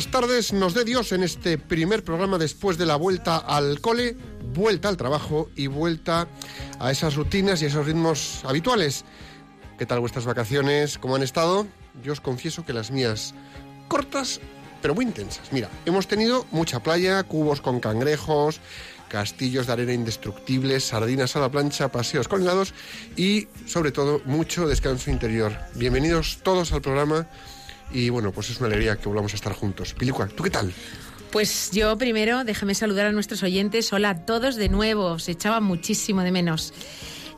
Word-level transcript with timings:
Buenas 0.00 0.12
tardes, 0.12 0.52
nos 0.54 0.72
dé 0.72 0.86
Dios 0.86 1.12
en 1.12 1.22
este 1.22 1.58
primer 1.58 2.02
programa 2.02 2.38
después 2.38 2.78
de 2.78 2.86
la 2.86 2.96
vuelta 2.96 3.36
al 3.36 3.82
cole, 3.82 4.16
vuelta 4.54 4.88
al 4.88 4.96
trabajo 4.96 5.50
y 5.56 5.66
vuelta 5.66 6.26
a 6.78 6.90
esas 6.90 7.16
rutinas 7.16 7.60
y 7.60 7.66
esos 7.66 7.84
ritmos 7.84 8.40
habituales. 8.46 9.04
¿Qué 9.78 9.84
tal 9.84 10.00
vuestras 10.00 10.24
vacaciones? 10.24 10.96
¿Cómo 10.96 11.16
han 11.16 11.22
estado? 11.22 11.66
Yo 12.02 12.14
os 12.14 12.22
confieso 12.22 12.64
que 12.64 12.72
las 12.72 12.90
mías 12.90 13.34
cortas, 13.88 14.40
pero 14.80 14.94
muy 14.94 15.04
intensas. 15.04 15.52
Mira, 15.52 15.68
hemos 15.84 16.08
tenido 16.08 16.46
mucha 16.50 16.82
playa, 16.82 17.22
cubos 17.24 17.60
con 17.60 17.78
cangrejos, 17.78 18.62
castillos 19.10 19.66
de 19.66 19.74
arena 19.74 19.92
indestructibles, 19.92 20.82
sardinas 20.84 21.36
a 21.36 21.40
la 21.40 21.50
plancha, 21.50 21.92
paseos 21.92 22.26
colgados 22.26 22.72
y, 23.18 23.48
sobre 23.66 23.92
todo, 23.92 24.22
mucho 24.24 24.66
descanso 24.66 25.10
interior. 25.10 25.58
Bienvenidos 25.74 26.38
todos 26.42 26.72
al 26.72 26.80
programa 26.80 27.28
y, 27.92 28.08
bueno, 28.08 28.32
pues 28.32 28.50
es 28.50 28.58
una 28.58 28.66
alegría 28.66 28.96
que 28.96 29.08
volvamos 29.08 29.32
a 29.32 29.36
estar 29.36 29.52
juntos. 29.52 29.94
Pilicua, 29.94 30.28
¿tú 30.28 30.42
qué 30.42 30.50
tal? 30.50 30.72
Pues 31.30 31.70
yo 31.72 31.96
primero, 31.96 32.42
déjame 32.42 32.74
saludar 32.74 33.06
a 33.06 33.12
nuestros 33.12 33.42
oyentes. 33.42 33.92
Hola 33.92 34.10
a 34.10 34.26
todos 34.26 34.56
de 34.56 34.68
nuevo, 34.68 35.18
se 35.18 35.32
echaba 35.32 35.60
muchísimo 35.60 36.22
de 36.22 36.32
menos. 36.32 36.74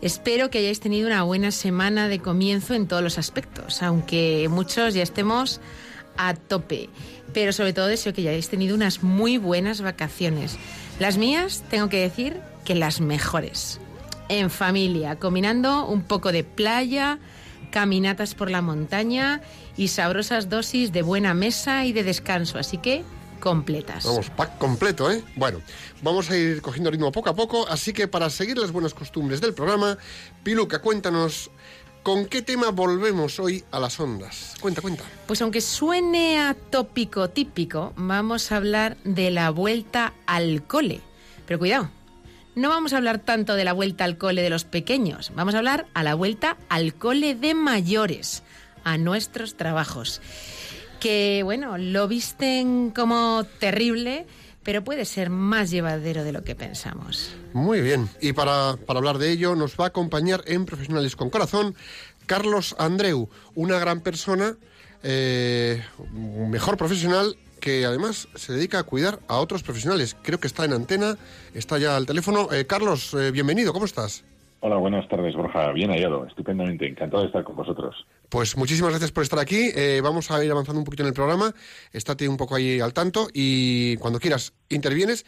Espero 0.00 0.50
que 0.50 0.58
hayáis 0.58 0.80
tenido 0.80 1.06
una 1.06 1.22
buena 1.22 1.50
semana 1.50 2.08
de 2.08 2.18
comienzo 2.18 2.74
en 2.74 2.88
todos 2.88 3.02
los 3.02 3.18
aspectos, 3.18 3.82
aunque 3.82 4.48
muchos 4.50 4.94
ya 4.94 5.02
estemos 5.02 5.60
a 6.16 6.34
tope. 6.34 6.88
Pero 7.34 7.52
sobre 7.52 7.72
todo 7.72 7.86
deseo 7.86 8.12
que 8.12 8.22
hayáis 8.22 8.48
tenido 8.48 8.74
unas 8.74 9.02
muy 9.02 9.38
buenas 9.38 9.80
vacaciones. 9.80 10.58
Las 10.98 11.18
mías, 11.18 11.62
tengo 11.70 11.88
que 11.88 12.00
decir 12.00 12.40
que 12.64 12.74
las 12.74 13.00
mejores. 13.00 13.78
En 14.28 14.50
familia, 14.50 15.18
combinando 15.18 15.86
un 15.86 16.02
poco 16.02 16.32
de 16.32 16.44
playa, 16.44 17.18
caminatas 17.72 18.36
por 18.36 18.48
la 18.48 18.62
montaña 18.62 19.40
y 19.76 19.88
sabrosas 19.88 20.48
dosis 20.48 20.92
de 20.92 21.02
buena 21.02 21.34
mesa 21.34 21.84
y 21.84 21.92
de 21.92 22.04
descanso. 22.04 22.58
Así 22.58 22.78
que 22.78 23.02
completas. 23.40 24.04
Vamos, 24.04 24.30
pack 24.30 24.58
completo, 24.58 25.10
¿eh? 25.10 25.24
Bueno, 25.34 25.60
vamos 26.00 26.30
a 26.30 26.36
ir 26.36 26.62
cogiendo 26.62 26.92
ritmo 26.92 27.10
poco 27.10 27.30
a 27.30 27.34
poco, 27.34 27.66
así 27.66 27.92
que 27.92 28.06
para 28.06 28.30
seguir 28.30 28.56
las 28.56 28.70
buenas 28.70 28.94
costumbres 28.94 29.40
del 29.40 29.52
programa, 29.52 29.98
Piluca, 30.44 30.80
cuéntanos 30.80 31.50
¿Con 32.02 32.26
qué 32.26 32.42
tema 32.42 32.70
volvemos 32.70 33.38
hoy 33.38 33.62
a 33.70 33.78
las 33.78 34.00
ondas? 34.00 34.56
Cuenta, 34.60 34.80
cuenta. 34.80 35.04
Pues 35.28 35.40
aunque 35.40 35.60
suene 35.60 36.40
a 36.40 36.54
tópico 36.54 37.30
típico, 37.30 37.92
vamos 37.94 38.50
a 38.50 38.56
hablar 38.56 38.96
de 39.04 39.30
la 39.30 39.50
vuelta 39.50 40.12
al 40.26 40.64
cole. 40.64 41.00
Pero 41.46 41.60
cuidado, 41.60 41.90
no 42.54 42.68
vamos 42.68 42.92
a 42.92 42.98
hablar 42.98 43.18
tanto 43.18 43.54
de 43.54 43.64
la 43.64 43.72
vuelta 43.72 44.04
al 44.04 44.18
cole 44.18 44.42
de 44.42 44.50
los 44.50 44.64
pequeños, 44.64 45.32
vamos 45.34 45.54
a 45.54 45.58
hablar 45.58 45.86
a 45.94 46.02
la 46.02 46.14
vuelta 46.14 46.56
al 46.68 46.94
cole 46.94 47.34
de 47.34 47.54
mayores, 47.54 48.42
a 48.84 48.98
nuestros 48.98 49.56
trabajos. 49.56 50.20
Que 51.00 51.42
bueno, 51.44 51.78
lo 51.78 52.06
visten 52.06 52.90
como 52.90 53.44
terrible, 53.58 54.26
pero 54.62 54.84
puede 54.84 55.04
ser 55.04 55.30
más 55.30 55.70
llevadero 55.70 56.22
de 56.22 56.32
lo 56.32 56.44
que 56.44 56.54
pensamos. 56.54 57.34
Muy 57.52 57.80
bien, 57.80 58.08
y 58.20 58.32
para, 58.32 58.76
para, 58.86 58.98
hablar 58.98 59.18
de 59.18 59.30
ello 59.30 59.56
nos 59.56 59.76
va 59.76 59.86
a 59.86 59.88
acompañar 59.88 60.44
en 60.46 60.64
Profesionales 60.64 61.16
con 61.16 61.30
Corazón 61.30 61.74
Carlos 62.26 62.76
Andreu, 62.78 63.28
una 63.54 63.78
gran 63.78 64.00
persona, 64.00 64.56
eh, 65.02 65.82
mejor 66.48 66.76
profesional 66.76 67.36
que 67.62 67.86
además 67.86 68.28
se 68.34 68.52
dedica 68.52 68.80
a 68.80 68.82
cuidar 68.82 69.20
a 69.28 69.38
otros 69.38 69.62
profesionales. 69.62 70.16
Creo 70.22 70.38
que 70.38 70.48
está 70.48 70.64
en 70.64 70.72
antena, 70.72 71.16
está 71.54 71.78
ya 71.78 71.96
al 71.96 72.04
teléfono. 72.04 72.52
Eh, 72.52 72.66
Carlos, 72.66 73.14
eh, 73.14 73.30
bienvenido, 73.30 73.72
¿cómo 73.72 73.86
estás? 73.86 74.24
Hola, 74.60 74.76
buenas 74.76 75.08
tardes, 75.08 75.34
Borja. 75.34 75.72
Bien 75.72 75.90
hallado, 75.90 76.26
estupendamente. 76.26 76.86
Encantado 76.86 77.22
de 77.22 77.28
estar 77.28 77.44
con 77.44 77.56
vosotros. 77.56 78.04
Pues 78.28 78.56
muchísimas 78.56 78.90
gracias 78.90 79.12
por 79.12 79.22
estar 79.22 79.38
aquí. 79.38 79.70
Eh, 79.74 80.00
vamos 80.02 80.30
a 80.30 80.44
ir 80.44 80.50
avanzando 80.50 80.80
un 80.80 80.84
poquito 80.84 81.04
en 81.04 81.08
el 81.08 81.14
programa. 81.14 81.52
Estate 81.92 82.28
un 82.28 82.36
poco 82.36 82.56
ahí 82.56 82.80
al 82.80 82.92
tanto 82.92 83.28
y 83.32 83.96
cuando 83.96 84.18
quieras 84.18 84.52
intervienes. 84.68 85.24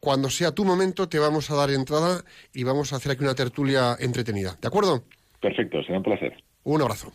Cuando 0.00 0.30
sea 0.30 0.52
tu 0.52 0.64
momento 0.64 1.08
te 1.08 1.18
vamos 1.18 1.50
a 1.50 1.56
dar 1.56 1.70
entrada 1.70 2.22
y 2.54 2.64
vamos 2.64 2.92
a 2.92 2.96
hacer 2.96 3.12
aquí 3.12 3.24
una 3.24 3.34
tertulia 3.34 3.96
entretenida. 3.98 4.56
¿De 4.60 4.68
acuerdo? 4.68 5.02
Perfecto, 5.40 5.82
será 5.82 5.98
un 5.98 6.04
placer. 6.04 6.32
Un 6.64 6.82
abrazo. 6.82 7.12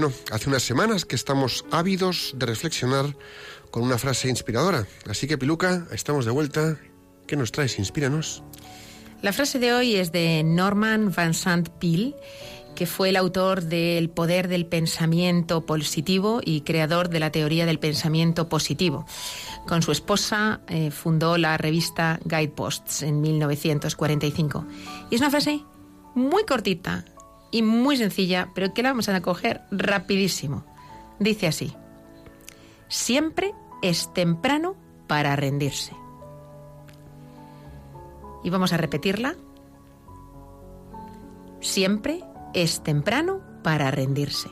Bueno, 0.00 0.14
hace 0.30 0.48
unas 0.48 0.62
semanas 0.62 1.04
que 1.04 1.16
estamos 1.16 1.64
ávidos 1.72 2.32
de 2.36 2.46
reflexionar 2.46 3.16
con 3.72 3.82
una 3.82 3.98
frase 3.98 4.28
inspiradora. 4.28 4.86
Así 5.10 5.26
que, 5.26 5.36
Piluca, 5.36 5.88
estamos 5.90 6.24
de 6.24 6.30
vuelta. 6.30 6.78
¿Qué 7.26 7.34
nos 7.34 7.50
traes? 7.50 7.80
Inspíranos. 7.80 8.44
La 9.22 9.32
frase 9.32 9.58
de 9.58 9.72
hoy 9.72 9.96
es 9.96 10.12
de 10.12 10.44
Norman 10.44 11.12
Van 11.12 11.34
Sant 11.34 11.68
Peale, 11.80 12.14
que 12.76 12.86
fue 12.86 13.08
el 13.08 13.16
autor 13.16 13.64
de 13.64 13.98
El 13.98 14.08
poder 14.08 14.46
del 14.46 14.66
pensamiento 14.66 15.66
positivo 15.66 16.42
y 16.44 16.60
creador 16.60 17.08
de 17.08 17.18
la 17.18 17.32
teoría 17.32 17.66
del 17.66 17.80
pensamiento 17.80 18.48
positivo. 18.48 19.04
Con 19.66 19.82
su 19.82 19.90
esposa 19.90 20.60
eh, 20.68 20.92
fundó 20.92 21.38
la 21.38 21.56
revista 21.56 22.20
Guideposts 22.24 23.02
en 23.02 23.20
1945. 23.20 24.64
Y 25.10 25.16
es 25.16 25.20
una 25.20 25.30
frase 25.30 25.64
muy 26.14 26.44
cortita, 26.44 27.04
y 27.50 27.62
muy 27.62 27.96
sencilla, 27.96 28.50
pero 28.54 28.74
que 28.74 28.82
la 28.82 28.90
vamos 28.90 29.08
a 29.08 29.20
coger 29.22 29.62
rapidísimo. 29.70 30.64
Dice 31.18 31.46
así, 31.46 31.74
siempre 32.88 33.54
es 33.82 34.12
temprano 34.12 34.76
para 35.06 35.34
rendirse. 35.36 35.92
Y 38.44 38.50
vamos 38.50 38.72
a 38.72 38.76
repetirla. 38.76 39.34
Siempre 41.60 42.22
es 42.54 42.82
temprano 42.82 43.40
para 43.62 43.90
rendirse. 43.90 44.48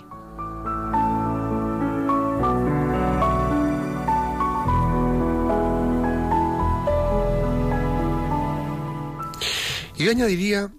Yo 9.96 10.10
añadiría 10.10 10.70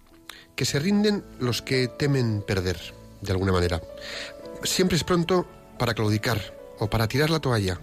que 0.57 0.65
se 0.65 0.79
rinden 0.79 1.23
los 1.39 1.61
que 1.61 1.87
temen 1.87 2.41
perder, 2.41 2.77
de 3.21 3.31
alguna 3.31 3.53
manera. 3.53 3.81
Siempre 4.63 4.97
es 4.97 5.03
pronto 5.03 5.47
para 5.77 5.93
claudicar 5.93 6.53
o 6.79 6.89
para 6.89 7.07
tirar 7.07 7.29
la 7.29 7.39
toalla. 7.39 7.79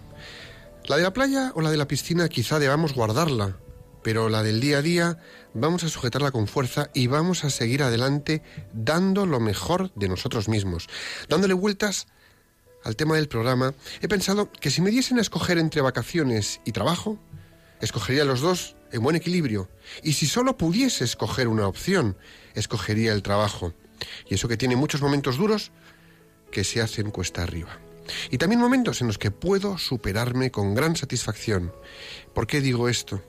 La 0.85 0.97
de 0.97 1.03
la 1.03 1.13
playa 1.13 1.51
o 1.55 1.61
la 1.61 1.71
de 1.71 1.77
la 1.77 1.87
piscina 1.87 2.29
quizá 2.29 2.59
debamos 2.59 2.93
guardarla, 2.93 3.57
pero 4.03 4.29
la 4.29 4.43
del 4.43 4.59
día 4.59 4.79
a 4.79 4.81
día 4.81 5.17
vamos 5.53 5.85
a 5.85 5.89
sujetarla 5.89 6.31
con 6.31 6.47
fuerza 6.47 6.91
y 6.93 7.07
vamos 7.07 7.45
a 7.45 7.49
seguir 7.49 7.81
adelante 7.81 8.43
dando 8.73 9.25
lo 9.25 9.39
mejor 9.39 9.91
de 9.95 10.09
nosotros 10.09 10.49
mismos. 10.49 10.87
Dándole 11.29 11.53
vueltas 11.53 12.07
al 12.83 12.97
tema 12.97 13.15
del 13.15 13.29
programa, 13.29 13.73
he 14.01 14.09
pensado 14.09 14.51
que 14.51 14.69
si 14.69 14.81
me 14.81 14.91
diesen 14.91 15.17
a 15.17 15.21
escoger 15.21 15.57
entre 15.57 15.81
vacaciones 15.81 16.59
y 16.65 16.73
trabajo, 16.73 17.17
escogería 17.79 18.25
los 18.25 18.41
dos 18.41 18.75
en 18.91 19.01
buen 19.01 19.15
equilibrio. 19.15 19.69
Y 20.03 20.13
si 20.13 20.27
solo 20.27 20.57
pudiese 20.57 21.05
escoger 21.05 21.47
una 21.47 21.67
opción, 21.67 22.17
escogería 22.55 23.13
el 23.13 23.23
trabajo. 23.23 23.73
Y 24.27 24.35
eso 24.35 24.47
que 24.47 24.57
tiene 24.57 24.75
muchos 24.75 25.01
momentos 25.01 25.37
duros 25.37 25.71
que 26.51 26.63
se 26.63 26.81
hacen 26.81 27.11
cuesta 27.11 27.43
arriba. 27.43 27.79
Y 28.29 28.37
también 28.37 28.61
momentos 28.61 29.01
en 29.01 29.07
los 29.07 29.17
que 29.17 29.31
puedo 29.31 29.77
superarme 29.77 30.51
con 30.51 30.75
gran 30.75 30.95
satisfacción. 30.95 31.73
¿Por 32.33 32.47
qué 32.47 32.61
digo 32.61 32.89
esto? 32.89 33.21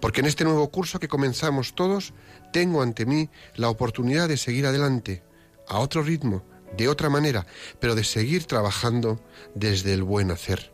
Porque 0.00 0.20
en 0.20 0.26
este 0.26 0.44
nuevo 0.44 0.70
curso 0.70 1.00
que 1.00 1.08
comenzamos 1.08 1.74
todos, 1.74 2.12
tengo 2.52 2.82
ante 2.82 3.06
mí 3.06 3.30
la 3.54 3.68
oportunidad 3.68 4.28
de 4.28 4.36
seguir 4.36 4.66
adelante, 4.66 5.22
a 5.68 5.78
otro 5.78 6.02
ritmo, 6.02 6.44
de 6.76 6.88
otra 6.88 7.08
manera, 7.08 7.46
pero 7.78 7.94
de 7.94 8.04
seguir 8.04 8.44
trabajando 8.44 9.24
desde 9.54 9.94
el 9.94 10.02
buen 10.02 10.30
hacer, 10.30 10.72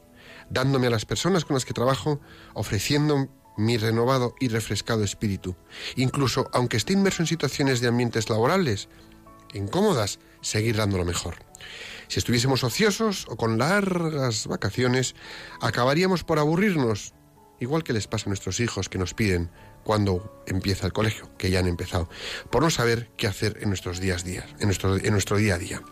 dándome 0.51 0.89
a 0.89 0.91
las 0.91 1.05
personas 1.05 1.45
con 1.45 1.55
las 1.55 1.65
que 1.65 1.75
trabajo, 1.75 2.21
ofreciendo 2.55 3.29
mi 3.57 3.77
renovado 3.77 4.35
y 4.41 4.49
refrescado 4.49 5.05
espíritu. 5.05 5.57
Incluso 5.97 6.49
aunque 6.53 6.77
esté 6.77 6.93
inmerso 6.93 7.23
en 7.23 7.27
situaciones 7.27 7.81
de 7.81 7.89
ambientes 7.89 8.29
laborales 8.29 8.89
incómodas, 9.55 10.19
seguir 10.41 10.77
dando 10.77 10.99
lo 10.99 11.05
mejor. 11.05 11.37
Si 12.09 12.19
estuviésemos 12.19 12.63
ociosos 12.63 13.27
o 13.29 13.37
con 13.37 13.59
largas 13.59 14.47
vacaciones, 14.47 15.15
acabaríamos 15.61 16.25
por 16.25 16.39
aburrirnos, 16.39 17.15
igual 17.59 17.83
que 17.83 17.93
les 17.93 18.07
pasa 18.07 18.27
a 18.27 18.29
nuestros 18.29 18.61
hijos 18.61 18.89
que 18.89 18.99
nos 18.99 19.15
piden 19.15 19.51
cuando 19.83 20.43
empieza 20.47 20.87
el 20.87 20.93
colegio, 20.93 21.31
que 21.37 21.51
ya 21.51 21.61
han 21.61 21.67
empezado, 21.67 22.09
por 22.51 22.63
no 22.63 22.71
saber 22.71 23.11
qué 23.17 23.27
hacer 23.27 23.59
en 23.61 23.69
nuestros 23.69 24.01
días 24.01 24.25
días, 24.25 24.47
en 24.59 24.67
nuestro, 24.67 24.97
en 24.97 25.13
nuestro 25.13 25.37
día 25.37 25.55
a 25.55 25.59
día. 25.59 25.83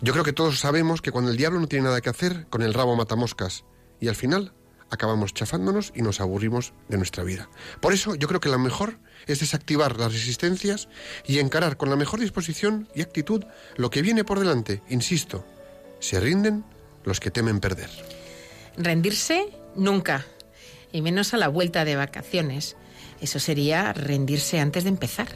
Yo 0.00 0.12
creo 0.12 0.24
que 0.24 0.32
todos 0.32 0.58
sabemos 0.58 1.02
que 1.02 1.12
cuando 1.12 1.30
el 1.30 1.36
diablo 1.36 1.60
no 1.60 1.66
tiene 1.66 1.84
nada 1.84 2.00
que 2.00 2.10
hacer, 2.10 2.46
con 2.48 2.62
el 2.62 2.74
rabo 2.74 2.96
mata 2.96 3.16
moscas, 3.16 3.64
y 4.00 4.08
al 4.08 4.16
final 4.16 4.54
acabamos 4.90 5.34
chafándonos 5.34 5.92
y 5.94 6.02
nos 6.02 6.20
aburrimos 6.20 6.72
de 6.88 6.96
nuestra 6.96 7.24
vida. 7.24 7.48
Por 7.80 7.92
eso 7.92 8.14
yo 8.14 8.28
creo 8.28 8.40
que 8.40 8.48
lo 8.48 8.58
mejor 8.58 8.98
es 9.26 9.40
desactivar 9.40 9.98
las 9.98 10.12
resistencias 10.12 10.88
y 11.26 11.38
encarar 11.38 11.76
con 11.76 11.90
la 11.90 11.96
mejor 11.96 12.20
disposición 12.20 12.88
y 12.94 13.02
actitud 13.02 13.44
lo 13.76 13.90
que 13.90 14.02
viene 14.02 14.24
por 14.24 14.38
delante. 14.38 14.82
Insisto, 14.88 15.44
se 16.00 16.20
rinden 16.20 16.64
los 17.04 17.20
que 17.20 17.30
temen 17.30 17.60
perder. 17.60 17.90
Rendirse 18.76 19.48
nunca, 19.76 20.26
y 20.92 21.02
menos 21.02 21.34
a 21.34 21.36
la 21.36 21.48
vuelta 21.48 21.84
de 21.84 21.96
vacaciones. 21.96 22.76
Eso 23.20 23.38
sería 23.38 23.92
rendirse 23.92 24.60
antes 24.60 24.84
de 24.84 24.90
empezar. 24.90 25.28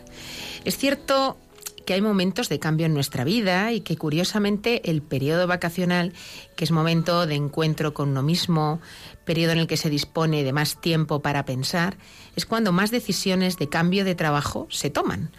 Es 0.64 0.78
cierto 0.78 1.36
que 1.84 1.94
hay 1.94 2.00
momentos 2.00 2.48
de 2.48 2.58
cambio 2.58 2.86
en 2.86 2.94
nuestra 2.94 3.24
vida 3.24 3.72
y 3.72 3.80
que 3.80 3.96
curiosamente 3.96 4.90
el 4.90 5.02
periodo 5.02 5.46
vacacional, 5.46 6.12
que 6.56 6.64
es 6.64 6.70
momento 6.70 7.26
de 7.26 7.34
encuentro 7.34 7.94
con 7.94 8.10
uno 8.10 8.22
mismo, 8.22 8.80
periodo 9.24 9.52
en 9.52 9.58
el 9.58 9.66
que 9.66 9.76
se 9.76 9.90
dispone 9.90 10.44
de 10.44 10.52
más 10.52 10.80
tiempo 10.80 11.20
para 11.22 11.44
pensar, 11.44 11.96
es 12.36 12.46
cuando 12.46 12.72
más 12.72 12.90
decisiones 12.90 13.58
de 13.58 13.68
cambio 13.68 14.04
de 14.04 14.14
trabajo 14.14 14.66
se 14.70 14.90
toman. 14.90 15.30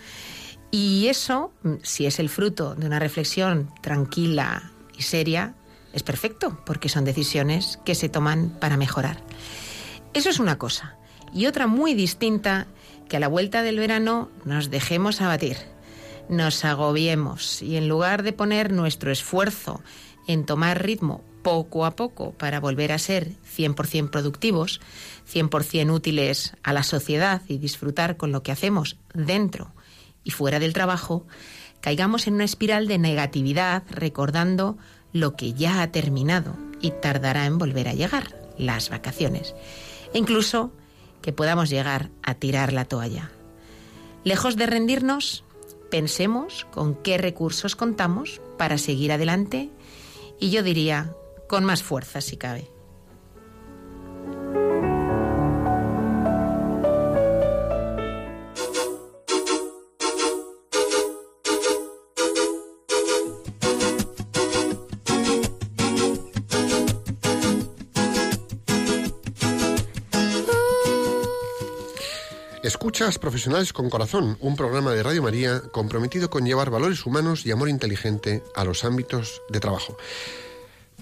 Y 0.71 1.07
eso, 1.07 1.53
si 1.83 2.05
es 2.05 2.19
el 2.19 2.29
fruto 2.29 2.75
de 2.75 2.85
una 2.85 2.99
reflexión 2.99 3.71
tranquila 3.81 4.71
y 4.97 5.03
seria, 5.03 5.55
es 5.93 6.03
perfecto, 6.03 6.59
porque 6.65 6.89
son 6.89 7.05
decisiones 7.05 7.79
que 7.85 7.95
se 7.95 8.09
toman 8.09 8.49
para 8.49 8.75
mejorar. 8.75 9.21
Eso 10.13 10.29
es 10.29 10.39
una 10.39 10.57
cosa. 10.57 10.97
Y 11.33 11.45
otra 11.45 11.67
muy 11.67 11.93
distinta, 11.93 12.67
que 13.07 13.17
a 13.17 13.19
la 13.19 13.27
vuelta 13.27 13.61
del 13.61 13.79
verano 13.79 14.29
nos 14.43 14.69
dejemos 14.69 15.21
abatir, 15.21 15.57
nos 16.29 16.65
agobiemos 16.65 17.61
y 17.61 17.77
en 17.77 17.87
lugar 17.87 18.23
de 18.23 18.33
poner 18.33 18.71
nuestro 18.71 19.11
esfuerzo 19.11 19.81
en 20.27 20.45
tomar 20.45 20.83
ritmo 20.83 21.23
poco 21.43 21.85
a 21.85 21.95
poco 21.95 22.31
para 22.31 22.59
volver 22.59 22.91
a 22.91 22.97
ser 22.97 23.33
100% 23.55 24.09
productivos, 24.09 24.81
100% 25.31 25.93
útiles 25.93 26.55
a 26.63 26.73
la 26.73 26.81
sociedad 26.81 27.41
y 27.47 27.59
disfrutar 27.59 28.17
con 28.17 28.31
lo 28.31 28.41
que 28.41 28.51
hacemos 28.51 28.97
dentro 29.13 29.73
y 30.23 30.31
fuera 30.31 30.59
del 30.59 30.73
trabajo, 30.73 31.25
caigamos 31.81 32.25
en 32.25 32.33
una 32.33 32.43
espiral 32.43 32.87
de 32.87 32.97
negatividad 32.97 33.83
recordando 33.91 34.77
lo 35.13 35.35
que 35.35 35.53
ya 35.53 35.81
ha 35.81 35.91
terminado 35.91 36.57
y 36.81 36.91
tardará 36.91 37.45
en 37.45 37.59
volver 37.59 37.87
a 37.87 37.93
llegar, 37.93 38.35
las 38.57 38.89
vacaciones. 38.89 39.55
E 40.13 40.17
incluso 40.17 40.73
que 41.21 41.31
podamos 41.31 41.69
llegar 41.69 42.09
a 42.23 42.33
tirar 42.33 42.73
la 42.73 42.85
toalla. 42.85 43.31
Lejos 44.23 44.57
de 44.57 44.65
rendirnos, 44.65 45.44
pensemos 45.89 46.65
con 46.71 46.95
qué 46.95 47.17
recursos 47.17 47.75
contamos 47.75 48.41
para 48.57 48.77
seguir 48.77 49.11
adelante 49.11 49.69
y 50.39 50.49
yo 50.49 50.63
diría 50.63 51.15
con 51.47 51.63
más 51.63 51.83
fuerza 51.83 52.21
si 52.21 52.37
cabe. 52.37 52.74
Escuchas 72.95 73.19
Profesionales 73.19 73.73
con 73.73 73.89
Corazón, 73.89 74.37
un 74.39 74.55
programa 74.55 74.93
de 74.93 75.03
Radio 75.03 75.21
María 75.21 75.59
comprometido 75.73 76.29
con 76.29 76.45
llevar 76.45 76.69
valores 76.69 77.05
humanos 77.05 77.45
y 77.45 77.51
amor 77.51 77.67
inteligente 77.67 78.41
a 78.55 78.63
los 78.63 78.85
ámbitos 78.85 79.41
de 79.49 79.59
trabajo. 79.59 79.97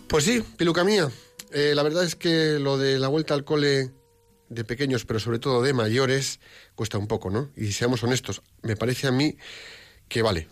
Pues 0.08 0.24
sí, 0.24 0.44
piluca 0.58 0.84
mía. 0.84 1.12
Eh, 1.52 1.74
la 1.76 1.84
verdad 1.84 2.04
es 2.04 2.16
que 2.16 2.58
lo 2.58 2.80
de 2.80 2.98
la 2.98 3.10
vuelta 3.10 3.36
al 3.36 3.44
cole 3.44 3.92
de 4.50 4.64
pequeños, 4.64 5.06
pero 5.06 5.20
sobre 5.20 5.38
todo 5.38 5.62
de 5.62 5.74
mayores, 5.74 6.40
cuesta 6.74 6.98
un 6.98 7.06
poco, 7.06 7.30
¿no? 7.30 7.52
Y 7.56 7.74
seamos 7.74 8.04
honestos, 8.04 8.42
me 8.64 8.76
parece 8.76 9.06
a 9.06 9.12
mí 9.12 9.38
que 10.08 10.24
vale, 10.24 10.48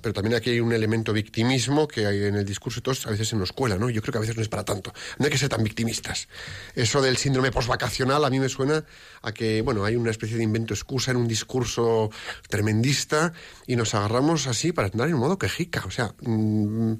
pero 0.00 0.12
también 0.12 0.34
aquí 0.36 0.50
hay 0.50 0.60
un 0.60 0.72
elemento 0.72 1.12
victimismo 1.12 1.88
que 1.88 2.06
hay 2.06 2.24
en 2.24 2.36
el 2.36 2.44
discurso 2.44 2.82
todos 2.82 3.06
a 3.06 3.10
veces 3.10 3.28
se 3.28 3.36
nos 3.36 3.52
cuela, 3.52 3.76
¿no? 3.76 3.88
Yo 3.90 4.02
creo 4.02 4.12
que 4.12 4.18
a 4.18 4.20
veces 4.20 4.36
no 4.36 4.42
es 4.42 4.48
para 4.48 4.64
tanto. 4.64 4.92
No 5.18 5.24
hay 5.24 5.30
que 5.30 5.38
ser 5.38 5.48
tan 5.48 5.62
victimistas. 5.62 6.28
Eso 6.74 7.00
del 7.00 7.16
síndrome 7.16 7.50
postvacacional 7.50 8.24
a 8.24 8.30
mí 8.30 8.40
me 8.40 8.48
suena 8.48 8.84
a 9.22 9.32
que, 9.32 9.62
bueno, 9.62 9.84
hay 9.84 9.96
una 9.96 10.10
especie 10.10 10.36
de 10.36 10.42
invento 10.42 10.74
excusa 10.74 11.10
en 11.10 11.16
un 11.16 11.28
discurso 11.28 12.10
tremendista 12.48 13.32
y 13.66 13.76
nos 13.76 13.94
agarramos 13.94 14.46
así 14.46 14.72
para 14.72 14.88
andar 14.88 15.08
en 15.08 15.16
modo 15.16 15.38
quejica. 15.38 15.84
O 15.86 15.90
sea, 15.90 16.14
mm, 16.20 16.94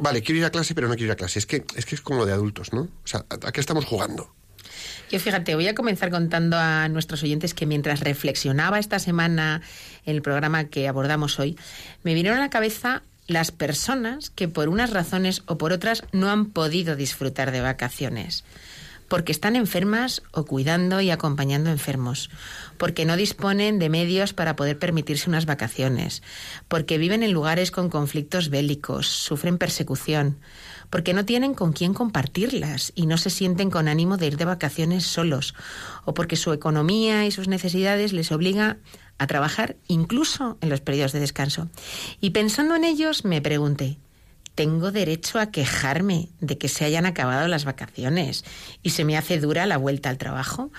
vale, 0.00 0.22
quiero 0.22 0.40
ir 0.40 0.44
a 0.44 0.50
clase, 0.50 0.74
pero 0.74 0.88
no 0.88 0.94
quiero 0.94 1.06
ir 1.06 1.12
a 1.12 1.16
clase. 1.16 1.38
Es 1.38 1.46
que 1.46 1.64
es, 1.74 1.86
que 1.86 1.94
es 1.94 2.00
como 2.00 2.26
de 2.26 2.32
adultos, 2.32 2.72
¿no? 2.72 2.82
O 2.82 3.06
sea, 3.06 3.24
¿a 3.28 3.52
qué 3.52 3.60
estamos 3.60 3.84
jugando? 3.84 4.34
Yo 5.10 5.20
fíjate, 5.20 5.54
voy 5.54 5.68
a 5.68 5.74
comenzar 5.74 6.10
contando 6.10 6.56
a 6.58 6.88
nuestros 6.88 7.22
oyentes 7.22 7.54
que 7.54 7.66
mientras 7.66 8.00
reflexionaba 8.00 8.78
esta 8.78 8.98
semana 8.98 9.62
en 10.04 10.16
el 10.16 10.22
programa 10.22 10.64
que 10.64 10.88
abordamos 10.88 11.38
hoy, 11.38 11.56
me 12.02 12.14
vinieron 12.14 12.38
a 12.38 12.42
la 12.42 12.50
cabeza 12.50 13.02
las 13.26 13.50
personas 13.52 14.30
que 14.30 14.48
por 14.48 14.68
unas 14.68 14.90
razones 14.90 15.42
o 15.46 15.58
por 15.58 15.72
otras 15.72 16.04
no 16.12 16.30
han 16.30 16.46
podido 16.46 16.96
disfrutar 16.96 17.52
de 17.52 17.60
vacaciones 17.60 18.44
porque 19.12 19.32
están 19.32 19.56
enfermas 19.56 20.22
o 20.30 20.46
cuidando 20.46 21.02
y 21.02 21.10
acompañando 21.10 21.68
enfermos, 21.68 22.30
porque 22.78 23.04
no 23.04 23.14
disponen 23.14 23.78
de 23.78 23.90
medios 23.90 24.32
para 24.32 24.56
poder 24.56 24.78
permitirse 24.78 25.28
unas 25.28 25.44
vacaciones, 25.44 26.22
porque 26.66 26.96
viven 26.96 27.22
en 27.22 27.32
lugares 27.32 27.70
con 27.70 27.90
conflictos 27.90 28.48
bélicos, 28.48 29.06
sufren 29.08 29.58
persecución, 29.58 30.38
porque 30.92 31.14
no 31.14 31.24
tienen 31.24 31.54
con 31.54 31.72
quién 31.72 31.94
compartirlas 31.94 32.92
y 32.94 33.06
no 33.06 33.16
se 33.16 33.30
sienten 33.30 33.70
con 33.70 33.88
ánimo 33.88 34.18
de 34.18 34.26
ir 34.26 34.36
de 34.36 34.44
vacaciones 34.44 35.04
solos, 35.06 35.54
o 36.04 36.12
porque 36.12 36.36
su 36.36 36.52
economía 36.52 37.24
y 37.24 37.30
sus 37.30 37.48
necesidades 37.48 38.12
les 38.12 38.30
obliga 38.30 38.76
a 39.16 39.26
trabajar 39.26 39.76
incluso 39.88 40.58
en 40.60 40.68
los 40.68 40.82
periodos 40.82 41.12
de 41.12 41.20
descanso. 41.20 41.70
Y 42.20 42.30
pensando 42.30 42.76
en 42.76 42.84
ellos 42.84 43.24
me 43.24 43.40
pregunté, 43.40 43.96
¿tengo 44.54 44.92
derecho 44.92 45.38
a 45.38 45.50
quejarme 45.50 46.28
de 46.40 46.58
que 46.58 46.68
se 46.68 46.84
hayan 46.84 47.06
acabado 47.06 47.48
las 47.48 47.64
vacaciones 47.64 48.44
y 48.82 48.90
se 48.90 49.06
me 49.06 49.16
hace 49.16 49.40
dura 49.40 49.64
la 49.64 49.78
vuelta 49.78 50.10
al 50.10 50.18
trabajo? 50.18 50.72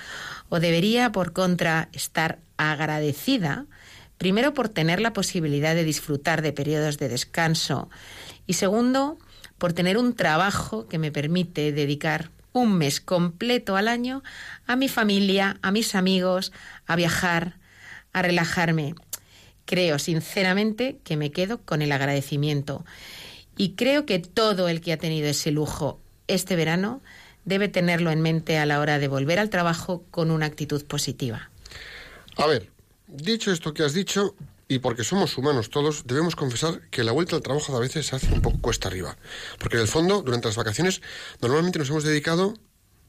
¿O 0.48 0.60
debería, 0.60 1.12
por 1.12 1.34
contra, 1.34 1.90
estar 1.92 2.38
agradecida, 2.58 3.66
primero 4.20 4.54
por 4.54 4.70
tener 4.70 5.02
la 5.02 5.12
posibilidad 5.12 5.74
de 5.74 5.84
disfrutar 5.84 6.44
de 6.44 6.54
periodos 6.54 7.00
de 7.00 7.10
descanso 7.10 7.90
y 8.46 8.54
segundo, 8.54 9.18
por 9.58 9.74
tener 9.74 9.98
un 9.98 10.16
trabajo 10.16 10.88
que 10.88 11.00
me 11.00 11.12
permite 11.12 11.72
dedicar 11.72 12.32
un 12.54 12.78
mes 12.78 13.02
completo 13.02 13.76
al 13.76 13.88
año 13.88 14.24
a 14.68 14.76
mi 14.76 14.88
familia, 14.88 15.58
a 15.62 15.72
mis 15.72 15.96
amigos, 15.96 16.52
a 16.86 16.96
viajar, 16.96 17.58
a 18.14 18.22
relajarme. 18.22 18.96
Creo 19.66 20.00
sinceramente 20.00 21.00
que 21.04 21.18
me 21.18 21.32
quedo 21.32 21.62
con 21.62 21.82
el 21.82 21.92
agradecimiento 21.92 22.86
y 23.58 23.72
creo 23.72 24.06
que 24.06 24.20
todo 24.20 24.68
el 24.68 24.82
que 24.82 24.94
ha 24.94 24.98
tenido 24.98 25.28
ese 25.28 25.52
lujo 25.52 26.00
este 26.28 26.56
verano 26.56 27.02
debe 27.46 27.68
tenerlo 27.68 28.12
en 28.12 28.22
mente 28.22 28.58
a 28.58 28.66
la 28.66 28.80
hora 28.80 29.00
de 29.00 29.08
volver 29.08 29.40
al 29.40 29.50
trabajo 29.50 30.04
con 30.12 30.32
una 30.32 30.46
actitud 30.46 30.84
positiva. 30.86 31.50
A 32.38 32.48
ver, 32.48 32.70
dicho 33.08 33.52
esto 33.52 33.74
que 33.74 33.84
has 33.84 33.94
dicho, 33.94 34.36
y 34.74 34.80
porque 34.80 35.04
somos 35.04 35.38
humanos 35.38 35.70
todos, 35.70 36.08
debemos 36.08 36.36
confesar 36.36 36.82
que 36.90 37.04
la 37.04 37.12
vuelta 37.12 37.36
al 37.36 37.44
trabajo 37.44 37.78
a 37.78 37.80
veces 37.80 38.08
se 38.08 38.16
hace 38.16 38.34
un 38.34 38.42
poco 38.42 38.60
cuesta 38.60 38.88
arriba. 38.88 39.16
Porque 39.60 39.78
en 39.78 39.84
el 39.84 39.88
fondo, 39.88 40.24
durante 40.24 40.48
las 40.48 40.58
vacaciones, 40.58 41.02
normalmente 41.42 41.78
nos 41.78 41.90
hemos 41.90 42.04
dedicado 42.04 42.56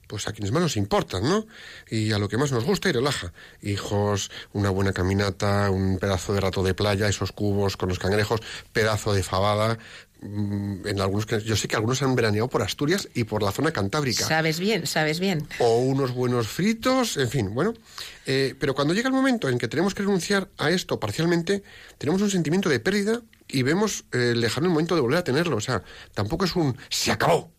pues 0.07 0.29
a 0.29 0.33
quienes 0.33 0.53
más 0.53 0.63
nos 0.63 0.77
importan, 0.77 1.23
¿no? 1.23 1.47
Y 1.89 2.13
a 2.13 2.19
lo 2.19 2.29
que 2.29 2.37
más 2.37 2.53
nos 2.53 2.65
gusta 2.65 2.91
y 2.91 2.93
relaja. 2.93 3.33
Hijos, 3.63 4.31
una 4.53 4.69
buena 4.69 4.93
caminata, 4.93 5.71
un 5.71 5.99
pedazo 5.99 6.35
de 6.35 6.41
rato 6.41 6.63
de 6.63 6.75
playa, 6.75 7.09
esos 7.09 7.33
cubos 7.33 7.79
con 7.79 7.89
los 7.89 7.99
cangrejos, 7.99 8.41
pedazo 8.75 9.15
de 9.15 9.23
fabada, 9.23 9.79
en 10.25 11.01
algunos 11.01 11.27
yo 11.45 11.57
sé 11.57 11.69
que 11.69 11.77
algunos 11.77 12.03
han 12.03 12.15
veraneado 12.15 12.49
por 12.49 12.63
Asturias 12.63 13.09
y 13.15 13.25
por 13.25 13.43
la 13.43 13.53
zona 13.53 13.73
cantábrica. 13.73 14.27
Sabes 14.27 14.59
bien, 14.59 14.87
sabes 14.87 15.21
bien. 15.21 15.47
O 15.59 15.79
unos 15.79 16.13
buenos 16.13 16.49
fritos, 16.49 17.17
en 17.17 17.29
fin, 17.29 17.55
bueno. 17.55 17.75
Eh, 18.27 18.55
pero 18.59 18.75
cuando 18.75 18.95
llega 18.95 19.09
el 19.09 19.15
momento 19.15 19.49
en 19.49 19.59
que 19.59 19.69
tenemos 19.69 19.95
que 19.95 20.03
renunciar 20.03 20.49
a 20.57 20.71
esto 20.71 20.99
parcialmente, 20.99 21.63
tenemos 21.99 22.23
un 22.23 22.31
sentimiento 22.31 22.69
de 22.69 22.81
pérdida 22.81 23.21
y 23.49 23.63
vemos 23.63 24.05
eh, 24.13 24.35
lejano 24.35 24.67
el 24.67 24.73
momento 24.73 24.95
de 24.95 25.03
volver 25.03 25.19
a 25.19 25.25
tenerlo. 25.25 25.57
O 25.57 25.61
sea, 25.61 25.83
tampoco 26.15 26.47
es 26.47 26.57
un 26.57 26.77
se 26.89 27.13
acabó 27.13 27.53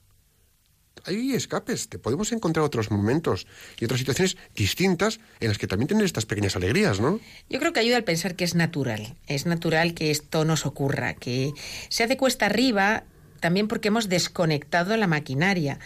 hay 1.03 1.33
escapes, 1.33 1.89
te 1.89 1.99
podemos 1.99 2.31
encontrar 2.31 2.65
otros 2.65 2.91
momentos 2.91 3.47
y 3.79 3.85
otras 3.85 3.99
situaciones 3.99 4.37
distintas 4.55 5.19
en 5.39 5.49
las 5.49 5.57
que 5.57 5.67
también 5.67 5.87
tener 5.87 6.05
estas 6.05 6.25
pequeñas 6.25 6.55
alegrías, 6.55 6.99
¿no? 6.99 7.19
Yo 7.49 7.59
creo 7.59 7.73
que 7.73 7.79
ayuda 7.79 7.97
al 7.97 8.03
pensar 8.03 8.35
que 8.35 8.43
es 8.43 8.55
natural, 8.55 9.15
es 9.27 9.45
natural 9.45 9.93
que 9.93 10.11
esto 10.11 10.45
nos 10.45 10.65
ocurra, 10.65 11.13
que 11.13 11.51
se 11.89 12.03
hace 12.03 12.17
cuesta 12.17 12.45
arriba 12.45 13.03
también 13.39 13.67
porque 13.67 13.89
hemos 13.89 14.09
desconectado 14.09 14.97
la 14.97 15.07
maquinaria. 15.07 15.79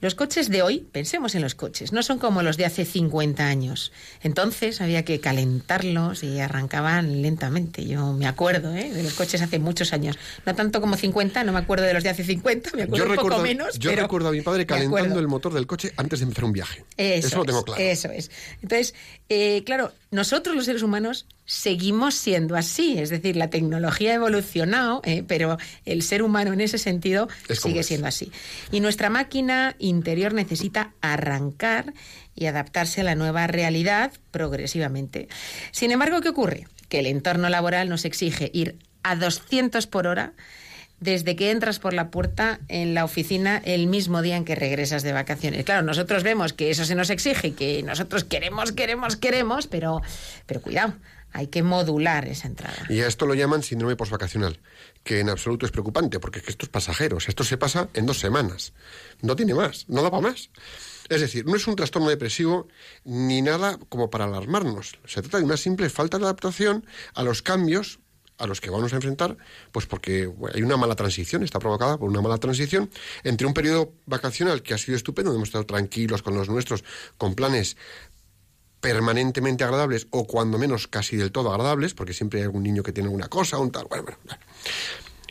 Los 0.00 0.14
coches 0.14 0.50
de 0.50 0.62
hoy, 0.62 0.86
pensemos 0.92 1.34
en 1.34 1.42
los 1.42 1.54
coches, 1.54 1.92
no 1.92 2.02
son 2.02 2.18
como 2.18 2.42
los 2.42 2.56
de 2.56 2.64
hace 2.64 2.84
50 2.84 3.46
años. 3.46 3.92
Entonces 4.22 4.80
había 4.80 5.04
que 5.04 5.20
calentarlos 5.20 6.22
y 6.22 6.40
arrancaban 6.40 7.22
lentamente. 7.22 7.86
Yo 7.86 8.12
me 8.12 8.26
acuerdo 8.26 8.74
¿eh? 8.74 8.90
de 8.90 9.02
los 9.02 9.14
coches 9.14 9.40
hace 9.42 9.58
muchos 9.58 9.92
años. 9.92 10.18
No 10.44 10.54
tanto 10.54 10.80
como 10.80 10.96
50, 10.96 11.44
no 11.44 11.52
me 11.52 11.58
acuerdo 11.58 11.84
de 11.84 11.94
los 11.94 12.02
de 12.02 12.10
hace 12.10 12.24
50, 12.24 12.70
me 12.76 12.82
acuerdo 12.84 13.10
un 13.10 13.16
poco 13.16 13.38
menos. 13.38 13.78
Yo 13.78 13.92
recuerdo 13.92 14.28
a 14.28 14.32
mi 14.32 14.40
padre 14.40 14.66
calentando 14.66 15.18
el 15.18 15.28
motor 15.28 15.54
del 15.54 15.66
coche 15.66 15.92
antes 15.96 16.20
de 16.20 16.24
empezar 16.24 16.44
un 16.44 16.52
viaje. 16.52 16.84
Eso, 16.96 17.38
lo 17.38 17.44
tengo 17.44 17.64
claro. 17.64 17.80
Eso 17.80 18.10
es. 18.10 18.30
Entonces, 18.62 18.94
eh, 19.28 19.62
claro, 19.64 19.92
nosotros 20.10 20.54
los 20.54 20.66
seres 20.66 20.82
humanos 20.82 21.26
seguimos 21.46 22.14
siendo 22.14 22.56
así. 22.56 22.98
Es 22.98 23.10
decir, 23.10 23.36
la 23.36 23.50
tecnología 23.50 24.12
ha 24.12 24.14
evolucionado, 24.14 25.00
eh, 25.04 25.24
pero 25.26 25.58
el 25.84 26.02
ser 26.02 26.22
humano 26.22 26.52
en 26.52 26.60
ese 26.60 26.78
sentido 26.78 27.28
sigue 27.48 27.82
siendo 27.82 28.06
así. 28.06 28.30
Y 28.70 28.80
nuestra 28.80 29.10
máquina 29.10 29.76
interior 29.78 30.34
necesita 30.34 30.92
arrancar 31.00 31.94
y 32.34 32.46
adaptarse 32.46 33.00
a 33.00 33.04
la 33.04 33.14
nueva 33.14 33.46
realidad 33.46 34.12
progresivamente. 34.30 35.28
Sin 35.70 35.90
embargo, 35.90 36.20
¿qué 36.20 36.28
ocurre? 36.28 36.66
Que 36.88 36.98
el 36.98 37.06
entorno 37.06 37.48
laboral 37.48 37.88
nos 37.88 38.04
exige 38.04 38.50
ir 38.52 38.78
a 39.02 39.16
200 39.16 39.86
por 39.86 40.06
hora 40.06 40.32
desde 41.00 41.36
que 41.36 41.50
entras 41.50 41.78
por 41.78 41.92
la 41.92 42.10
puerta 42.10 42.60
en 42.68 42.94
la 42.94 43.04
oficina 43.04 43.60
el 43.64 43.86
mismo 43.86 44.22
día 44.22 44.36
en 44.36 44.44
que 44.44 44.54
regresas 44.54 45.02
de 45.02 45.12
vacaciones. 45.12 45.64
Claro, 45.64 45.82
nosotros 45.82 46.22
vemos 46.22 46.52
que 46.52 46.70
eso 46.70 46.84
se 46.84 46.94
nos 46.94 47.10
exige, 47.10 47.52
que 47.52 47.82
nosotros 47.82 48.24
queremos, 48.24 48.72
queremos, 48.72 49.16
queremos, 49.16 49.66
pero, 49.66 50.00
pero 50.46 50.62
cuidado, 50.62 50.94
hay 51.34 51.48
que 51.48 51.62
modular 51.62 52.28
esa 52.28 52.46
entrada. 52.46 52.86
Y 52.88 53.00
a 53.00 53.08
esto 53.08 53.26
lo 53.26 53.34
llaman 53.34 53.62
síndrome 53.62 53.96
postvacacional, 53.96 54.60
que 55.02 55.18
en 55.18 55.28
absoluto 55.28 55.66
es 55.66 55.72
preocupante, 55.72 56.20
porque 56.20 56.38
es 56.38 56.44
que 56.44 56.52
esto 56.52 56.64
es 56.64 56.70
pasajero, 56.70 57.18
esto 57.18 57.42
se 57.42 57.58
pasa 57.58 57.88
en 57.92 58.06
dos 58.06 58.20
semanas. 58.20 58.72
No 59.20 59.34
tiene 59.34 59.52
más, 59.52 59.86
no 59.88 60.02
da 60.02 60.10
para 60.10 60.28
más. 60.28 60.50
Es 61.08 61.20
decir, 61.20 61.44
no 61.44 61.56
es 61.56 61.66
un 61.66 61.76
trastorno 61.76 62.08
depresivo 62.08 62.68
ni 63.04 63.42
nada 63.42 63.78
como 63.88 64.10
para 64.10 64.24
alarmarnos. 64.24 64.98
Se 65.06 65.20
trata 65.22 65.38
de 65.38 65.44
una 65.44 65.56
simple 65.56 65.90
falta 65.90 66.18
de 66.18 66.24
adaptación 66.24 66.86
a 67.14 67.24
los 67.24 67.42
cambios 67.42 67.98
a 68.38 68.46
los 68.46 68.60
que 68.60 68.70
vamos 68.70 68.92
a 68.92 68.96
enfrentar, 68.96 69.36
pues 69.72 69.86
porque 69.86 70.30
hay 70.52 70.62
una 70.62 70.76
mala 70.76 70.96
transición, 70.96 71.42
está 71.42 71.58
provocada 71.58 71.98
por 71.98 72.08
una 72.08 72.20
mala 72.20 72.38
transición 72.38 72.90
entre 73.22 73.46
un 73.46 73.54
periodo 73.54 73.92
vacacional 74.06 74.62
que 74.62 74.74
ha 74.74 74.78
sido 74.78 74.96
estupendo, 74.96 75.34
hemos 75.34 75.48
estado 75.48 75.66
tranquilos 75.66 76.22
con 76.22 76.34
los 76.34 76.48
nuestros, 76.48 76.84
con 77.16 77.34
planes 77.34 77.76
permanentemente 78.80 79.64
agradables 79.64 80.08
o 80.10 80.26
cuando 80.26 80.58
menos 80.58 80.88
casi 80.88 81.16
del 81.16 81.32
todo 81.32 81.50
agradables, 81.50 81.94
porque 81.94 82.12
siempre 82.12 82.40
hay 82.40 82.44
algún 82.44 82.62
niño 82.62 82.82
que 82.82 82.92
tiene 82.92 83.08
una 83.08 83.28
cosa, 83.28 83.58
un 83.58 83.70
tal, 83.70 83.86
bueno, 83.88 84.04
bueno, 84.04 84.18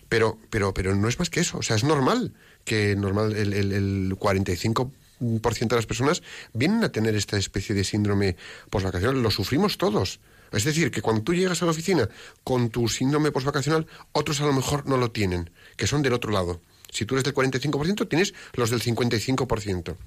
Pero, 0.10 0.40
pero, 0.50 0.74
pero 0.74 0.96
no 0.96 1.08
es 1.08 1.20
más 1.20 1.30
que 1.30 1.42
eso, 1.42 1.60
o 1.60 1.62
sea, 1.62 1.76
es 1.76 1.84
normal 1.84 2.34
que 2.66 2.96
normal 2.96 3.36
el, 3.36 3.54
el, 3.54 3.72
el 3.74 4.16
45% 4.18 5.68
de 5.68 5.76
las 5.76 5.86
personas 5.86 6.24
vienen 6.54 6.84
a 6.84 6.92
tener 6.92 7.16
esta 7.16 7.38
especie 7.38 7.76
de 7.76 7.84
síndrome 7.84 8.38
postvacacional, 8.70 9.22
lo 9.22 9.30
sufrimos 9.30 9.78
todos. 9.78 10.20
Es 10.54 10.64
decir, 10.64 10.92
que 10.92 11.02
cuando 11.02 11.24
tú 11.24 11.34
llegas 11.34 11.62
a 11.62 11.66
la 11.66 11.72
oficina 11.72 12.08
con 12.44 12.70
tu 12.70 12.88
síndrome 12.88 13.32
postvacacional, 13.32 13.88
otros 14.12 14.40
a 14.42 14.46
lo 14.46 14.54
mejor 14.54 14.88
no 14.88 14.98
lo 14.98 15.12
tienen, 15.12 15.50
que 15.76 15.88
son 15.88 16.02
del 16.02 16.14
otro 16.14 16.32
lado. 16.32 16.62
Si 16.90 17.06
tú 17.06 17.16
eres 17.16 17.24
del 17.24 17.34
45%, 17.34 18.08
tienes 18.08 18.34
los 18.54 18.70
del 18.70 18.82
55%. 18.82 19.98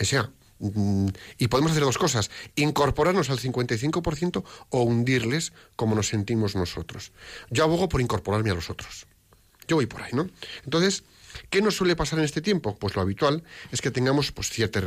O 0.00 0.04
sea, 0.04 0.30
mm, 0.58 1.08
y 1.38 1.48
podemos 1.48 1.72
hacer 1.72 1.84
dos 1.84 1.96
cosas, 1.96 2.30
incorporarnos 2.56 3.30
al 3.30 3.38
55% 3.38 4.44
o 4.68 4.82
hundirles 4.82 5.52
como 5.76 5.94
nos 5.94 6.08
sentimos 6.08 6.54
nosotros. 6.54 7.12
Yo 7.50 7.64
abogo 7.64 7.88
por 7.88 8.02
incorporarme 8.02 8.50
a 8.50 8.54
los 8.54 8.68
otros. 8.68 9.06
Yo 9.66 9.76
voy 9.76 9.86
por 9.86 10.02
ahí, 10.02 10.12
¿no? 10.12 10.28
Entonces, 10.64 11.04
¿Qué 11.50 11.62
nos 11.62 11.76
suele 11.76 11.96
pasar 11.96 12.18
en 12.18 12.24
este 12.24 12.40
tiempo? 12.40 12.76
Pues 12.76 12.96
lo 12.96 13.02
habitual 13.02 13.42
es 13.72 13.80
que 13.80 13.90
tengamos 13.90 14.32
pues, 14.32 14.50
cierta 14.50 14.80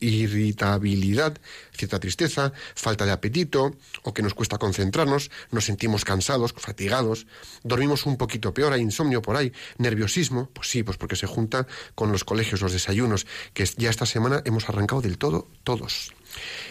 irritabilidad, 0.00 1.38
cierta 1.72 2.00
tristeza, 2.00 2.52
falta 2.74 3.04
de 3.06 3.12
apetito, 3.12 3.76
o 4.02 4.14
que 4.14 4.22
nos 4.22 4.34
cuesta 4.34 4.58
concentrarnos, 4.58 5.30
nos 5.50 5.64
sentimos 5.64 6.04
cansados, 6.04 6.52
fatigados, 6.56 7.26
dormimos 7.62 8.06
un 8.06 8.16
poquito 8.16 8.54
peor, 8.54 8.72
hay 8.72 8.80
insomnio 8.80 9.22
por 9.22 9.36
ahí, 9.36 9.52
nerviosismo, 9.78 10.50
pues 10.52 10.68
sí, 10.68 10.82
pues 10.82 10.96
porque 10.96 11.16
se 11.16 11.26
junta 11.26 11.66
con 11.94 12.12
los 12.12 12.24
colegios, 12.24 12.60
los 12.60 12.72
desayunos, 12.72 13.26
que 13.54 13.64
ya 13.76 13.90
esta 13.90 14.06
semana 14.06 14.42
hemos 14.44 14.68
arrancado 14.68 15.00
del 15.02 15.18
todo 15.18 15.48
todos. 15.64 16.12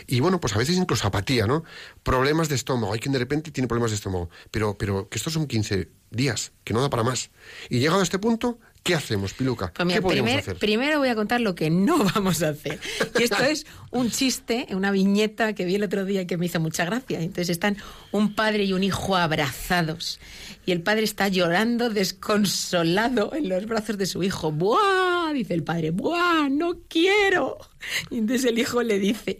Y 0.08 0.20
bueno, 0.20 0.40
pues 0.40 0.56
a 0.56 0.58
veces 0.58 0.78
incluso 0.78 1.08
apatía, 1.08 1.48
¿no? 1.48 1.64
Problemas 2.04 2.50
de 2.50 2.56
estómago. 2.56 2.94
Hay 2.94 3.00
quien 3.00 3.14
de 3.14 3.20
repente 3.20 3.52
tiene 3.52 3.68
problemas 3.68 3.92
de 3.92 3.96
estómago. 3.96 4.30
Pero, 4.52 4.78
pero 4.78 5.10
que 5.10 5.18
estos 5.18 5.34
son 5.34 5.48
15 5.48 5.90
días, 6.10 6.52
que 6.64 6.74
no 6.74 6.82
da 6.82 6.90
para 6.90 7.04
más. 7.04 7.32
Y 7.70 7.80
llegado 7.80 8.02
a 8.02 8.04
este 8.04 8.20
punto, 8.20 8.60
¿qué 8.84 8.96
hacemos, 8.96 9.34
Piluca? 9.34 9.72
Pues 9.74 9.94
¿Qué 9.94 10.02
podemos 10.02 10.34
hacer? 10.34 10.58
Primero 10.58 11.00
voy 11.00 11.10
a 11.10 11.16
contar 11.16 11.42
lo 11.42 11.56
que 11.56 11.70
no 11.70 12.04
vamos 12.16 12.42
a 12.44 12.50
hacer. 12.50 12.80
Y 13.20 13.24
esto 13.24 13.44
es 13.44 13.66
un 13.92 14.10
chiste, 14.10 14.68
una 14.72 14.92
viñeta 14.92 15.54
que 15.54 15.66
vi 15.66 15.76
el 15.76 15.84
otro 15.84 16.06
día 16.06 16.28
que 16.28 16.38
me 16.38 16.46
hizo 16.46 16.60
mucha 16.60 16.86
gracia. 16.86 17.20
Entonces 17.20 17.50
están 17.50 17.78
un 18.12 18.36
padre 18.36 18.64
y 18.64 18.74
un 18.74 18.84
hijo 18.84 19.16
abrazados. 19.16 20.20
Y 20.66 20.72
el 20.72 20.82
padre 20.82 21.04
está 21.04 21.28
llorando 21.28 21.90
desconsolado 21.90 23.34
en 23.34 23.50
los 23.50 23.66
brazos 23.66 23.98
de 23.98 24.06
su 24.06 24.24
hijo. 24.24 24.52
¡Buah! 24.52 25.34
Dice 25.34 25.54
el 25.54 25.64
padre, 25.64 25.92
¡buah! 25.92 26.50
No 26.50 26.80
quiero. 26.88 27.58
Y 28.10 28.20
entonces 28.20 28.46
el 28.46 28.60
hijo 28.60 28.84
le 28.84 29.00
dice, 29.00 29.40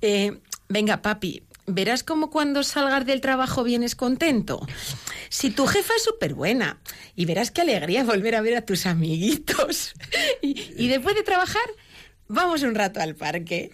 eh, 0.00 0.38
venga, 0.68 1.02
papi, 1.02 1.42
verás 1.66 2.02
como 2.04 2.30
cuando 2.30 2.62
salgas 2.62 3.06
del 3.06 3.20
trabajo 3.20 3.64
vienes 3.64 3.94
contento. 3.94 4.66
Si 5.28 5.50
tu 5.50 5.66
jefa 5.66 5.94
es 5.96 6.02
súper 6.02 6.34
buena 6.34 6.80
y 7.16 7.24
verás 7.24 7.50
qué 7.50 7.62
alegría 7.62 8.04
volver 8.04 8.34
a 8.34 8.40
ver 8.40 8.56
a 8.56 8.62
tus 8.62 8.86
amiguitos. 8.86 9.94
y, 10.42 10.88
después 10.88 11.14
de 11.16 11.22
trabajar, 11.22 11.62
vamos 12.28 12.62
un 12.62 12.74
rato 12.74 13.00
al 13.00 13.14
parque. 13.14 13.70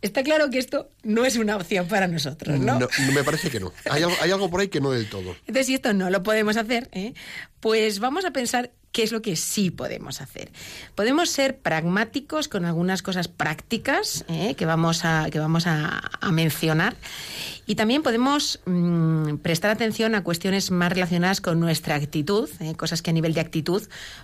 Está 0.00 0.22
claro 0.22 0.50
que 0.50 0.58
esto 0.58 0.90
no 1.02 1.24
es 1.24 1.36
una 1.36 1.56
opción 1.56 1.86
para 1.86 2.08
nosotros, 2.08 2.58
¿no? 2.58 2.78
no 2.78 3.12
me 3.12 3.24
parece 3.24 3.50
que 3.50 3.60
no. 3.60 3.72
Hay 3.90 4.02
algo, 4.02 4.16
hay 4.20 4.30
algo, 4.30 4.50
por 4.50 4.60
ahí 4.60 4.68
que 4.68 4.80
no 4.80 4.90
del 4.90 5.08
todo. 5.08 5.36
Entonces, 5.46 5.66
si 5.66 5.74
esto 5.74 5.92
no 5.94 6.10
lo 6.10 6.22
podemos 6.22 6.56
hacer, 6.56 6.88
¿eh? 6.92 7.14
pues 7.60 7.98
vamos 7.98 8.24
a 8.24 8.32
pensar 8.32 8.72
qué 8.92 9.02
es 9.02 9.12
lo 9.12 9.22
que 9.22 9.36
sí 9.36 9.70
podemos 9.70 10.20
hacer. 10.20 10.52
Podemos 10.94 11.30
ser 11.30 11.58
pragmáticos 11.58 12.48
con 12.48 12.64
algunas 12.64 13.02
cosas 13.02 13.28
prácticas 13.28 14.24
¿eh? 14.28 14.54
que 14.54 14.66
vamos, 14.66 15.04
a, 15.04 15.28
que 15.30 15.38
vamos 15.38 15.66
a, 15.66 16.10
a 16.20 16.30
mencionar 16.32 16.94
y 17.66 17.74
también 17.76 18.02
podemos 18.02 18.60
mmm, 18.66 19.36
prestar 19.36 19.70
atención 19.70 20.14
a 20.14 20.24
cuestiones 20.24 20.70
más 20.70 20.92
relacionadas 20.92 21.40
con 21.40 21.60
nuestra 21.60 21.94
actitud, 21.94 22.50
¿eh? 22.60 22.74
cosas 22.74 23.02
que 23.02 23.10
a 23.10 23.12
nivel 23.12 23.34
de 23.34 23.40
actitud 23.40 23.82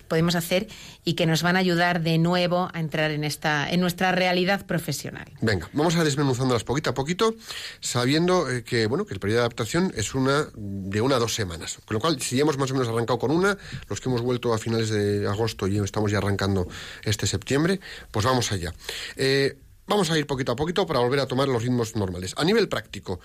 podemos 0.09 0.35
hacer 0.35 0.69
y 1.05 1.15
que 1.15 1.25
nos 1.25 1.43
van 1.43 1.57
a 1.57 1.61
ayudar 1.61 2.03
de 2.03 2.19
nuevo 2.19 2.69
a 2.73 2.81
entrar 2.81 3.11
en, 3.11 3.25
esta, 3.25 3.71
en 3.71 3.81
nuestra 3.81 4.13
realidad 4.13 4.67
profesional. 4.67 5.31
Venga, 5.41 5.71
vamos 5.73 5.97
a 5.97 6.05
desmenuzándolas 6.05 6.65
poquito 6.65 6.91
a 6.91 6.95
poquito, 6.95 7.35
sabiendo 7.81 8.51
eh, 8.51 8.65
que, 8.65 8.87
bueno, 8.87 9.07
que 9.07 9.15
el 9.15 9.21
periodo 9.21 9.39
de 9.39 9.47
adaptación 9.47 9.93
es 9.97 10.15
una 10.15 10.49
de 10.55 11.01
una 11.01 11.17
a 11.17 11.19
dos 11.19 11.35
semanas. 11.35 11.79
Con 11.85 11.95
lo 11.95 12.01
cual, 12.01 12.21
si 12.21 12.37
ya 12.37 12.43
hemos 12.43 12.59
más 12.59 12.71
o 12.71 12.75
menos 12.75 12.89
arrancado 12.89 13.19
con 13.19 13.31
una, 13.31 13.57
los 13.89 14.01
que 14.01 14.09
hemos 14.09 14.21
vuelto 14.21 14.53
a 14.53 14.58
finales 14.59 14.91
de 14.91 15.27
agosto 15.27 15.67
y 15.67 15.79
estamos 15.79 16.11
ya 16.11 16.19
arrancando 16.19 16.69
este 17.05 17.27
septiembre, 17.27 17.81
pues 18.11 18.25
vamos 18.25 18.53
allá. 18.53 18.75
Eh, 19.17 19.59
Vamos 19.89 20.11
a 20.11 20.19
ir 20.19 20.27
poquito 20.27 20.53
a 20.53 20.57
poquito 20.57 20.87
para 20.87 21.01
volver 21.01 21.19
a 21.19 21.27
tomar 21.27 21.49
los 21.49 21.63
ritmos 21.63 21.97
normales. 21.97 22.35
A 22.37 22.45
nivel 22.45 22.69
práctico, 22.69 23.21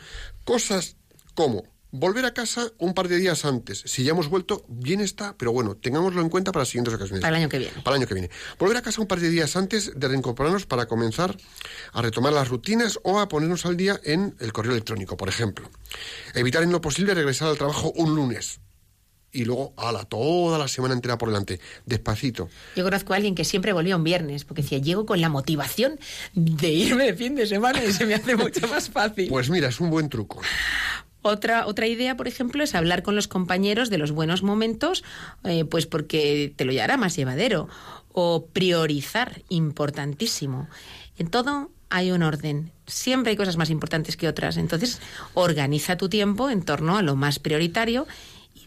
cosas 0.46 0.96
como 1.36 1.66
volver 1.92 2.24
a 2.24 2.34
casa 2.34 2.72
un 2.78 2.94
par 2.94 3.10
de 3.10 3.18
días 3.18 3.44
antes. 3.44 3.84
Si 3.86 4.06
ya 4.06 4.12
hemos 4.12 4.30
vuelto, 4.30 4.66
bien 4.70 5.02
está, 5.02 5.36
pero 5.38 5.52
bueno, 5.52 5.76
tengámoslo 5.76 6.22
en 6.22 6.30
cuenta 6.30 6.54
para 6.54 6.62
las 6.62 6.70
siguientes 6.70 6.94
ocasiones. 6.94 7.22
Para 7.22 7.36
el 7.36 7.44
año 7.44 7.50
que 7.50 7.60
viene. 7.60 7.82
Para 7.84 7.98
el 7.98 8.02
año 8.02 8.08
que 8.08 8.14
viene. 8.14 8.30
Volver 8.58 8.78
a 8.78 8.82
casa 8.82 9.02
un 9.02 9.08
par 9.08 9.20
de 9.20 9.30
días 9.30 9.58
antes 9.58 9.92
de 9.94 10.08
reincorporarnos 10.08 10.66
para 10.66 10.86
comenzar 10.86 11.36
a 11.92 12.02
retomar 12.02 12.32
las 12.32 12.48
rutinas 12.48 12.98
o 13.04 13.20
a 13.20 13.28
ponernos 13.28 13.66
al 13.66 13.76
día 13.76 14.00
en 14.06 14.34
el 14.40 14.54
correo 14.54 14.72
electrónico, 14.72 15.18
por 15.18 15.28
ejemplo. 15.28 15.70
Evitar 16.34 16.64
en 16.64 16.72
lo 16.72 16.80
posible 16.80 17.14
regresar 17.14 17.50
al 17.50 17.58
trabajo 17.58 17.92
un 17.98 18.16
lunes 18.16 18.62
y 19.34 19.46
luego, 19.46 19.74
ala, 19.76 20.06
toda 20.06 20.58
la 20.58 20.68
semana 20.68 20.94
entera 20.94 21.18
por 21.18 21.30
delante, 21.30 21.60
despacito. 21.86 22.50
Yo 22.76 22.84
conozco 22.84 23.14
a 23.14 23.16
alguien 23.16 23.34
que 23.34 23.44
siempre 23.44 23.74
volvía 23.74 23.98
un 23.98 24.04
viernes, 24.04 24.46
porque 24.46 24.62
decía, 24.62 24.78
llego 24.78 25.06
con 25.06 25.20
la 25.20 25.28
motivación 25.28 26.00
de 26.36 26.70
irme 26.70 27.06
de 27.06 27.14
fin 27.16 27.36
de 27.36 27.48
semana 27.48 27.84
y 27.84 27.92
se 27.92 28.06
me 28.06 28.14
hace 28.14 28.36
mucho 28.36 28.68
más 28.70 28.90
fácil. 28.90 29.28
Pues 29.30 29.50
mira, 29.50 29.70
es 29.70 29.80
un 29.80 29.90
buen 29.90 30.08
truco. 30.08 30.40
Otra, 31.24 31.66
otra 31.68 31.88
idea, 31.88 32.16
por 32.16 32.28
ejemplo, 32.28 32.64
es 32.64 32.76
hablar 32.76 33.02
con 33.02 33.16
los 33.16 33.28
compañeros 33.28 33.90
de 33.90 33.98
los 33.98 34.12
buenos 34.12 34.44
momentos, 34.44 35.04
eh, 35.46 35.66
pues 35.66 35.88
porque 35.88 36.54
te 36.56 36.66
lo 36.66 36.72
llevará 36.72 36.98
más 36.98 37.16
llevadero. 37.16 37.70
O 38.12 38.46
priorizar, 38.46 39.42
importantísimo. 39.50 40.68
En 41.18 41.28
todo 41.28 41.72
hay 41.90 42.12
un 42.12 42.24
orden. 42.24 42.72
Siempre 42.88 43.32
hay 43.32 43.38
cosas 43.38 43.56
más 43.56 43.70
importantes 43.70 44.18
que 44.18 44.28
otras. 44.28 44.58
Entonces, 44.58 45.00
organiza 45.34 45.96
tu 45.96 46.10
tiempo 46.10 46.50
en 46.50 46.62
torno 46.62 46.98
a 46.98 47.02
lo 47.02 47.16
más 47.16 47.40
prioritario 47.40 48.06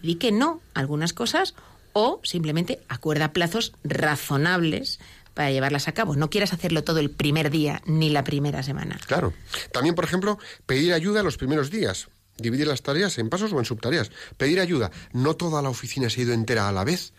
y 0.02 0.06
di 0.06 0.14
que 0.16 0.32
no 0.32 0.60
algunas 0.74 1.12
cosas 1.12 1.54
o 1.92 2.20
simplemente 2.22 2.80
acuerda 2.88 3.32
plazos 3.32 3.72
razonables 3.84 5.00
para 5.36 5.50
llevarlas 5.50 5.86
a 5.86 5.92
cabo. 5.92 6.16
No 6.16 6.30
quieras 6.30 6.52
hacerlo 6.52 6.82
todo 6.82 6.98
el 6.98 7.10
primer 7.10 7.50
día 7.50 7.82
ni 7.84 8.10
la 8.10 8.24
primera 8.24 8.62
semana. 8.62 8.98
Claro. 9.06 9.34
También, 9.72 9.94
por 9.94 10.04
ejemplo, 10.04 10.38
pedir 10.64 10.94
ayuda 10.94 11.22
los 11.22 11.36
primeros 11.36 11.70
días. 11.70 12.08
Dividir 12.38 12.66
las 12.66 12.82
tareas 12.82 13.18
en 13.18 13.28
pasos 13.28 13.52
o 13.52 13.58
en 13.58 13.64
subtareas. 13.64 14.10
Pedir 14.36 14.60
ayuda. 14.60 14.90
No 15.12 15.36
toda 15.36 15.62
la 15.62 15.68
oficina 15.68 16.10
se 16.10 16.20
ha 16.20 16.24
ido 16.24 16.34
entera 16.34 16.68
a 16.68 16.72
la 16.72 16.84
vez. 16.84 17.12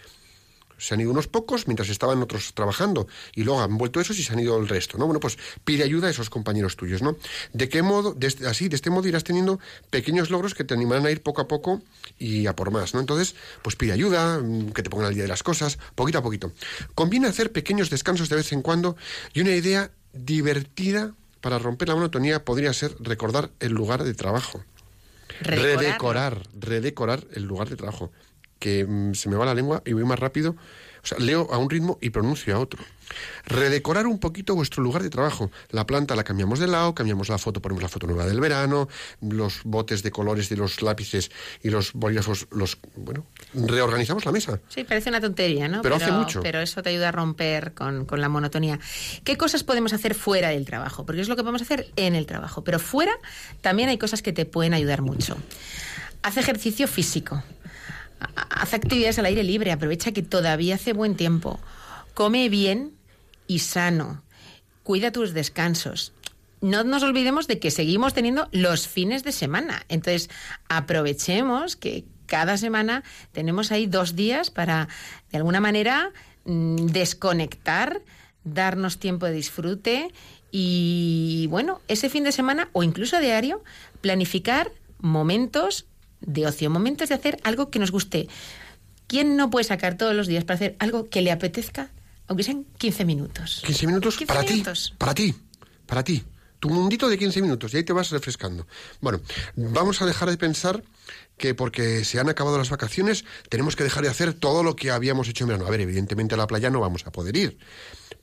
Se 0.78 0.94
han 0.94 1.02
ido 1.02 1.12
unos 1.12 1.28
pocos 1.28 1.68
mientras 1.68 1.90
estaban 1.90 2.22
otros 2.22 2.54
trabajando 2.54 3.08
y 3.34 3.44
luego 3.44 3.62
han 3.62 3.78
vuelto 3.78 4.00
esos 4.00 4.18
y 4.20 4.24
se 4.24 4.34
han 4.34 4.40
ido 4.40 4.58
el 4.58 4.68
resto, 4.68 4.98
¿no? 4.98 5.06
Bueno, 5.06 5.20
pues 5.20 5.38
pide 5.64 5.84
ayuda 5.84 6.08
a 6.08 6.12
esos 6.12 6.30
compañeros 6.30 6.76
tuyos, 6.76 7.02
¿no? 7.02 7.18
¿De 7.54 7.70
qué 7.70 7.82
modo? 7.82 8.14
De 8.14 8.28
este- 8.28 8.48
así, 8.48 8.70
de 8.70 8.76
este 8.76 8.90
modo 8.90 9.08
irás 9.08 9.24
teniendo 9.24 9.60
pequeños 9.90 10.30
logros 10.30 10.54
que 10.54 10.64
te 10.64 10.74
animarán 10.74 11.06
a 11.06 11.12
ir 11.12 11.22
poco 11.22 11.42
a 11.42 11.48
poco 11.48 11.82
y 12.20 12.48
a 12.48 12.56
por 12.56 12.72
más, 12.72 12.94
¿no? 12.94 13.00
Entonces, 13.00 13.36
pues 13.62 13.76
pide 13.76 13.92
ayuda, 13.92 14.40
mm, 14.40 14.72
que 14.72 14.84
te 14.84 14.90
pongan 14.90 15.08
al 15.08 15.14
día 15.14 15.24
de 15.24 15.30
las 15.30 15.44
cosas, 15.44 15.78
poquito 15.96 16.20
a 16.20 16.22
poquito. 16.22 16.52
Conviene 16.96 17.28
hacer 17.28 17.52
pequeños 17.52 17.90
descansos 17.90 18.30
de 18.30 18.36
vez 18.36 18.52
en 18.52 18.62
cuando 18.62 18.96
y 19.34 19.42
una 19.42 19.52
idea 19.52 19.92
divertida 20.14 21.14
para 21.42 21.60
romper 21.60 21.88
la 21.88 21.96
monotonía 21.96 22.44
podría 22.44 22.74
ser 22.74 22.96
recordar 23.00 23.52
el 23.60 23.72
lugar 23.72 24.04
de 24.04 24.14
trabajo. 24.14 24.64
Redecorarlo. 25.42 25.80
Redecorar, 25.80 26.44
redecorar 26.60 27.24
el 27.34 27.44
lugar 27.44 27.70
de 27.70 27.76
trabajo. 27.76 28.12
Que 28.60 28.86
mm, 28.86 29.14
se 29.14 29.30
me 29.30 29.36
va 29.36 29.46
la 29.46 29.54
lengua 29.54 29.82
y 29.86 29.94
voy 29.94 30.04
más 30.04 30.20
rápido. 30.20 30.56
O 31.04 31.08
sea, 31.08 31.20
leo 31.20 31.48
a 31.52 31.58
un 31.58 31.70
ritmo 31.70 31.98
y 32.02 32.10
pronuncio 32.10 32.54
a 32.56 32.60
otro. 32.60 32.84
Redecorar 33.46 34.08
un 34.08 34.20
poquito 34.20 34.56
vuestro 34.56 34.84
lugar 34.84 35.04
de 35.04 35.10
trabajo. 35.10 35.52
La 35.70 35.86
planta 35.86 36.18
la 36.18 36.26
cambiamos 36.26 36.60
de 36.60 36.68
lado, 36.68 36.94
cambiamos 36.94 37.30
la 37.30 37.38
foto, 37.38 37.62
ponemos 37.62 37.82
la 37.82 37.88
foto 37.88 38.08
nueva 38.08 38.26
del 38.26 38.42
verano, 38.42 38.90
los 39.22 39.62
botes 39.64 40.04
de 40.04 40.12
colores 40.12 40.50
de 40.50 40.58
los 40.58 40.82
lápices 40.82 41.32
y 41.64 41.70
los 41.70 41.94
bolígrafos, 41.94 42.48
los, 42.52 42.78
bueno, 42.96 43.26
reorganizamos 43.54 44.26
la 44.26 44.34
mesa. 44.34 44.60
Sí, 44.68 44.84
parece 44.84 45.10
una 45.10 45.22
tontería, 45.22 45.70
¿no? 45.70 45.82
Pero 45.82 45.96
hace 45.96 46.12
mucho. 46.12 46.42
Pero 46.42 46.60
eso 46.60 46.84
te 46.84 46.90
ayuda 46.90 47.10
a 47.10 47.12
romper 47.14 47.74
con, 47.74 48.06
con 48.06 48.20
la 48.20 48.28
monotonía. 48.28 48.80
¿Qué 49.24 49.38
cosas 49.38 49.64
podemos 49.64 49.94
hacer 49.94 50.14
fuera 50.14 50.50
del 50.50 50.66
trabajo? 50.66 51.06
Porque 51.06 51.22
es 51.22 51.30
lo 51.30 51.38
que 51.38 51.44
podemos 51.44 51.62
hacer 51.62 51.88
en 51.96 52.16
el 52.16 52.26
trabajo. 52.26 52.64
Pero 52.64 52.80
fuera 52.80 53.14
también 53.62 53.88
hay 53.88 53.98
cosas 53.98 54.22
que 54.22 54.34
te 54.34 54.46
pueden 54.46 54.74
ayudar 54.74 55.02
mucho. 55.02 55.38
Haz 56.22 56.36
ejercicio 56.36 56.88
físico. 56.88 57.42
Ha- 58.20 58.62
Haz 58.62 58.74
actividades 58.74 59.20
al 59.20 59.26
aire 59.26 59.44
libre. 59.44 59.72
Aprovecha 59.72 60.12
que 60.12 60.24
todavía 60.24 60.76
hace 60.76 60.94
buen 60.94 61.16
tiempo. 61.16 61.60
Come 62.14 62.50
bien 62.50 62.94
y 63.48 63.60
sano. 63.60 64.24
Cuida 64.84 65.12
tus 65.12 65.34
descansos. 65.34 66.14
No 66.62 66.84
nos 66.84 67.04
olvidemos 67.04 67.46
de 67.48 67.60
que 67.60 67.70
seguimos 67.70 68.14
teniendo 68.16 68.48
los 68.52 68.88
fines 68.88 69.24
de 69.24 69.32
semana. 69.32 69.86
Entonces, 69.90 70.30
aprovechemos 70.70 71.76
que 71.76 72.06
cada 72.26 72.58
semana 72.58 73.04
tenemos 73.32 73.72
ahí 73.72 73.86
dos 73.86 74.16
días 74.16 74.50
para, 74.50 74.88
de 75.32 75.38
alguna 75.38 75.60
manera, 75.62 76.12
mm, 76.46 76.88
desconectar, 76.88 78.02
darnos 78.44 78.98
tiempo 78.98 79.26
de 79.28 79.34
disfrute 79.34 80.12
y, 80.52 81.46
bueno, 81.50 81.80
ese 81.88 82.10
fin 82.10 82.24
de 82.24 82.32
semana 82.32 82.70
o 82.74 82.82
incluso 82.82 83.20
diario, 83.20 83.64
planificar 84.02 84.72
momentos 85.00 85.86
de 86.22 86.48
ocio, 86.48 86.70
momentos 86.70 87.10
de 87.10 87.16
hacer 87.16 87.40
algo 87.44 87.70
que 87.70 87.80
nos 87.80 87.92
guste. 87.92 88.28
¿Quién 89.08 89.38
no 89.38 89.50
puede 89.50 89.64
sacar 89.64 89.98
todos 89.98 90.14
los 90.16 90.28
días 90.28 90.44
para 90.44 90.56
hacer 90.56 90.76
algo 90.80 91.10
que 91.10 91.22
le 91.22 91.32
apetezca, 91.32 91.90
aunque 92.28 92.44
sean 92.44 92.66
15 92.78 93.06
minutos? 93.06 93.62
15 93.66 93.88
minutos 93.88 94.18
15 94.18 94.34
para 94.34 94.46
ti, 94.46 94.64
para 94.98 95.14
ti, 95.14 95.36
para 95.86 96.04
ti. 96.04 96.24
Tu 96.60 96.70
mundito 96.70 97.08
de 97.08 97.20
15 97.20 97.42
minutos 97.42 97.74
y 97.74 97.78
ahí 97.78 97.84
te 97.84 97.94
vas 97.94 98.10
refrescando. 98.10 98.66
Bueno, 99.00 99.22
vamos 99.56 100.02
a 100.02 100.06
dejar 100.08 100.30
de 100.30 100.38
pensar 100.38 100.84
que 101.38 101.54
porque 101.54 102.04
se 102.04 102.20
han 102.20 102.30
acabado 102.30 102.58
las 102.58 102.72
vacaciones 102.72 103.26
tenemos 103.50 103.76
que 103.76 103.84
dejar 103.84 104.04
de 104.04 104.10
hacer 104.10 104.34
todo 104.34 104.64
lo 104.64 104.76
que 104.76 104.90
habíamos 104.90 105.30
hecho 105.30 105.44
en 105.44 105.50
verano. 105.50 105.68
A 105.68 105.70
ver, 105.70 105.82
evidentemente 105.82 106.34
a 106.34 106.38
la 106.38 106.48
playa 106.48 106.70
no 106.70 106.80
vamos 106.80 107.06
a 107.06 107.12
poder 107.12 107.38
ir, 107.38 107.60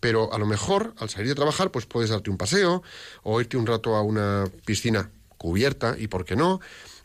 pero 0.01 0.33
a 0.33 0.39
lo 0.39 0.47
mejor 0.47 0.95
al 0.99 1.09
salir 1.09 1.29
de 1.29 1.35
trabajar 1.37 1.71
pues 1.71 1.87
puedes 1.87 2.11
darte 2.11 2.29
un 2.29 2.37
paseo 2.37 2.83
o 3.23 3.41
irte 3.41 3.57
un 3.57 3.67
rato 3.67 3.95
a 3.95 4.03
una 4.03 4.45
piscina 4.67 5.11
cubierta 5.39 5.97
y 5.99 6.09
por 6.09 6.25
qué 6.25 6.35
no, 6.37 6.61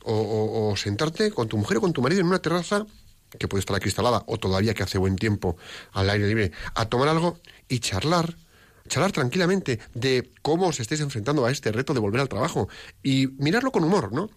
o, 0.10 0.14
o- 0.16 0.72
o 0.72 0.76
sentarte 0.76 1.32
con 1.32 1.48
tu 1.48 1.58
mujer 1.58 1.78
o 1.78 1.82
con 1.82 1.94
tu 1.94 2.02
marido 2.02 2.22
en 2.22 2.28
una 2.28 2.40
terraza 2.40 2.86
que 3.38 3.48
puede 3.48 3.60
estar 3.60 3.76
acristalada 3.76 4.24
o 4.26 4.38
todavía 4.38 4.74
que 4.74 4.84
hace 4.84 4.98
buen 4.98 5.16
tiempo 5.16 5.56
al 5.94 6.10
aire 6.10 6.28
libre, 6.28 6.52
a 6.74 6.86
tomar 6.86 7.08
algo 7.10 7.40
y 7.68 7.80
charlar, 7.80 8.36
charlar 8.88 9.12
tranquilamente 9.12 9.80
de 9.94 10.32
cómo 10.42 10.68
os 10.68 10.80
estáis 10.80 11.02
enfrentando 11.02 11.46
a 11.46 11.52
este 11.52 11.72
reto 11.72 11.94
de 11.94 12.00
volver 12.00 12.22
al 12.22 12.30
trabajo 12.30 12.70
y 13.04 13.28
mirarlo 13.38 13.72
con 13.72 13.84
humor, 13.84 14.12
¿no? 14.12 14.30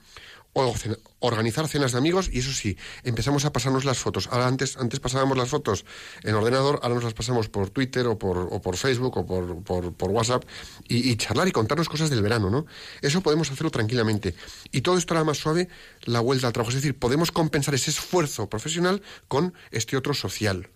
Organizar 0.55 1.67
cenas 1.67 1.93
de 1.93 1.99
amigos 1.99 2.29
y 2.31 2.41
eso 2.41 2.53
sí, 2.53 2.77
empezamos 3.05 3.47
a 3.47 3.53
pasarnos 3.53 3.87
las 3.87 3.99
fotos. 3.99 4.29
Ahora 4.31 4.47
antes, 4.47 4.77
antes 4.77 5.01
pasábamos 5.01 5.38
las 5.38 5.49
fotos 5.49 5.87
en 6.25 6.35
ordenador, 6.35 6.81
ahora 6.83 6.97
nos 6.97 7.05
las 7.05 7.15
pasamos 7.15 7.49
por 7.49 7.71
Twitter 7.71 8.07
o 8.07 8.19
por, 8.19 8.37
o 8.51 8.61
por 8.61 8.77
Facebook 8.77 9.17
o 9.17 9.25
por, 9.25 9.62
por, 9.62 9.95
por 9.95 10.11
WhatsApp 10.11 10.45
y, 10.88 11.11
y 11.11 11.17
charlar 11.17 11.49
y 11.49 11.53
contarnos 11.53 11.88
cosas 11.88 12.11
del 12.11 12.21
verano, 12.21 12.51
¿no? 12.51 12.67
Eso 13.01 13.23
podemos 13.23 13.51
hacerlo 13.51 13.71
tranquilamente. 13.71 14.35
Y 14.73 14.83
todo 14.83 14.99
esto 14.99 15.15
hará 15.15 15.25
más 15.25 15.38
suave 15.38 15.69
la 16.05 16.21
vuelta 16.21 16.49
al 16.49 16.53
trabajo. 16.53 16.71
Es 16.71 16.77
decir, 16.77 16.99
podemos 16.99 17.33
compensar 17.33 17.75
ese 17.75 17.91
esfuerzo 17.91 18.51
profesional 18.51 19.03
con 19.29 19.55
este 19.71 19.97
otro 19.97 20.12
social. 20.12 20.69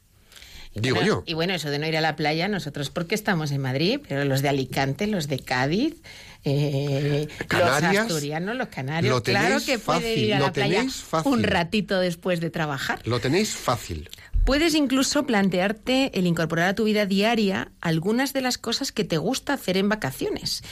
Digo 0.77 0.97
Bueno, 0.97 1.09
yo. 1.09 1.23
Y 1.27 1.33
bueno, 1.33 1.55
eso 1.55 1.71
de 1.71 1.79
no 1.79 1.87
ir 1.87 1.97
a 1.97 2.03
la 2.03 2.17
playa, 2.17 2.49
nosotros 2.49 2.91
porque 2.91 3.15
estamos 3.15 3.51
en 3.51 3.62
Madrid, 3.62 4.01
pero 4.07 4.25
los 4.25 4.43
de 4.43 4.51
Alicante, 4.51 5.07
los 5.07 5.27
de 5.27 5.39
Cádiz, 5.39 6.03
eh, 6.48 7.28
los 7.28 7.46
Canarias, 7.48 8.06
asturianos, 8.06 8.54
los 8.54 8.68
canarios, 8.68 9.12
lo 9.12 9.20
tenéis 9.20 9.46
claro 9.46 9.64
que 9.66 9.78
fácil, 9.78 10.18
ir 10.18 10.35
a 10.35 10.38
lo 10.38 10.46
la 10.46 10.52
playa 10.52 10.85
fácil. 10.88 11.32
un 11.32 11.42
ratito 11.42 11.98
después 11.98 12.40
de 12.40 12.50
trabajar. 12.50 13.00
Lo 13.04 13.18
tenéis 13.18 13.56
fácil. 13.56 14.09
Puedes 14.44 14.76
incluso 14.76 15.26
plantearte 15.26 16.16
el 16.16 16.24
incorporar 16.24 16.68
a 16.68 16.74
tu 16.76 16.85
vida 16.85 17.04
diaria 17.04 17.72
algunas 17.80 18.32
de 18.32 18.42
las 18.42 18.59
cosas 18.59 18.92
que 18.92 19.02
te 19.02 19.18
gusta 19.18 19.54
hacer 19.54 19.76
en 19.76 19.88
vacaciones. 19.88 20.62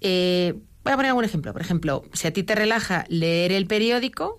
Eh, 0.00 0.54
voy 0.84 0.92
a 0.92 0.96
poner 0.96 1.08
algún 1.08 1.24
ejemplo. 1.24 1.52
Por 1.52 1.62
ejemplo, 1.62 2.04
si 2.12 2.28
a 2.28 2.32
ti 2.32 2.44
te 2.44 2.54
relaja 2.54 3.04
leer 3.08 3.50
el 3.50 3.66
periódico, 3.66 4.38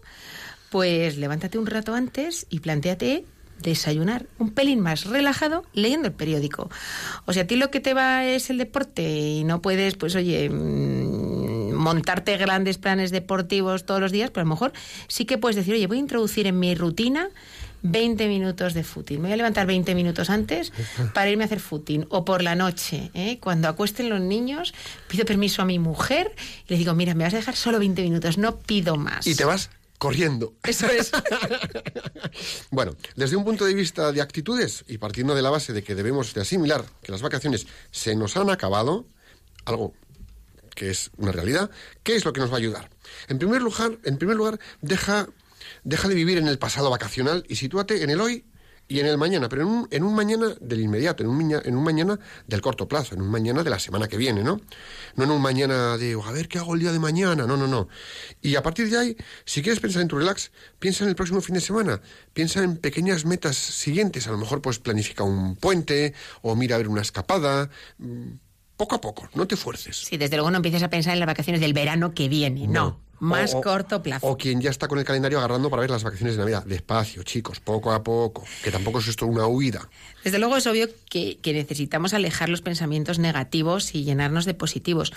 pues 0.70 1.18
levántate 1.18 1.58
un 1.58 1.66
rato 1.66 1.94
antes 1.94 2.48
y 2.50 2.62
planteate 2.62 3.26
desayunar 3.60 4.28
un 4.38 4.52
pelín 4.52 4.80
más 4.80 5.06
relajado 5.06 5.66
leyendo 5.74 6.08
el 6.08 6.14
periódico. 6.14 6.70
O 7.26 7.34
si 7.34 7.40
a 7.40 7.48
ti 7.48 7.56
lo 7.56 7.72
que 7.72 7.80
te 7.80 7.94
va 7.94 8.26
es 8.26 8.50
el 8.50 8.58
deporte 8.58 9.04
y 9.04 9.44
no 9.44 9.62
puedes, 9.62 9.96
pues 9.96 10.16
oye, 10.16 10.50
mm, 10.50 11.74
montarte 11.74 12.38
grandes 12.38 12.78
planes 12.78 13.12
deportivos 13.12 13.86
todos 13.86 14.02
los 14.02 14.12
días, 14.12 14.32
pero 14.32 14.42
a 14.42 14.46
lo 14.46 14.50
mejor 14.50 14.74
sí 15.08 15.26
que 15.26 15.38
puedes 15.38 15.56
decir, 15.56 15.74
oye, 15.74 15.88
voy 15.88 15.98
a 15.98 16.00
introducir 16.02 16.48
en 16.48 16.60
mi 16.60 16.76
rutina 16.76 17.30
20 17.84 18.28
minutos 18.28 18.74
de 18.74 18.84
footing. 18.84 19.22
Me 19.22 19.28
voy 19.28 19.34
a 19.34 19.38
levantar 19.38 19.68
20 19.68 19.94
minutos 19.94 20.30
antes 20.30 20.74
para 21.14 21.30
irme 21.30 21.44
a 21.44 21.46
hacer 21.46 21.60
footing. 21.60 22.08
O 22.10 22.26
por 22.26 22.42
la 22.42 22.56
noche, 22.56 23.12
¿eh? 23.14 23.38
cuando 23.40 23.68
acuesten 23.68 24.10
los 24.10 24.22
niños, 24.22 24.74
pido 25.08 25.26
permiso 25.26 25.62
a 25.62 25.66
mi 25.66 25.78
mujer 25.78 26.34
y 26.68 26.74
le 26.74 26.78
digo, 26.78 26.94
mira, 26.96 27.14
me 27.14 27.24
vas 27.24 27.34
a 27.34 27.38
dejar 27.38 27.56
solo 27.56 27.78
20 27.80 28.02
minutos, 28.02 28.38
no 28.38 28.58
pido 28.58 28.96
más. 28.98 29.28
Y 29.28 29.36
te 29.36 29.46
vas 29.46 29.70
corriendo. 29.98 30.56
Eso 30.64 30.88
es. 30.88 31.12
Bueno, 32.70 32.96
desde 33.16 33.38
un 33.38 33.46
punto 33.46 33.64
de 33.64 33.74
vista 33.74 34.12
de 34.12 34.22
actitudes 34.22 34.84
y 34.88 34.98
partiendo 34.98 35.34
de 35.36 35.42
la 35.42 35.50
base 35.50 35.72
de 35.72 35.84
que 35.84 35.96
debemos 35.96 36.34
de 36.34 36.42
asimilar 36.42 36.84
que 37.02 37.12
las 37.12 37.22
vacaciones 37.22 37.66
se 37.92 38.16
nos 38.16 38.36
han 38.36 38.50
acabado, 38.50 39.08
algo 39.64 39.94
que 40.76 40.90
es 40.90 41.12
una 41.16 41.32
realidad, 41.32 41.70
¿qué 42.04 42.16
es 42.16 42.26
lo 42.26 42.34
que 42.34 42.42
nos 42.42 42.50
va 42.50 42.56
a 42.56 42.58
ayudar? 42.58 42.90
En 43.30 43.40
primer 43.40 43.62
lugar, 43.62 43.98
en 44.04 44.18
primer 44.18 44.36
lugar 44.36 44.60
deja, 44.82 45.28
deja 45.86 46.10
de 46.10 46.16
vivir 46.16 46.38
en 46.38 46.48
el 46.48 46.60
pasado 46.60 46.90
vacacional 46.90 47.46
y 47.48 47.56
sitúate 47.56 48.04
en 48.04 48.10
el 48.10 48.20
hoy 48.20 48.46
y 48.88 49.00
en 49.00 49.08
el 49.08 49.18
mañana, 49.18 49.50
pero 49.50 49.64
en 49.64 49.68
un, 49.68 49.88
en 49.90 50.04
un 50.04 50.14
mañana 50.14 50.54
del 50.62 50.80
inmediato, 50.82 51.24
en 51.24 51.30
un, 51.30 51.38
miña- 51.38 51.62
en 51.66 51.76
un 51.76 51.84
mañana 51.84 52.20
del 52.48 52.62
corto 52.62 52.88
plazo, 52.88 53.16
en 53.16 53.22
un 53.22 53.30
mañana 53.30 53.64
de 53.64 53.70
la 53.72 53.80
semana 53.80 54.08
que 54.08 54.16
viene, 54.18 54.44
¿no? 54.44 54.62
No 55.16 55.24
en 55.24 55.32
un 55.32 55.42
mañana 55.42 55.98
de, 55.98 56.14
a 56.24 56.32
ver 56.32 56.48
qué 56.48 56.60
hago 56.60 56.76
el 56.76 56.82
día 56.82 56.92
de 56.92 57.00
mañana, 57.00 57.48
no, 57.48 57.58
no, 57.58 57.68
no. 57.68 57.88
Y 58.42 58.56
a 58.56 58.62
partir 58.62 58.90
de 58.90 58.98
ahí, 59.00 59.18
si 59.44 59.62
quieres 59.64 59.80
pensar 59.80 60.04
en 60.04 60.08
tu 60.08 60.18
relax, 60.18 60.52
piensa 60.78 61.04
en 61.04 61.10
el 61.10 61.16
próximo 61.16 61.42
fin 61.42 61.56
de 61.56 61.62
semana, 61.62 62.00
piensa 62.34 62.64
en 62.64 62.78
pequeñas 62.78 63.26
metas 63.26 63.56
siguientes, 63.58 64.28
a 64.28 64.32
lo 64.32 64.38
mejor 64.38 64.62
pues 64.62 64.78
planifica 64.78 65.24
un 65.24 65.56
puente 65.56 66.14
o 66.44 66.56
mira 66.56 66.76
a 66.76 66.78
ver 66.78 66.88
una 66.88 67.02
escapada, 67.02 67.70
mm, 67.98 68.34
poco 68.78 68.96
a 68.96 69.02
poco, 69.02 69.30
no 69.34 69.48
te 69.48 69.56
fuerces. 69.56 69.98
Sí, 69.98 70.18
desde 70.18 70.36
luego 70.36 70.52
no 70.52 70.58
empieces 70.58 70.84
a 70.84 70.90
pensar 70.90 71.14
en 71.14 71.20
las 71.20 71.28
vacaciones 71.28 71.62
del 71.62 71.74
verano 71.74 72.14
que 72.14 72.30
viene, 72.30 72.68
no. 72.68 73.00
Más 73.20 73.54
O- 73.54 73.62
corto 73.62 74.02
plazo. 74.04 74.28
O 74.28 74.38
quien 74.38 74.62
ya 74.62 74.70
está 74.70 74.88
con 74.88 75.00
el 75.00 75.06
calendario 75.06 75.38
agarrando 75.38 75.70
para 75.70 75.82
ver 75.82 75.90
las 75.90 76.04
vacaciones 76.04 76.36
de 76.36 76.40
Navidad. 76.42 76.64
Despacio, 76.66 77.24
chicos, 77.24 77.60
poco 77.60 77.92
a 77.92 78.04
poco. 78.04 78.44
Que 78.64 78.72
tampoco 78.72 79.00
es 79.00 79.08
esto 79.08 79.26
una 79.26 79.48
huida. 79.48 79.90
Desde 80.24 80.40
luego 80.40 80.58
es 80.58 80.68
obvio 80.68 80.88
que, 81.10 81.38
que 81.42 81.54
necesitamos 81.54 82.14
alejar 82.14 82.50
los 82.50 82.62
pensamientos 82.62 83.20
negativos 83.20 83.94
y 83.96 84.04
llenarnos 84.04 84.46
de 84.46 84.54
positivos. 84.54 85.14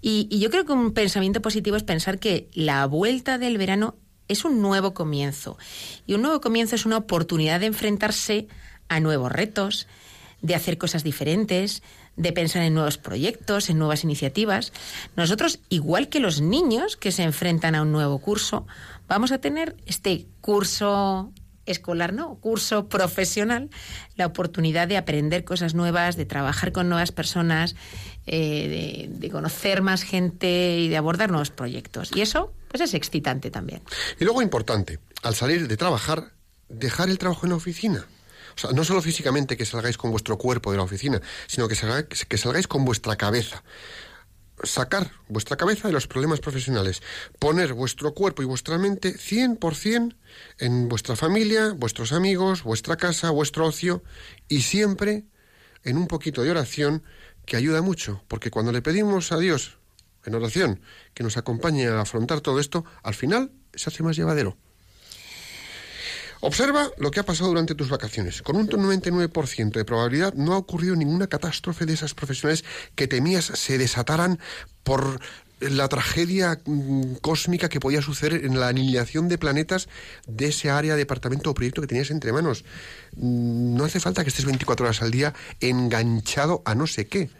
Y, 0.00 0.28
y 0.30 0.40
yo 0.40 0.50
creo 0.50 0.64
que 0.64 0.72
un 0.72 0.92
pensamiento 0.92 1.40
positivo 1.42 1.76
es 1.76 1.82
pensar 1.82 2.18
que 2.18 2.48
la 2.54 2.86
vuelta 2.86 3.38
del 3.38 3.58
verano 3.58 3.96
es 4.28 4.44
un 4.44 4.62
nuevo 4.62 4.94
comienzo. 4.94 5.58
Y 6.06 6.14
un 6.14 6.22
nuevo 6.22 6.40
comienzo 6.40 6.76
es 6.76 6.86
una 6.86 6.96
oportunidad 6.98 7.60
de 7.60 7.66
enfrentarse 7.66 8.46
a 8.88 9.00
nuevos 9.00 9.32
retos, 9.32 9.86
de 10.42 10.54
hacer 10.54 10.76
cosas 10.78 11.04
diferentes, 11.04 11.82
de 12.16 12.32
pensar 12.32 12.62
en 12.62 12.74
nuevos 12.74 12.98
proyectos, 12.98 13.70
en 13.70 13.78
nuevas 13.78 14.04
iniciativas. 14.04 14.72
Nosotros, 15.16 15.60
igual 15.68 16.08
que 16.08 16.20
los 16.20 16.40
niños 16.40 16.96
que 16.96 17.12
se 17.12 17.22
enfrentan 17.22 17.74
a 17.74 17.82
un 17.82 17.92
nuevo 17.92 18.18
curso, 18.18 18.66
vamos 19.08 19.32
a 19.32 19.38
tener 19.38 19.76
este 19.86 20.26
curso 20.40 21.32
escolar, 21.64 22.12
no, 22.12 22.36
curso 22.36 22.88
profesional, 22.88 23.70
la 24.16 24.26
oportunidad 24.26 24.88
de 24.88 24.96
aprender 24.96 25.44
cosas 25.44 25.74
nuevas, 25.74 26.16
de 26.16 26.26
trabajar 26.26 26.72
con 26.72 26.88
nuevas 26.88 27.12
personas, 27.12 27.76
eh, 28.26 29.08
de, 29.08 29.18
de 29.18 29.30
conocer 29.30 29.82
más 29.82 30.02
gente 30.02 30.78
y 30.78 30.88
de 30.88 30.96
abordar 30.96 31.30
nuevos 31.30 31.50
proyectos. 31.50 32.10
Y 32.14 32.20
eso, 32.20 32.52
pues 32.68 32.80
es 32.82 32.94
excitante 32.94 33.50
también. 33.50 33.82
Y 34.18 34.24
luego, 34.24 34.42
importante, 34.42 34.98
al 35.22 35.34
salir 35.34 35.68
de 35.68 35.76
trabajar, 35.76 36.32
dejar 36.68 37.08
el 37.08 37.18
trabajo 37.18 37.46
en 37.46 37.50
la 37.50 37.56
oficina. 37.56 38.06
O 38.56 38.58
sea, 38.58 38.70
no 38.72 38.84
solo 38.84 39.02
físicamente 39.02 39.56
que 39.56 39.66
salgáis 39.66 39.96
con 39.96 40.10
vuestro 40.10 40.38
cuerpo 40.38 40.70
de 40.70 40.78
la 40.78 40.82
oficina, 40.84 41.20
sino 41.46 41.68
que 41.68 41.74
salgáis, 41.74 42.24
que 42.26 42.38
salgáis 42.38 42.66
con 42.66 42.84
vuestra 42.84 43.16
cabeza. 43.16 43.62
Sacar 44.64 45.10
vuestra 45.28 45.56
cabeza 45.56 45.88
de 45.88 45.94
los 45.94 46.06
problemas 46.06 46.40
profesionales. 46.40 47.02
Poner 47.38 47.72
vuestro 47.74 48.14
cuerpo 48.14 48.42
y 48.42 48.46
vuestra 48.46 48.78
mente 48.78 49.14
100% 49.14 50.14
en 50.58 50.88
vuestra 50.88 51.16
familia, 51.16 51.72
vuestros 51.72 52.12
amigos, 52.12 52.62
vuestra 52.62 52.96
casa, 52.96 53.30
vuestro 53.30 53.66
ocio 53.66 54.02
y 54.48 54.62
siempre 54.62 55.24
en 55.84 55.96
un 55.96 56.06
poquito 56.06 56.42
de 56.42 56.50
oración 56.50 57.02
que 57.44 57.56
ayuda 57.56 57.82
mucho. 57.82 58.22
Porque 58.28 58.50
cuando 58.50 58.72
le 58.72 58.82
pedimos 58.82 59.32
a 59.32 59.38
Dios 59.38 59.78
en 60.24 60.34
oración 60.34 60.80
que 61.14 61.24
nos 61.24 61.36
acompañe 61.36 61.88
a 61.88 62.00
afrontar 62.00 62.40
todo 62.40 62.60
esto, 62.60 62.84
al 63.02 63.14
final 63.14 63.50
se 63.74 63.90
hace 63.90 64.02
más 64.02 64.16
llevadero. 64.16 64.56
Observa 66.44 66.90
lo 66.98 67.12
que 67.12 67.20
ha 67.20 67.24
pasado 67.24 67.50
durante 67.50 67.76
tus 67.76 67.88
vacaciones. 67.88 68.42
Con 68.42 68.56
un 68.56 68.68
99% 68.68 69.70
de 69.70 69.84
probabilidad 69.84 70.34
no 70.34 70.54
ha 70.54 70.58
ocurrido 70.58 70.96
ninguna 70.96 71.28
catástrofe 71.28 71.86
de 71.86 71.92
esas 71.92 72.14
profesionales 72.14 72.64
que 72.96 73.06
temías 73.06 73.44
se 73.44 73.78
desataran 73.78 74.40
por 74.82 75.20
la 75.60 75.88
tragedia 75.88 76.60
mm, 76.64 77.14
cósmica 77.20 77.68
que 77.68 77.78
podía 77.78 78.02
suceder 78.02 78.44
en 78.44 78.58
la 78.58 78.66
aniquilación 78.66 79.28
de 79.28 79.38
planetas 79.38 79.88
de 80.26 80.48
ese 80.48 80.68
área, 80.68 80.96
departamento 80.96 81.48
o 81.48 81.54
proyecto 81.54 81.80
que 81.80 81.86
tenías 81.86 82.10
entre 82.10 82.32
manos. 82.32 82.64
Mm, 83.14 83.76
No 83.76 83.84
hace 83.84 84.00
falta 84.00 84.24
que 84.24 84.30
estés 84.30 84.44
24 84.44 84.84
horas 84.84 85.00
al 85.00 85.12
día 85.12 85.34
enganchado 85.60 86.62
a 86.64 86.74
no 86.74 86.88
sé 86.88 87.06
qué. 87.06 87.30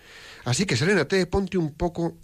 Así 0.45 0.65
que 0.65 0.77
serénate, 0.77 1.27
ponte 1.27 1.59
un 1.59 1.75
poco 1.75 2.15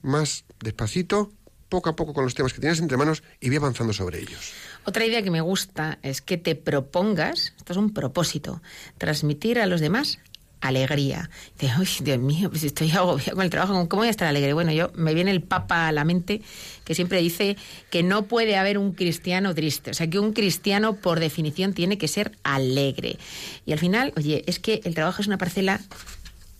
más 0.00 0.46
despacito, 0.60 1.30
poco 1.68 1.90
a 1.90 1.96
poco 1.96 2.14
con 2.14 2.24
los 2.24 2.34
temas 2.34 2.54
que 2.54 2.60
tienes 2.60 2.80
entre 2.80 2.96
manos 2.96 3.22
y 3.38 3.50
ve 3.50 3.56
avanzando 3.56 3.92
sobre 3.92 4.20
ellos. 4.20 4.54
Otra 4.86 5.04
idea 5.04 5.20
que 5.22 5.32
me 5.32 5.40
gusta 5.40 5.98
es 6.02 6.22
que 6.22 6.36
te 6.36 6.54
propongas, 6.54 7.52
esto 7.56 7.72
es 7.72 7.76
un 7.76 7.92
propósito, 7.92 8.62
transmitir 8.98 9.58
a 9.58 9.66
los 9.66 9.80
demás 9.80 10.20
alegría. 10.60 11.28
Dice, 11.58 11.74
uy, 11.78 11.88
Dios 12.00 12.18
mío, 12.18 12.50
pues 12.50 12.62
estoy 12.62 12.90
agobiado 12.92 13.34
con 13.34 13.44
el 13.44 13.50
trabajo, 13.50 13.88
¿cómo 13.88 14.00
voy 14.00 14.08
a 14.08 14.10
estar 14.10 14.28
alegre? 14.28 14.52
Bueno, 14.52 14.70
yo 14.72 14.92
me 14.94 15.12
viene 15.12 15.32
el 15.32 15.42
Papa 15.42 15.88
a 15.88 15.92
la 15.92 16.04
mente 16.04 16.40
que 16.84 16.94
siempre 16.94 17.20
dice 17.20 17.56
que 17.90 18.04
no 18.04 18.26
puede 18.26 18.56
haber 18.56 18.78
un 18.78 18.92
cristiano 18.92 19.54
triste, 19.56 19.90
o 19.90 19.94
sea, 19.94 20.08
que 20.08 20.20
un 20.20 20.32
cristiano 20.32 20.94
por 20.94 21.18
definición 21.18 21.72
tiene 21.72 21.98
que 21.98 22.06
ser 22.06 22.32
alegre. 22.44 23.18
Y 23.66 23.72
al 23.72 23.80
final, 23.80 24.12
oye, 24.16 24.44
es 24.46 24.60
que 24.60 24.82
el 24.84 24.94
trabajo 24.94 25.20
es 25.20 25.26
una 25.26 25.36
parcela, 25.36 25.80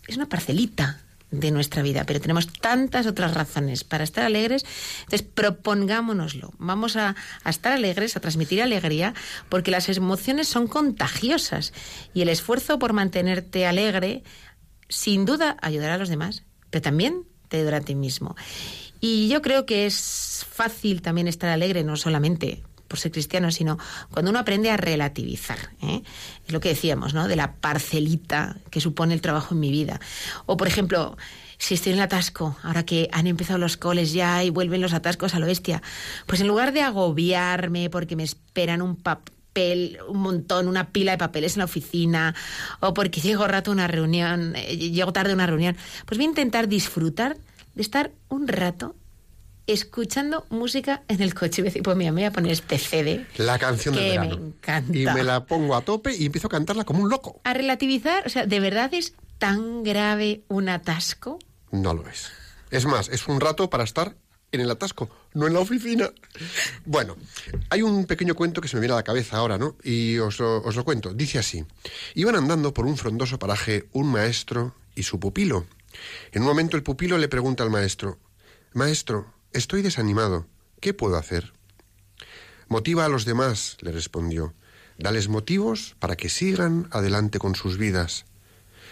es 0.08 0.16
una 0.16 0.28
parcelita 0.28 1.00
de 1.30 1.50
nuestra 1.50 1.82
vida, 1.82 2.04
pero 2.04 2.20
tenemos 2.20 2.52
tantas 2.52 3.06
otras 3.06 3.34
razones 3.34 3.84
para 3.84 4.04
estar 4.04 4.24
alegres, 4.24 4.64
entonces 5.00 5.22
propongámonoslo, 5.22 6.52
vamos 6.58 6.96
a, 6.96 7.16
a, 7.42 7.50
estar 7.50 7.72
alegres, 7.72 8.16
a 8.16 8.20
transmitir 8.20 8.62
alegría, 8.62 9.12
porque 9.48 9.70
las 9.70 9.88
emociones 9.88 10.48
son 10.48 10.68
contagiosas 10.68 11.72
y 12.14 12.22
el 12.22 12.28
esfuerzo 12.28 12.78
por 12.78 12.92
mantenerte 12.92 13.66
alegre, 13.66 14.22
sin 14.88 15.24
duda, 15.24 15.56
ayudará 15.62 15.94
a 15.94 15.98
los 15.98 16.08
demás, 16.08 16.44
pero 16.70 16.82
también 16.82 17.24
te 17.48 17.58
ayudará 17.58 17.78
a 17.78 17.80
ti 17.80 17.94
mismo. 17.94 18.36
Y 19.00 19.28
yo 19.28 19.42
creo 19.42 19.66
que 19.66 19.86
es 19.86 20.46
fácil 20.48 21.02
también 21.02 21.28
estar 21.28 21.50
alegre, 21.50 21.84
no 21.84 21.96
solamente 21.96 22.62
por 22.88 22.98
ser 22.98 23.12
cristiano, 23.12 23.50
sino 23.50 23.78
cuando 24.10 24.30
uno 24.30 24.40
aprende 24.40 24.70
a 24.70 24.76
relativizar. 24.76 25.58
¿eh? 25.82 26.02
Es 26.46 26.52
lo 26.52 26.60
que 26.60 26.70
decíamos, 26.70 27.14
¿no? 27.14 27.28
De 27.28 27.36
la 27.36 27.54
parcelita 27.54 28.56
que 28.70 28.80
supone 28.80 29.14
el 29.14 29.20
trabajo 29.20 29.54
en 29.54 29.60
mi 29.60 29.70
vida. 29.70 30.00
O, 30.46 30.56
por 30.56 30.68
ejemplo, 30.68 31.16
si 31.58 31.74
estoy 31.74 31.92
en 31.92 31.98
el 31.98 32.04
atasco, 32.04 32.56
ahora 32.62 32.84
que 32.84 33.08
han 33.12 33.26
empezado 33.26 33.58
los 33.58 33.76
coles 33.76 34.12
ya 34.12 34.44
y 34.44 34.50
vuelven 34.50 34.80
los 34.80 34.92
atascos 34.92 35.34
a 35.34 35.38
lo 35.38 35.46
bestia, 35.46 35.82
pues 36.26 36.40
en 36.40 36.48
lugar 36.48 36.72
de 36.72 36.82
agobiarme 36.82 37.90
porque 37.90 38.16
me 38.16 38.22
esperan 38.22 38.82
un 38.82 38.96
papel 38.96 39.32
un 40.08 40.18
montón, 40.18 40.68
una 40.68 40.90
pila 40.90 41.12
de 41.12 41.18
papeles 41.18 41.54
en 41.54 41.60
la 41.60 41.64
oficina, 41.64 42.34
o 42.80 42.92
porque 42.92 43.22
llego 43.22 43.46
rato 43.46 43.70
a 43.70 43.74
una 43.74 43.86
reunión, 43.86 44.54
eh, 44.54 44.76
llego 44.76 45.14
tarde 45.14 45.32
a 45.32 45.34
una 45.34 45.46
reunión, 45.46 45.76
pues 46.04 46.18
voy 46.18 46.26
a 46.26 46.28
intentar 46.28 46.68
disfrutar 46.68 47.38
de 47.74 47.82
estar 47.82 48.10
un 48.28 48.48
rato 48.48 48.94
escuchando 49.66 50.46
música 50.50 51.02
en 51.08 51.22
el 51.22 51.34
coche. 51.34 51.60
Y 51.60 51.62
voy 51.62 51.68
a 51.68 51.70
decir, 51.70 51.82
pues 51.82 51.96
mira, 51.96 52.12
me 52.12 52.22
voy 52.22 52.26
a 52.26 52.30
poner 52.32 52.52
este 52.52 52.78
CD. 52.78 53.26
La 53.36 53.58
canción 53.58 53.94
que 53.94 54.00
del 54.00 54.20
me 54.20 54.26
verano. 54.28 54.46
encanta. 54.46 54.96
Y 54.98 55.04
me 55.06 55.24
la 55.24 55.44
pongo 55.46 55.74
a 55.74 55.80
tope 55.82 56.14
y 56.14 56.26
empiezo 56.26 56.46
a 56.48 56.50
cantarla 56.50 56.84
como 56.84 57.02
un 57.02 57.10
loco. 57.10 57.40
A 57.44 57.54
relativizar, 57.54 58.26
o 58.26 58.28
sea, 58.28 58.46
¿de 58.46 58.60
verdad 58.60 58.92
es 58.94 59.14
tan 59.38 59.82
grave 59.82 60.42
un 60.48 60.68
atasco? 60.68 61.38
No 61.70 61.94
lo 61.94 62.08
es. 62.08 62.30
Es 62.70 62.84
más, 62.86 63.08
es 63.08 63.26
un 63.28 63.40
rato 63.40 63.70
para 63.70 63.84
estar 63.84 64.16
en 64.52 64.60
el 64.60 64.70
atasco, 64.70 65.10
no 65.34 65.46
en 65.46 65.54
la 65.54 65.60
oficina. 65.60 66.10
Bueno, 66.84 67.16
hay 67.68 67.82
un 67.82 68.06
pequeño 68.06 68.34
cuento 68.34 68.60
que 68.60 68.68
se 68.68 68.76
me 68.76 68.80
viene 68.80 68.94
a 68.94 68.96
la 68.96 69.02
cabeza 69.02 69.36
ahora, 69.36 69.58
¿no? 69.58 69.76
Y 69.82 70.18
os 70.18 70.38
lo, 70.38 70.62
os 70.62 70.76
lo 70.76 70.84
cuento. 70.84 71.12
Dice 71.12 71.38
así. 71.38 71.64
Iban 72.14 72.36
andando 72.36 72.72
por 72.72 72.86
un 72.86 72.96
frondoso 72.96 73.38
paraje 73.38 73.88
un 73.92 74.06
maestro 74.12 74.74
y 74.94 75.02
su 75.02 75.20
pupilo. 75.20 75.66
En 76.32 76.42
un 76.42 76.48
momento 76.48 76.76
el 76.76 76.82
pupilo 76.82 77.18
le 77.18 77.28
pregunta 77.28 77.62
al 77.64 77.70
maestro, 77.70 78.18
Maestro, 78.72 79.32
estoy 79.56 79.82
desanimado. 79.82 80.46
¿Qué 80.80 80.92
puedo 80.92 81.16
hacer? 81.16 81.52
Motiva 82.68 83.04
a 83.04 83.08
los 83.08 83.24
demás, 83.24 83.78
le 83.80 83.90
respondió. 83.90 84.54
Dales 84.98 85.28
motivos 85.28 85.96
para 85.98 86.16
que 86.16 86.28
sigan 86.28 86.88
adelante 86.90 87.38
con 87.38 87.54
sus 87.54 87.78
vidas. 87.78 88.26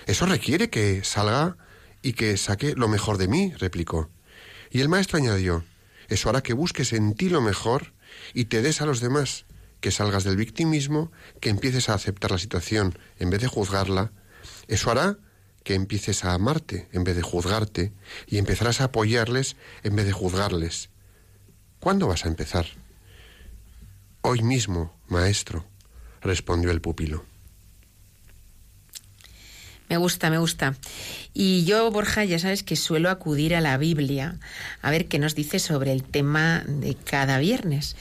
Eso 0.06 0.26
requiere 0.26 0.70
que 0.70 1.04
salga 1.04 1.56
y 2.02 2.14
que 2.14 2.36
saque 2.36 2.74
lo 2.74 2.88
mejor 2.88 3.18
de 3.18 3.28
mí, 3.28 3.52
replicó. 3.58 4.10
Y 4.70 4.80
el 4.80 4.88
maestro 4.88 5.18
añadió, 5.18 5.64
eso 6.08 6.28
hará 6.28 6.42
que 6.42 6.52
busques 6.52 6.92
en 6.92 7.14
ti 7.14 7.28
lo 7.28 7.40
mejor 7.40 7.92
y 8.32 8.46
te 8.46 8.62
des 8.62 8.80
a 8.80 8.86
los 8.86 9.00
demás, 9.00 9.46
que 9.80 9.90
salgas 9.90 10.24
del 10.24 10.36
victimismo, 10.36 11.12
que 11.40 11.50
empieces 11.50 11.88
a 11.88 11.94
aceptar 11.94 12.30
la 12.30 12.38
situación 12.38 12.98
en 13.18 13.30
vez 13.30 13.40
de 13.40 13.48
juzgarla. 13.48 14.12
Eso 14.68 14.90
hará 14.90 15.18
que 15.64 15.74
empieces 15.74 16.24
a 16.24 16.34
amarte 16.34 16.88
en 16.92 17.02
vez 17.04 17.16
de 17.16 17.22
juzgarte 17.22 17.92
y 18.26 18.38
empezarás 18.38 18.80
a 18.80 18.84
apoyarles 18.84 19.56
en 19.82 19.96
vez 19.96 20.06
de 20.06 20.12
juzgarles. 20.12 20.90
¿Cuándo 21.80 22.06
vas 22.06 22.24
a 22.24 22.28
empezar? 22.28 22.66
Hoy 24.20 24.42
mismo, 24.42 24.94
maestro, 25.08 25.66
respondió 26.20 26.70
el 26.70 26.80
pupilo. 26.80 27.24
Me 29.88 29.98
gusta, 29.98 30.30
me 30.30 30.38
gusta. 30.38 30.76
Y 31.34 31.64
yo, 31.64 31.90
Borja, 31.90 32.24
ya 32.24 32.38
sabes 32.38 32.62
que 32.62 32.74
suelo 32.74 33.10
acudir 33.10 33.54
a 33.54 33.60
la 33.60 33.76
Biblia 33.76 34.38
a 34.80 34.90
ver 34.90 35.08
qué 35.08 35.18
nos 35.18 35.34
dice 35.34 35.58
sobre 35.58 35.92
el 35.92 36.02
tema 36.02 36.64
de 36.66 36.94
cada 36.94 37.38
viernes. 37.38 37.96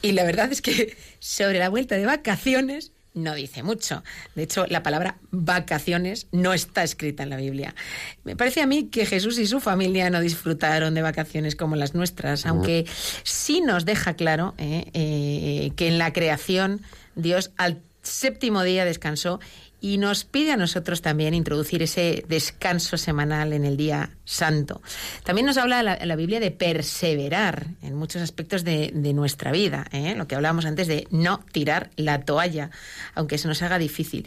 Y 0.00 0.12
la 0.12 0.24
verdad 0.24 0.50
es 0.50 0.62
que 0.62 0.96
sobre 1.18 1.58
la 1.58 1.68
vuelta 1.68 1.96
de 1.96 2.06
vacaciones 2.06 2.92
no 3.16 3.34
dice 3.34 3.62
mucho. 3.62 4.04
De 4.36 4.44
hecho, 4.44 4.66
la 4.68 4.82
palabra 4.82 5.16
vacaciones 5.30 6.28
no 6.30 6.52
está 6.52 6.84
escrita 6.84 7.24
en 7.24 7.30
la 7.30 7.36
Biblia. 7.36 7.74
Me 8.22 8.36
parece 8.36 8.62
a 8.62 8.66
mí 8.66 8.84
que 8.84 9.06
Jesús 9.06 9.38
y 9.38 9.46
su 9.46 9.58
familia 9.58 10.10
no 10.10 10.20
disfrutaron 10.20 10.94
de 10.94 11.02
vacaciones 11.02 11.56
como 11.56 11.74
las 11.74 11.94
nuestras, 11.94 12.46
aunque 12.46 12.86
sí 13.24 13.60
nos 13.60 13.84
deja 13.84 14.14
claro 14.14 14.54
eh, 14.58 14.90
eh, 14.92 15.72
que 15.76 15.88
en 15.88 15.98
la 15.98 16.12
creación 16.12 16.82
Dios 17.16 17.50
al 17.56 17.82
séptimo 18.02 18.62
día 18.62 18.84
descansó 18.84 19.40
y 19.86 19.98
nos 19.98 20.24
pide 20.24 20.50
a 20.50 20.56
nosotros 20.56 21.00
también 21.00 21.32
introducir 21.32 21.80
ese 21.80 22.24
descanso 22.28 22.96
semanal 22.96 23.52
en 23.52 23.64
el 23.64 23.76
día 23.76 24.10
santo. 24.24 24.82
También 25.22 25.46
nos 25.46 25.58
habla 25.58 25.80
la, 25.80 26.16
Biblia 26.16 26.40
de 26.40 26.50
perseverar 26.50 27.68
en 27.82 27.94
muchos 27.94 28.20
aspectos 28.20 28.64
de, 28.64 28.90
nuestra 29.14 29.52
vida, 29.52 29.86
¿eh? 29.92 30.16
lo 30.16 30.26
que 30.26 30.34
hablábamos 30.34 30.66
antes 30.66 30.88
de 30.88 31.06
no 31.12 31.38
tirar 31.52 31.90
la 31.94 32.22
toalla, 32.22 32.70
aunque 33.14 33.38
se 33.38 33.46
nos 33.46 33.62
haga 33.62 33.78
difícil. 33.78 34.26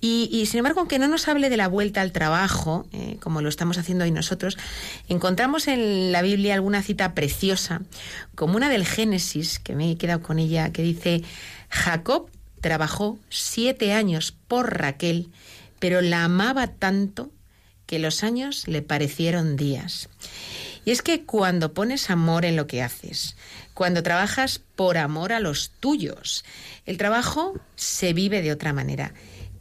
Y, 0.00 0.46
sin 0.46 0.58
embargo, 0.58 0.78
aunque 0.78 1.00
no 1.00 1.08
nos 1.08 1.26
hable 1.26 1.50
de 1.50 1.56
la 1.56 1.66
vuelta 1.66 2.02
al 2.02 2.12
trabajo, 2.12 2.86
¿eh? 2.92 3.16
como 3.20 3.42
lo 3.42 3.48
estamos 3.48 3.78
haciendo 3.78 4.04
hoy 4.04 4.12
nosotros, 4.12 4.58
encontramos 5.08 5.66
en 5.66 6.12
la 6.12 6.22
Biblia 6.22 6.54
alguna 6.54 6.82
cita 6.82 7.14
preciosa, 7.14 7.82
como 8.36 8.54
una 8.54 8.68
del 8.68 8.86
Génesis, 8.86 9.58
que 9.58 9.74
me 9.74 9.90
he 9.90 9.96
quedado 9.96 10.22
con 10.22 10.38
ella, 10.38 10.70
que 10.70 10.82
dice, 10.82 11.24
Jacob 11.68 12.30
trabajó 12.60 13.18
siete 13.28 13.92
años 13.92 14.34
por 14.48 14.78
Raquel, 14.78 15.30
pero 15.78 16.00
la 16.00 16.24
amaba 16.24 16.68
tanto 16.68 17.30
que 17.86 17.98
los 17.98 18.22
años 18.22 18.68
le 18.68 18.82
parecieron 18.82 19.56
días. 19.56 20.08
Y 20.84 20.92
es 20.92 21.02
que 21.02 21.24
cuando 21.24 21.74
pones 21.74 22.10
amor 22.10 22.44
en 22.44 22.56
lo 22.56 22.66
que 22.66 22.82
haces, 22.82 23.36
cuando 23.74 24.02
trabajas 24.02 24.60
por 24.76 24.96
amor 24.96 25.32
a 25.32 25.40
los 25.40 25.70
tuyos, 25.80 26.44
el 26.86 26.98
trabajo 26.98 27.58
se 27.76 28.12
vive 28.12 28.42
de 28.42 28.52
otra 28.52 28.72
manera. 28.72 29.12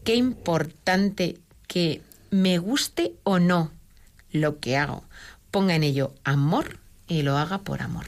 Qué 0.03 0.15
importante 0.15 1.37
que 1.67 2.01
me 2.29 2.57
guste 2.57 3.13
o 3.23 3.39
no 3.39 3.71
lo 4.31 4.59
que 4.59 4.77
hago, 4.77 5.03
ponga 5.51 5.75
en 5.75 5.83
ello 5.83 6.13
amor 6.23 6.79
y 7.07 7.23
lo 7.23 7.37
haga 7.37 7.59
por 7.59 7.81
amor. 7.81 8.05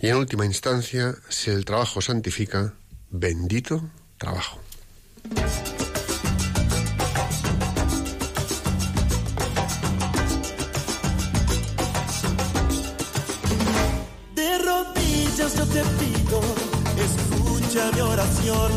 Y 0.00 0.08
en 0.08 0.16
última 0.16 0.46
instancia, 0.46 1.14
si 1.28 1.50
el 1.50 1.64
trabajo 1.64 2.00
santifica, 2.00 2.74
bendito 3.10 3.82
trabajo. 4.16 4.58
De 14.34 14.58
rodillas 14.58 15.56
yo 15.56 15.66
te 15.66 15.82
pido, 15.98 16.40
escucha 16.96 17.90
mi 17.92 18.00
oración, 18.00 18.72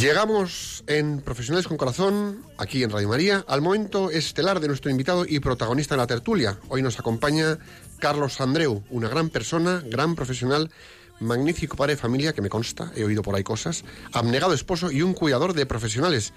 Llegamos 0.00 0.84
en 0.86 1.22
Profesionales 1.22 1.66
con 1.66 1.76
Corazón, 1.76 2.44
aquí 2.56 2.84
en 2.84 2.90
Radio 2.90 3.08
María, 3.08 3.44
al 3.48 3.62
momento 3.62 4.12
estelar 4.12 4.60
de 4.60 4.68
nuestro 4.68 4.92
invitado 4.92 5.24
y 5.28 5.40
protagonista 5.40 5.96
en 5.96 5.98
la 5.98 6.06
tertulia. 6.06 6.56
Hoy 6.68 6.82
nos 6.82 7.00
acompaña 7.00 7.58
Carlos 7.98 8.40
Andreu, 8.40 8.84
una 8.90 9.08
gran 9.08 9.28
persona, 9.28 9.82
gran 9.84 10.14
profesional, 10.14 10.70
magnífico 11.18 11.76
padre 11.76 11.94
de 11.94 12.00
familia, 12.00 12.32
que 12.32 12.42
me 12.42 12.48
consta, 12.48 12.92
he 12.94 13.02
oído 13.02 13.22
por 13.22 13.34
ahí 13.34 13.42
cosas, 13.42 13.84
abnegado 14.12 14.54
esposo 14.54 14.92
y 14.92 15.02
un 15.02 15.14
cuidador 15.14 15.52
de 15.52 15.66
profesionales. 15.66 16.32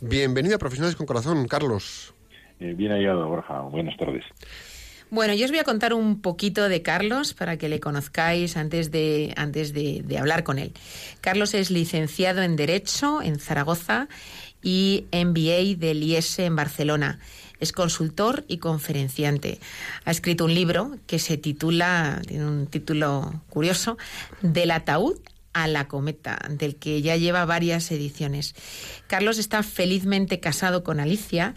Bienvenido 0.00 0.56
a 0.56 0.58
Profesionales 0.58 0.96
con 0.96 1.04
Corazón, 1.04 1.46
Carlos. 1.48 2.14
Eh, 2.60 2.72
bien 2.74 2.92
hallado, 2.92 3.28
Borja. 3.28 3.60
Buenas 3.60 3.94
tardes. 3.98 4.24
Bueno, 5.12 5.34
yo 5.34 5.44
os 5.44 5.50
voy 5.50 5.60
a 5.60 5.64
contar 5.64 5.92
un 5.92 6.22
poquito 6.22 6.70
de 6.70 6.80
Carlos 6.80 7.34
para 7.34 7.58
que 7.58 7.68
le 7.68 7.80
conozcáis 7.80 8.56
antes 8.56 8.90
de, 8.90 9.34
antes 9.36 9.74
de, 9.74 10.02
hablar 10.18 10.42
con 10.42 10.58
él. 10.58 10.72
Carlos 11.20 11.52
es 11.52 11.70
licenciado 11.70 12.40
en 12.40 12.56
Derecho 12.56 13.20
en 13.20 13.38
Zaragoza 13.38 14.08
y 14.62 15.04
MBA 15.12 15.76
del 15.76 16.02
IES 16.02 16.38
en 16.38 16.56
Barcelona. 16.56 17.18
Es 17.60 17.72
consultor 17.72 18.46
y 18.48 18.56
conferenciante. 18.56 19.60
Ha 20.06 20.12
escrito 20.12 20.46
un 20.46 20.54
libro 20.54 20.96
que 21.06 21.18
se 21.18 21.36
titula, 21.36 22.22
tiene 22.26 22.46
un 22.46 22.66
título 22.66 23.42
curioso, 23.50 23.98
Del 24.40 24.70
ataúd 24.70 25.18
a 25.52 25.68
la 25.68 25.88
cometa, 25.88 26.38
del 26.50 26.76
que 26.76 27.02
ya 27.02 27.16
lleva 27.16 27.44
varias 27.44 27.90
ediciones. 27.90 28.54
Carlos 29.06 29.38
está 29.38 29.62
felizmente 29.62 30.40
casado 30.40 30.82
con 30.82 31.00
Alicia 31.00 31.54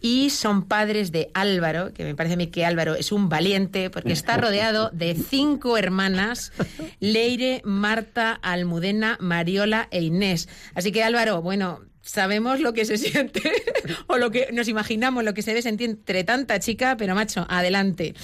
y 0.00 0.30
son 0.30 0.64
padres 0.64 1.12
de 1.12 1.30
Álvaro, 1.34 1.92
que 1.92 2.04
me 2.04 2.14
parece 2.14 2.34
a 2.34 2.36
mí 2.36 2.48
que 2.48 2.64
Álvaro 2.64 2.94
es 2.94 3.12
un 3.12 3.28
valiente 3.28 3.90
porque 3.90 4.12
está 4.12 4.36
rodeado 4.36 4.90
de 4.92 5.14
cinco 5.14 5.78
hermanas, 5.78 6.52
Leire, 7.00 7.62
Marta, 7.64 8.32
Almudena, 8.42 9.16
Mariola 9.20 9.88
e 9.90 10.02
Inés. 10.02 10.48
Así 10.74 10.92
que 10.92 11.02
Álvaro, 11.02 11.42
bueno, 11.42 11.80
sabemos 12.02 12.60
lo 12.60 12.72
que 12.72 12.84
se 12.84 12.98
siente 12.98 13.52
o 14.06 14.16
lo 14.16 14.30
que 14.30 14.48
nos 14.52 14.68
imaginamos, 14.68 15.24
lo 15.24 15.34
que 15.34 15.42
se 15.42 15.50
debe 15.50 15.62
sentir 15.62 15.90
entre 15.90 16.24
tanta 16.24 16.58
chica, 16.58 16.96
pero 16.96 17.14
macho, 17.14 17.46
adelante. 17.48 18.14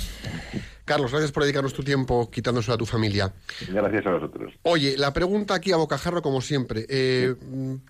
Carlos, 0.85 1.11
gracias 1.11 1.33
por 1.33 1.43
dedicarnos 1.43 1.73
tu 1.73 1.83
tiempo 1.83 2.31
quitándose 2.31 2.71
a 2.71 2.77
tu 2.77 2.85
familia. 2.85 3.33
Gracias 3.69 4.07
a 4.07 4.11
vosotros. 4.11 4.53
Oye, 4.63 4.97
la 4.99 5.13
pregunta 5.13 5.55
aquí 5.55 5.73
a 5.73 5.77
bocajarro, 5.77 6.21
como 6.21 6.43
siempre. 6.43 6.85
Eh, 6.89 7.35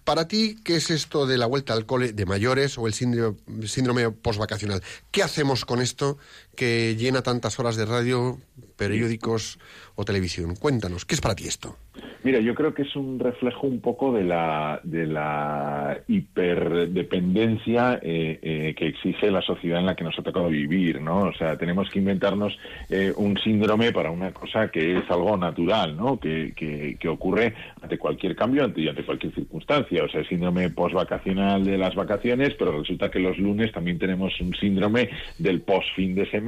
para 0.04 0.28
ti, 0.28 0.56
¿qué 0.62 0.76
es 0.76 0.90
esto 0.90 1.26
de 1.26 1.36
la 1.36 1.46
vuelta 1.46 1.72
al 1.72 1.86
cole 1.86 2.12
de 2.12 2.24
mayores 2.24 2.78
o 2.78 2.86
el 2.86 2.94
síndrome, 2.94 3.36
síndrome 3.66 4.10
postvacacional? 4.10 4.80
¿Qué 5.10 5.22
hacemos 5.22 5.64
con 5.64 5.80
esto 5.80 6.18
que 6.54 6.96
llena 6.96 7.22
tantas 7.22 7.58
horas 7.58 7.76
de 7.76 7.86
radio, 7.86 8.38
periódicos 8.76 9.58
o 9.94 10.04
televisión? 10.04 10.56
Cuéntanos, 10.56 11.04
¿qué 11.04 11.14
es 11.14 11.20
para 11.20 11.34
ti 11.34 11.46
esto? 11.46 11.76
Mira, 12.24 12.40
yo 12.40 12.54
creo 12.54 12.72
que 12.72 12.82
es 12.82 12.96
un 12.96 13.18
reflejo 13.18 13.66
un 13.66 13.80
poco 13.82 14.10
de 14.10 14.24
la, 14.24 14.80
de 14.82 15.06
la 15.06 16.00
hiperdependencia 16.08 18.00
eh, 18.02 18.38
eh, 18.40 18.74
que 18.74 18.86
exige 18.86 19.30
la 19.30 19.42
sociedad 19.42 19.78
en 19.78 19.84
la 19.84 19.94
que 19.94 20.04
nos 20.04 20.18
ha 20.18 20.22
tocado 20.22 20.48
vivir, 20.48 21.02
¿no? 21.02 21.18
O 21.18 21.34
sea, 21.34 21.58
tenemos 21.58 21.90
que 21.90 21.98
inventarnos 21.98 22.58
eh, 22.88 23.12
un 23.14 23.36
síndrome 23.36 23.92
para 23.92 24.10
una 24.10 24.32
cosa 24.32 24.68
que 24.68 25.00
es 25.00 25.10
algo 25.10 25.36
natural, 25.36 25.98
¿no? 25.98 26.18
Que, 26.18 26.54
que, 26.56 27.08
ocurre 27.10 27.52
ante 27.82 27.98
cualquier 27.98 28.34
cambio 28.34 28.64
ante, 28.64 28.80
y 28.80 28.88
ante 28.88 29.04
cualquier 29.04 29.34
circunstancia. 29.34 30.02
O 30.02 30.08
sea, 30.08 30.20
el 30.20 30.28
síndrome 30.28 30.70
postvacacional 30.70 31.62
de 31.62 31.76
las 31.76 31.94
vacaciones, 31.94 32.54
pero 32.58 32.80
resulta 32.80 33.10
que 33.10 33.18
los 33.18 33.36
lunes 33.36 33.70
también 33.70 33.98
tenemos 33.98 34.32
un 34.40 34.54
síndrome 34.54 35.10
del 35.38 35.60
post 35.60 35.88
fin 35.94 36.14
de 36.14 36.24
semana. 36.30 36.43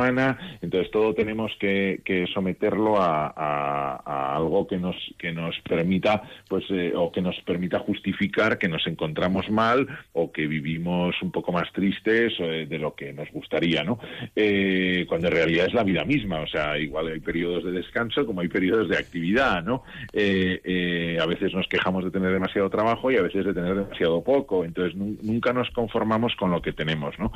Entonces, 0.62 0.90
todo 0.90 1.14
tenemos 1.14 1.52
que, 1.58 2.00
que 2.04 2.26
someterlo 2.32 3.00
a, 3.00 3.32
a, 3.36 4.36
algo 4.36 4.66
que 4.66 4.78
nos, 4.78 4.96
que 5.18 5.32
nos 5.32 5.58
permita 5.60 6.22
pues 6.48 6.64
eh, 6.70 6.92
o 6.94 7.10
que 7.10 7.20
nos 7.20 7.36
permita 7.42 7.78
justificar 7.80 8.58
que 8.58 8.68
nos 8.68 8.86
encontramos 8.86 9.50
mal 9.50 9.86
o 10.12 10.32
que 10.32 10.46
vivimos 10.46 11.14
un 11.22 11.30
poco 11.30 11.52
más 11.52 11.72
tristes 11.72 12.34
eh, 12.38 12.66
de 12.68 12.78
lo 12.78 12.94
que 12.94 13.12
nos 13.12 13.30
gustaría 13.30 13.82
no 13.82 13.98
eh, 14.34 15.04
cuando 15.08 15.28
en 15.28 15.34
realidad 15.34 15.66
es 15.66 15.74
la 15.74 15.84
vida 15.84 16.04
misma 16.04 16.40
o 16.40 16.46
sea 16.46 16.78
igual 16.78 17.08
hay 17.08 17.20
periodos 17.20 17.64
de 17.64 17.72
descanso 17.72 18.24
como 18.26 18.40
hay 18.40 18.48
periodos 18.48 18.88
de 18.88 18.96
actividad 18.96 19.62
no 19.62 19.82
a 20.16 21.26
veces 21.26 21.52
nos 21.52 21.66
quejamos 21.68 22.04
de 22.04 22.10
tener 22.10 22.32
demasiado 22.32 22.70
trabajo 22.70 23.10
y 23.10 23.16
a 23.16 23.22
veces 23.22 23.44
de 23.44 23.54
tener 23.54 23.74
demasiado 23.74 24.22
poco 24.22 24.64
entonces 24.64 24.94
nunca 24.96 25.52
nos 25.52 25.70
conformamos 25.70 26.34
con 26.36 26.50
lo 26.50 26.62
que 26.62 26.72
tenemos 26.72 27.18
no 27.18 27.32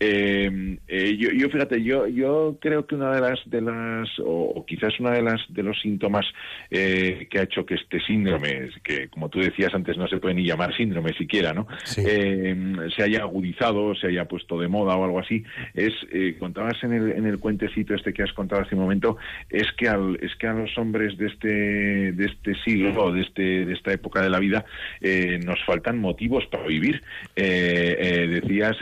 yo, 0.00 1.30
yo, 1.32 1.48
fíjate 1.50 1.82
yo 1.82 2.03
yo 2.06 2.56
creo 2.60 2.86
que 2.86 2.94
una 2.94 3.12
de 3.14 3.20
las 3.20 3.40
de 3.46 3.60
las 3.60 4.08
o, 4.20 4.52
o 4.56 4.66
quizás 4.66 4.98
una 5.00 5.12
de 5.12 5.22
las 5.22 5.40
de 5.48 5.62
los 5.62 5.80
síntomas 5.80 6.26
que 6.70 7.38
ha 7.38 7.42
hecho 7.42 7.64
que 7.64 7.74
este 7.74 8.00
síndrome, 8.00 8.70
que 8.82 9.08
como 9.08 9.28
tú 9.28 9.40
decías 9.40 9.74
antes 9.74 9.96
no 9.96 10.08
se 10.08 10.18
puede 10.18 10.34
ni 10.34 10.44
llamar 10.44 10.74
síndrome 10.76 11.12
siquiera, 11.14 11.52
¿no? 11.52 11.66
Eh, 11.96 12.54
se 12.94 13.02
haya 13.02 13.20
agudizado, 13.20 13.94
se 13.94 14.08
haya 14.08 14.26
puesto 14.26 14.58
de 14.58 14.68
moda 14.68 14.96
o 14.96 15.04
algo 15.04 15.18
así, 15.18 15.42
es, 15.74 15.92
eh, 16.12 16.36
contabas 16.38 16.82
en 16.82 16.92
el, 16.92 17.12
en 17.12 17.26
el 17.26 17.38
cuentecito 17.38 17.94
este 17.94 18.12
que 18.12 18.22
has 18.22 18.32
contado 18.32 18.62
hace 18.62 18.74
un 18.74 18.82
momento, 18.82 19.16
es 19.50 19.70
que, 19.76 19.88
al, 19.88 20.18
es 20.22 20.34
que 20.36 20.46
a 20.46 20.52
los 20.52 20.76
hombres 20.78 21.16
de 21.18 21.26
este, 21.26 22.12
de 22.12 22.24
este 22.26 22.54
siglo, 22.64 23.12
de, 23.12 23.22
este, 23.22 23.64
de 23.64 23.72
esta 23.72 23.92
época 23.92 24.22
de 24.22 24.30
la 24.30 24.38
vida, 24.38 24.64
eh, 25.00 25.38
nos 25.44 25.62
faltan 25.64 25.98
motivos 25.98 26.46
para 26.46 26.66
vivir. 26.66 27.02
decías, 27.34 28.76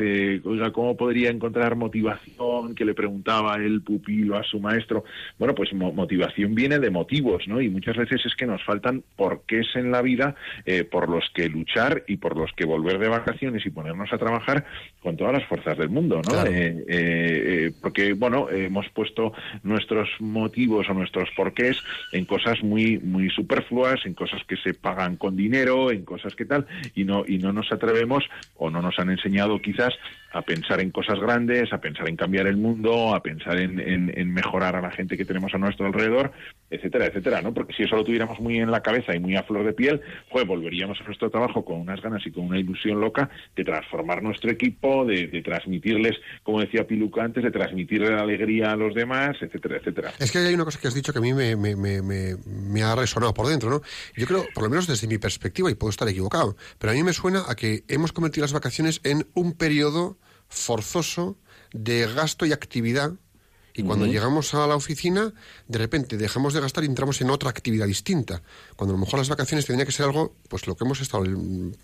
oiga, 0.44 0.72
¿cómo 0.72 0.96
podría 0.96 1.30
encontrar 1.30 1.76
motivación? 1.76 2.74
Que 2.74 2.84
le 2.84 2.94
preguntaba 3.12 3.56
el 3.56 3.82
pupilo 3.82 4.36
a 4.38 4.42
su 4.42 4.58
maestro. 4.58 5.04
Bueno, 5.38 5.54
pues 5.54 5.72
motivación 5.74 6.54
viene 6.54 6.78
de 6.78 6.90
motivos, 6.90 7.46
¿no? 7.46 7.60
Y 7.60 7.68
muchas 7.68 7.96
veces 7.96 8.24
es 8.24 8.34
que 8.34 8.46
nos 8.46 8.64
faltan 8.64 9.04
porqués 9.16 9.66
en 9.74 9.90
la 9.90 10.00
vida 10.00 10.34
eh, 10.64 10.84
por 10.84 11.10
los 11.10 11.24
que 11.34 11.48
luchar 11.48 12.04
y 12.06 12.16
por 12.16 12.36
los 12.36 12.50
que 12.52 12.64
volver 12.64 12.98
de 12.98 13.08
vacaciones 13.08 13.66
y 13.66 13.70
ponernos 13.70 14.10
a 14.12 14.18
trabajar 14.18 14.64
con 15.02 15.16
todas 15.16 15.34
las 15.34 15.44
fuerzas 15.46 15.76
del 15.76 15.90
mundo, 15.90 16.22
¿no? 16.26 16.46
Eh, 16.46 16.84
eh, 16.88 17.72
porque, 17.82 18.14
bueno, 18.14 18.48
hemos 18.48 18.88
puesto 18.90 19.34
nuestros 19.62 20.08
motivos 20.20 20.88
o 20.88 20.94
nuestros 20.94 21.28
porqués 21.36 21.76
en 22.12 22.24
cosas 22.24 22.62
muy, 22.62 22.98
muy 22.98 23.28
superfluas, 23.28 24.06
en 24.06 24.14
cosas 24.14 24.40
que 24.48 24.56
se 24.56 24.72
pagan 24.72 25.16
con 25.16 25.36
dinero, 25.36 25.90
en 25.90 26.04
cosas 26.04 26.34
que 26.34 26.46
tal, 26.46 26.66
y 26.94 27.04
no, 27.04 27.24
y 27.26 27.36
no 27.38 27.52
nos 27.52 27.70
atrevemos 27.72 28.24
o 28.56 28.70
no 28.70 28.80
nos 28.80 28.98
han 28.98 29.10
enseñado 29.10 29.60
quizás 29.60 29.92
a 30.32 30.42
pensar 30.42 30.80
en 30.80 30.90
cosas 30.90 31.18
grandes, 31.20 31.72
a 31.72 31.78
pensar 31.78 32.08
en 32.08 32.16
cambiar 32.16 32.46
el 32.46 32.56
mundo, 32.56 33.14
a 33.14 33.22
pensar 33.22 33.58
en, 33.58 33.78
en, 33.78 34.32
mejorar 34.32 34.76
a 34.76 34.80
la 34.80 34.90
gente 34.90 35.16
que 35.16 35.24
tenemos 35.24 35.52
a 35.54 35.58
nuestro 35.58 35.86
alrededor, 35.86 36.32
etcétera, 36.70 37.06
etcétera, 37.06 37.42
¿no? 37.42 37.52
Porque 37.52 37.74
si 37.74 37.82
eso 37.82 37.96
lo 37.96 38.04
tuviéramos 38.04 38.40
muy 38.40 38.58
en 38.58 38.70
la 38.70 38.82
cabeza 38.82 39.14
y 39.14 39.20
muy 39.20 39.36
a 39.36 39.42
flor 39.42 39.66
de 39.66 39.74
piel, 39.74 40.00
pues 40.30 40.46
volveríamos 40.46 40.98
a 41.00 41.04
nuestro 41.04 41.30
trabajo 41.30 41.64
con 41.64 41.80
unas 41.80 42.00
ganas 42.00 42.26
y 42.26 42.30
con 42.30 42.46
una 42.46 42.58
ilusión 42.58 43.00
loca 43.00 43.28
de 43.54 43.64
transformar 43.64 44.22
nuestro 44.22 44.50
equipo, 44.50 45.04
de, 45.04 45.42
transmitirles, 45.42 46.16
como 46.42 46.60
decía 46.60 46.86
Piluca 46.86 47.24
antes, 47.24 47.44
de 47.44 47.50
transmitirle 47.50 48.10
la 48.10 48.22
alegría 48.22 48.72
a 48.72 48.76
los 48.76 48.94
demás, 48.94 49.36
etcétera, 49.40 49.76
etcétera. 49.76 50.12
Es 50.18 50.32
que 50.32 50.38
hay 50.38 50.54
una 50.54 50.64
cosa 50.64 50.80
que 50.80 50.88
has 50.88 50.94
dicho 50.94 51.12
que 51.12 51.18
a 51.18 51.22
mí 51.22 51.34
me, 51.34 51.56
me, 51.56 51.76
me, 51.76 52.00
me 52.02 52.82
ha 52.82 52.94
resonado 52.94 53.34
por 53.34 53.48
dentro, 53.48 53.68
¿no? 53.68 53.82
Yo 54.16 54.26
creo, 54.26 54.46
por 54.54 54.64
lo 54.64 54.70
menos 54.70 54.86
desde 54.86 55.06
mi 55.06 55.18
perspectiva, 55.18 55.70
y 55.70 55.74
puedo 55.74 55.90
estar 55.90 56.08
equivocado, 56.08 56.56
pero 56.78 56.92
a 56.92 56.94
mí 56.94 57.02
me 57.02 57.12
suena 57.12 57.42
a 57.48 57.54
que 57.54 57.84
hemos 57.88 58.12
convertido 58.12 58.44
las 58.44 58.52
vacaciones 58.52 59.00
en 59.04 59.26
un 59.34 59.52
periodo 59.52 60.18
forzoso 60.52 61.36
de 61.72 62.06
gasto 62.12 62.46
y 62.46 62.52
actividad 62.52 63.14
y 63.74 63.84
cuando 63.84 64.06
llegamos 64.06 64.52
a 64.52 64.66
la 64.66 64.76
oficina, 64.76 65.32
de 65.66 65.78
repente 65.78 66.18
dejamos 66.18 66.52
de 66.52 66.60
gastar 66.60 66.84
y 66.84 66.88
entramos 66.88 67.20
en 67.22 67.30
otra 67.30 67.48
actividad 67.48 67.86
distinta. 67.86 68.42
Cuando 68.76 68.92
a 68.94 68.98
lo 68.98 69.04
mejor 69.04 69.18
las 69.18 69.30
vacaciones 69.30 69.64
tendría 69.64 69.86
que 69.86 69.92
ser 69.92 70.04
algo, 70.04 70.34
pues 70.48 70.66
lo 70.66 70.76
que 70.76 70.84
hemos 70.84 71.00
estado 71.00 71.24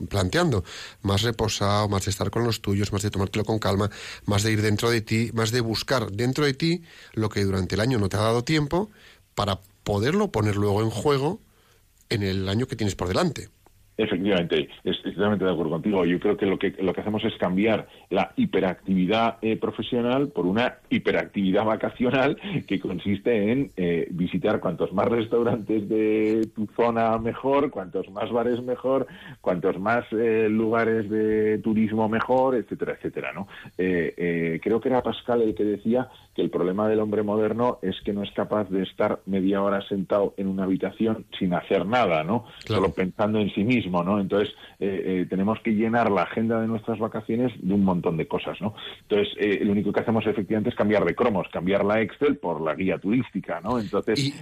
planteando, 0.08 0.64
más 1.00 1.22
reposado, 1.22 1.88
más 1.88 2.04
de 2.04 2.10
estar 2.10 2.30
con 2.30 2.44
los 2.44 2.60
tuyos, 2.60 2.92
más 2.92 3.02
de 3.02 3.10
tomártelo 3.10 3.44
con 3.44 3.58
calma, 3.58 3.90
más 4.26 4.42
de 4.42 4.52
ir 4.52 4.60
dentro 4.60 4.90
de 4.90 5.00
ti, 5.00 5.30
más 5.32 5.50
de 5.50 5.62
buscar 5.62 6.10
dentro 6.10 6.44
de 6.44 6.52
ti 6.52 6.82
lo 7.14 7.30
que 7.30 7.44
durante 7.44 7.74
el 7.74 7.80
año 7.80 7.98
no 7.98 8.10
te 8.10 8.18
ha 8.18 8.20
dado 8.20 8.44
tiempo 8.44 8.90
para 9.34 9.60
poderlo 9.82 10.30
poner 10.30 10.56
luego 10.56 10.82
en 10.82 10.90
juego 10.90 11.40
en 12.10 12.22
el 12.22 12.48
año 12.50 12.66
que 12.66 12.76
tienes 12.76 12.96
por 12.96 13.08
delante. 13.08 13.48
Efectivamente, 13.98 14.68
estoy 14.84 15.12
totalmente 15.12 15.44
de 15.44 15.50
acuerdo 15.50 15.72
contigo. 15.72 16.04
Yo 16.04 16.20
creo 16.20 16.36
que 16.36 16.46
lo 16.46 16.56
que 16.56 16.72
lo 16.80 16.94
que 16.94 17.00
hacemos 17.00 17.24
es 17.24 17.36
cambiar 17.36 17.88
la 18.10 18.32
hiperactividad 18.36 19.38
eh, 19.42 19.56
profesional 19.56 20.28
por 20.28 20.46
una 20.46 20.76
hiperactividad 20.88 21.64
vacacional 21.64 22.38
que 22.68 22.78
consiste 22.78 23.50
en 23.50 23.72
eh, 23.76 24.06
visitar 24.12 24.60
cuantos 24.60 24.92
más 24.92 25.08
restaurantes 25.08 25.88
de 25.88 26.48
tu 26.54 26.68
zona 26.76 27.18
mejor, 27.18 27.70
cuantos 27.70 28.08
más 28.10 28.30
bares 28.30 28.62
mejor, 28.62 29.08
cuantos 29.40 29.80
más 29.80 30.04
eh, 30.12 30.46
lugares 30.48 31.10
de 31.10 31.58
turismo 31.58 32.08
mejor, 32.08 32.54
etcétera, 32.54 32.92
etcétera. 32.92 33.32
¿no? 33.32 33.48
creo 33.76 34.80
que 34.80 34.88
era 34.88 35.02
Pascal 35.02 35.42
el 35.42 35.54
que 35.54 35.64
decía 35.64 36.08
que 36.34 36.42
el 36.42 36.50
problema 36.50 36.88
del 36.88 37.00
hombre 37.00 37.22
moderno 37.22 37.78
es 37.82 37.96
que 38.04 38.12
no 38.12 38.22
es 38.22 38.30
capaz 38.32 38.68
de 38.70 38.82
estar 38.82 39.20
media 39.26 39.62
hora 39.62 39.80
sentado 39.88 40.34
en 40.36 40.46
una 40.46 40.64
habitación 40.64 41.26
sin 41.38 41.54
hacer 41.54 41.86
nada, 41.86 42.22
¿no? 42.22 42.44
Solo 42.64 42.90
pensando 42.92 43.38
en 43.38 43.50
sí 43.54 43.64
mismo 43.64 43.87
¿no? 43.88 44.20
Entonces, 44.20 44.54
eh, 44.78 45.02
eh, 45.04 45.26
tenemos 45.28 45.58
que 45.60 45.70
llenar 45.70 46.10
la 46.10 46.22
agenda 46.22 46.60
de 46.60 46.66
nuestras 46.66 46.98
vacaciones 46.98 47.52
de 47.60 47.74
un 47.74 47.84
montón 47.84 48.16
de 48.16 48.28
cosas, 48.28 48.60
¿no? 48.60 48.74
Entonces, 49.02 49.34
eh, 49.38 49.64
lo 49.64 49.72
único 49.72 49.92
que 49.92 50.00
hacemos 50.00 50.26
efectivamente 50.26 50.70
es 50.70 50.76
cambiar 50.76 51.04
de 51.04 51.14
cromos, 51.14 51.46
cambiar 51.52 51.84
la 51.84 52.00
Excel 52.00 52.36
por 52.36 52.60
la 52.60 52.74
guía 52.74 52.98
turística, 52.98 53.60
¿no? 53.60 53.78
Entonces... 53.78 54.32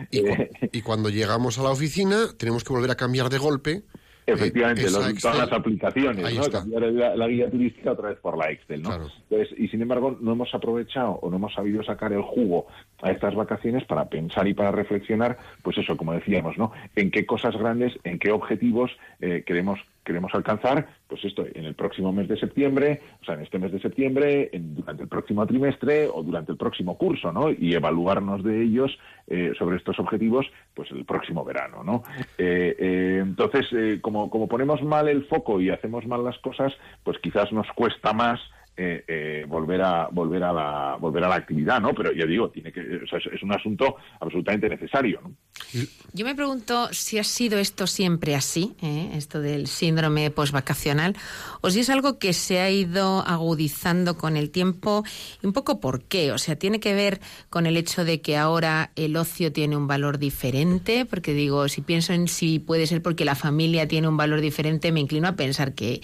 y 0.72 0.82
cuando 0.82 1.08
llegamos 1.08 1.58
a 1.58 1.62
la 1.62 1.70
oficina, 1.70 2.26
tenemos 2.38 2.64
que 2.64 2.72
volver 2.72 2.90
a 2.90 2.96
cambiar 2.96 3.28
de 3.28 3.38
golpe 3.38 3.82
Efectivamente, 4.26 4.86
todas 5.20 5.38
las 5.38 5.52
aplicaciones, 5.52 6.34
¿no? 6.34 6.50
Cambiar 6.50 6.82
la, 6.82 7.28
guía 7.28 7.48
turística 7.48 7.92
otra 7.92 8.08
vez 8.08 8.18
por 8.18 8.36
la 8.36 8.50
Excel, 8.50 8.82
¿no? 8.82 8.94
Entonces, 8.94 9.56
y 9.56 9.68
sin 9.68 9.82
embargo, 9.82 10.16
no 10.20 10.32
hemos 10.32 10.52
aprovechado 10.52 11.12
o 11.22 11.30
no 11.30 11.36
hemos 11.36 11.54
sabido 11.54 11.82
sacar 11.84 12.12
el 12.12 12.22
jugo 12.22 12.66
a 13.02 13.12
estas 13.12 13.34
vacaciones 13.36 13.84
para 13.84 14.06
pensar 14.06 14.48
y 14.48 14.54
para 14.54 14.72
reflexionar, 14.72 15.38
pues 15.62 15.78
eso, 15.78 15.96
como 15.96 16.12
decíamos, 16.12 16.58
¿no? 16.58 16.72
En 16.96 17.10
qué 17.12 17.24
cosas 17.24 17.56
grandes, 17.56 17.96
en 18.02 18.18
qué 18.18 18.32
objetivos 18.32 18.90
eh, 19.20 19.44
queremos 19.46 19.78
queremos 20.06 20.32
alcanzar, 20.34 20.86
pues 21.08 21.22
esto, 21.24 21.44
en 21.52 21.64
el 21.64 21.74
próximo 21.74 22.12
mes 22.12 22.28
de 22.28 22.38
septiembre, 22.38 23.02
o 23.20 23.24
sea, 23.24 23.34
en 23.34 23.42
este 23.42 23.58
mes 23.58 23.72
de 23.72 23.80
septiembre, 23.80 24.50
durante 24.54 25.02
el 25.02 25.08
próximo 25.08 25.44
trimestre 25.46 26.08
o 26.08 26.22
durante 26.22 26.52
el 26.52 26.58
próximo 26.58 26.96
curso, 26.96 27.32
¿no? 27.32 27.50
Y 27.50 27.74
evaluarnos 27.74 28.42
de 28.44 28.62
ellos 28.62 28.96
eh, 29.26 29.52
sobre 29.58 29.76
estos 29.76 29.98
objetivos, 29.98 30.46
pues 30.72 30.90
el 30.92 31.04
próximo 31.04 31.44
verano, 31.44 31.82
¿no? 31.82 32.04
Eh, 32.38 32.76
eh, 32.78 33.18
entonces, 33.20 33.66
como, 34.00 34.30
como 34.30 34.46
ponemos 34.46 34.82
mal 34.82 35.08
el 35.08 35.24
foco 35.26 35.60
y 35.60 35.70
hacemos 35.70 36.06
mal 36.06 36.24
las 36.24 36.38
cosas, 36.38 36.72
pues 37.02 37.18
quizás 37.18 37.52
nos 37.52 37.66
cuesta 37.72 38.12
más 38.12 38.40
eh, 38.78 39.04
eh, 39.08 39.44
volver 39.48 39.80
a 39.80 40.08
volver 40.12 40.42
a 40.42 40.52
la 40.52 40.96
volver 41.00 41.24
a 41.24 41.28
la 41.28 41.36
actividad, 41.36 41.80
¿no? 41.80 41.94
Pero 41.94 42.12
ya 42.12 42.26
digo, 42.26 42.50
tiene 42.50 42.70
que 42.70 42.80
es, 42.80 43.42
un 43.42 43.52
asunto 43.52 43.96
absolutamente 44.20 44.68
necesario, 44.68 45.20
¿no? 45.22 45.32
Yo 46.12 46.26
me 46.26 46.34
pregunto 46.34 46.88
si 46.92 47.18
ha 47.18 47.24
sido 47.24 47.58
esto 47.58 47.86
siempre 47.86 48.34
así, 48.34 48.76
¿eh? 48.82 49.12
esto 49.14 49.40
del 49.40 49.66
síndrome 49.66 50.30
postvacacional, 50.30 51.16
o 51.62 51.70
si 51.70 51.80
es 51.80 51.88
algo 51.88 52.18
que 52.18 52.34
se 52.34 52.60
ha 52.60 52.70
ido 52.70 53.20
agudizando 53.26 54.18
con 54.18 54.36
el 54.36 54.50
tiempo 54.50 55.04
y 55.42 55.46
un 55.46 55.54
poco 55.54 55.80
por 55.80 56.04
qué, 56.04 56.32
o 56.32 56.38
sea, 56.38 56.56
tiene 56.56 56.78
que 56.78 56.94
ver 56.94 57.20
con 57.48 57.64
el 57.64 57.78
hecho 57.78 58.04
de 58.04 58.20
que 58.20 58.36
ahora 58.36 58.90
el 58.96 59.16
ocio 59.16 59.52
tiene 59.52 59.78
un 59.78 59.86
valor 59.86 60.18
diferente, 60.18 61.06
porque 61.06 61.32
digo, 61.32 61.68
si 61.68 61.80
pienso 61.80 62.12
en 62.12 62.28
si 62.28 62.58
puede 62.58 62.86
ser 62.86 63.00
porque 63.00 63.24
la 63.24 63.34
familia 63.34 63.88
tiene 63.88 64.08
un 64.08 64.18
valor 64.18 64.42
diferente, 64.42 64.92
me 64.92 65.00
inclino 65.00 65.28
a 65.28 65.36
pensar 65.36 65.74
que 65.74 66.02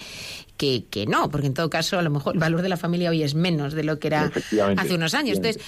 que, 0.89 1.05
no, 1.05 1.29
porque 1.29 1.47
en 1.47 1.53
todo 1.53 1.69
caso 1.69 1.99
a 1.99 2.01
lo 2.01 2.09
mejor 2.09 2.35
el 2.35 2.39
valor 2.39 2.61
de 2.61 2.69
la 2.69 2.77
familia 2.77 3.09
hoy 3.09 3.23
es 3.23 3.35
menos 3.35 3.73
de 3.73 3.83
lo 3.83 3.99
que 3.99 4.07
era 4.07 4.31
hace 4.77 4.95
unos 4.95 5.13
años. 5.13 5.37
Entonces, 5.37 5.61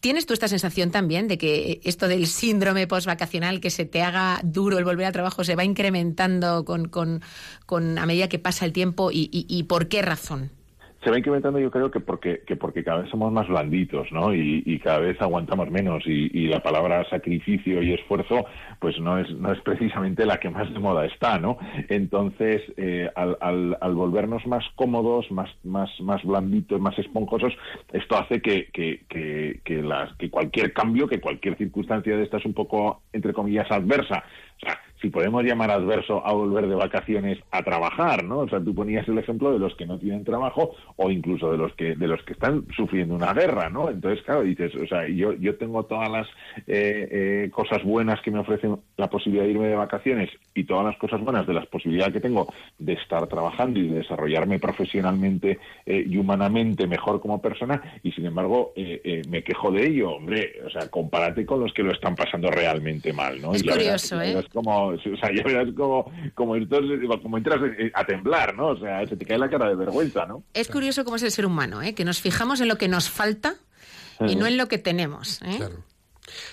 ¿tienes 0.00 0.26
tú 0.26 0.34
esta 0.34 0.48
sensación 0.48 0.90
también 0.90 1.28
de 1.28 1.38
que 1.38 1.80
esto 1.84 2.08
del 2.08 2.26
síndrome 2.26 2.86
postvacacional, 2.86 3.60
que 3.60 3.70
se 3.70 3.84
te 3.84 4.02
haga 4.02 4.40
duro 4.42 4.78
el 4.78 4.84
volver 4.84 5.06
al 5.06 5.12
trabajo, 5.12 5.44
se 5.44 5.56
va 5.56 5.64
incrementando 5.64 6.64
con, 6.64 6.88
con, 6.88 7.22
con 7.66 7.98
a 7.98 8.06
medida 8.06 8.28
que 8.28 8.38
pasa 8.38 8.64
el 8.64 8.72
tiempo 8.72 9.10
y, 9.10 9.28
y 9.32 9.62
por 9.64 9.88
qué 9.88 10.02
razón? 10.02 10.50
Se 11.06 11.12
va 11.12 11.18
incrementando 11.18 11.60
yo 11.60 11.70
creo 11.70 11.88
que 11.88 12.00
porque, 12.00 12.40
que 12.44 12.56
porque 12.56 12.82
cada 12.82 13.02
vez 13.02 13.10
somos 13.12 13.32
más 13.32 13.46
blanditos, 13.46 14.10
¿no? 14.10 14.34
Y, 14.34 14.80
cada 14.82 14.98
vez 14.98 15.16
aguantamos 15.22 15.70
menos 15.70 16.02
y, 16.04 16.48
la 16.48 16.60
palabra 16.60 17.08
sacrificio 17.08 17.80
y 17.80 17.92
esfuerzo 17.92 18.44
pues 18.80 18.98
no 18.98 19.16
es, 19.16 19.30
no 19.30 19.52
es 19.52 19.60
precisamente 19.60 20.26
la 20.26 20.38
que 20.38 20.50
más 20.50 20.72
de 20.72 20.80
moda 20.80 21.06
está, 21.06 21.38
¿no? 21.38 21.58
Entonces, 21.88 22.60
eh, 22.76 23.08
al, 23.14 23.36
al, 23.40 23.94
volvernos 23.94 24.44
más 24.48 24.64
cómodos, 24.74 25.30
más, 25.30 25.48
más, 25.62 25.88
más 26.00 26.24
blanditos, 26.24 26.80
más 26.80 26.98
esponjosos, 26.98 27.52
esto 27.92 28.16
hace 28.16 28.42
que, 28.42 28.66
que, 28.72 29.04
que, 29.08 29.60
que, 29.64 29.82
las, 29.82 30.12
que 30.16 30.28
cualquier 30.28 30.72
cambio, 30.72 31.06
que 31.06 31.20
cualquier 31.20 31.56
circunstancia 31.56 32.16
de 32.16 32.24
estas 32.24 32.44
un 32.44 32.52
poco, 32.52 33.02
entre 33.12 33.32
comillas, 33.32 33.70
adversa, 33.70 34.24
o 34.56 34.66
sea, 34.66 34.80
si 35.06 35.10
podemos 35.10 35.44
llamar 35.44 35.70
adverso 35.70 36.20
a 36.26 36.32
volver 36.32 36.66
de 36.66 36.74
vacaciones 36.74 37.38
a 37.52 37.62
trabajar, 37.62 38.24
¿no? 38.24 38.40
O 38.40 38.48
sea, 38.48 38.58
tú 38.58 38.74
ponías 38.74 39.06
el 39.06 39.18
ejemplo 39.18 39.52
de 39.52 39.60
los 39.60 39.72
que 39.76 39.86
no 39.86 40.00
tienen 40.00 40.24
trabajo 40.24 40.74
o 40.96 41.12
incluso 41.12 41.52
de 41.52 41.58
los 41.58 41.72
que 41.74 41.94
de 41.94 42.08
los 42.08 42.20
que 42.24 42.32
están 42.32 42.66
sufriendo 42.74 43.14
una 43.14 43.32
guerra, 43.32 43.70
¿no? 43.70 43.88
Entonces, 43.88 44.24
claro, 44.24 44.42
dices, 44.42 44.74
o 44.74 44.84
sea, 44.88 45.06
yo 45.06 45.32
yo 45.34 45.54
tengo 45.56 45.84
todas 45.84 46.10
las 46.10 46.26
eh, 46.66 47.44
eh, 47.46 47.50
cosas 47.52 47.84
buenas 47.84 48.20
que 48.20 48.32
me 48.32 48.40
ofrecen 48.40 48.78
la 48.96 49.08
posibilidad 49.08 49.44
de 49.44 49.52
irme 49.52 49.68
de 49.68 49.76
vacaciones 49.76 50.28
y 50.56 50.64
todas 50.64 50.84
las 50.84 50.96
cosas 50.96 51.20
buenas 51.20 51.46
de 51.46 51.54
las 51.54 51.66
posibilidades 51.66 52.14
que 52.14 52.20
tengo 52.20 52.52
de 52.80 52.94
estar 52.94 53.24
trabajando 53.28 53.78
y 53.78 53.86
de 53.86 53.98
desarrollarme 53.98 54.58
profesionalmente 54.58 55.60
eh, 55.84 56.04
y 56.04 56.16
humanamente 56.16 56.88
mejor 56.88 57.20
como 57.20 57.40
persona 57.40 57.80
y 58.02 58.10
sin 58.10 58.26
embargo 58.26 58.72
me 59.28 59.42
quejo 59.42 59.70
de 59.70 59.86
ello, 59.86 60.10
hombre, 60.12 60.54
o 60.64 60.70
sea, 60.70 60.88
compárate 60.88 61.46
con 61.46 61.60
los 61.60 61.72
que 61.72 61.82
lo 61.82 61.92
están 61.92 62.16
pasando 62.16 62.50
realmente 62.50 63.12
mal, 63.12 63.40
¿no? 63.40 63.54
Es 63.54 63.62
curioso, 63.62 64.20
¿eh? 64.20 64.38
Es 64.38 64.48
como 64.48 64.95
o 65.04 65.16
sea, 65.16 65.30
ya 65.34 65.42
verás 65.42 65.68
como, 65.76 66.10
como, 66.34 66.56
entras 66.56 67.60
a 67.94 68.04
temblar, 68.04 68.54
¿no? 68.54 68.68
O 68.68 68.78
sea, 68.78 69.06
se 69.06 69.16
te 69.16 69.24
cae 69.24 69.38
la 69.38 69.48
cara 69.48 69.68
de 69.68 69.74
vergüenza, 69.74 70.26
¿no? 70.26 70.42
Es 70.54 70.68
curioso 70.68 71.04
cómo 71.04 71.16
es 71.16 71.22
el 71.22 71.30
ser 71.30 71.46
humano, 71.46 71.82
¿eh? 71.82 71.94
Que 71.94 72.04
nos 72.04 72.20
fijamos 72.20 72.60
en 72.60 72.68
lo 72.68 72.78
que 72.78 72.88
nos 72.88 73.10
falta 73.10 73.54
y 74.26 74.36
no 74.36 74.46
en 74.46 74.56
lo 74.56 74.68
que 74.68 74.78
tenemos, 74.78 75.42
¿eh? 75.42 75.56
Claro. 75.56 75.76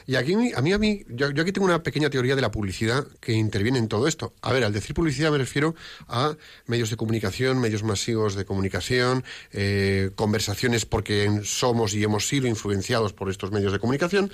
Y 0.06 0.16
aquí, 0.16 0.34
a 0.34 0.62
mí, 0.62 0.74
a 0.74 0.78
mí 0.78 1.04
yo, 1.10 1.28
aquí 1.28 1.52
tengo 1.52 1.66
una 1.66 1.84
pequeña 1.84 2.10
teoría 2.10 2.36
de 2.36 2.42
la 2.42 2.52
publicidad 2.52 3.06
que 3.20 3.34
interviene 3.34 3.80
en 3.80 3.88
todo 3.88 4.08
esto. 4.08 4.34
A 4.42 4.52
ver, 4.52 4.64
al 4.64 4.74
decir 4.74 4.96
publicidad 4.96 5.32
me 5.32 5.38
refiero 5.38 5.76
a 6.08 6.36
medios 6.68 6.90
de 6.90 6.98
comunicación, 6.98 7.60
medios 7.60 7.84
masivos 7.84 8.36
de 8.36 8.46
comunicación, 8.46 9.24
eh, 9.52 10.12
conversaciones 10.16 10.86
porque 10.86 11.42
somos 11.44 11.94
y 11.94 12.04
hemos 12.04 12.28
sido 12.28 12.48
influenciados 12.48 13.14
por 13.14 13.30
estos 13.30 13.52
medios 13.52 13.72
de 13.72 13.80
comunicación. 13.80 14.32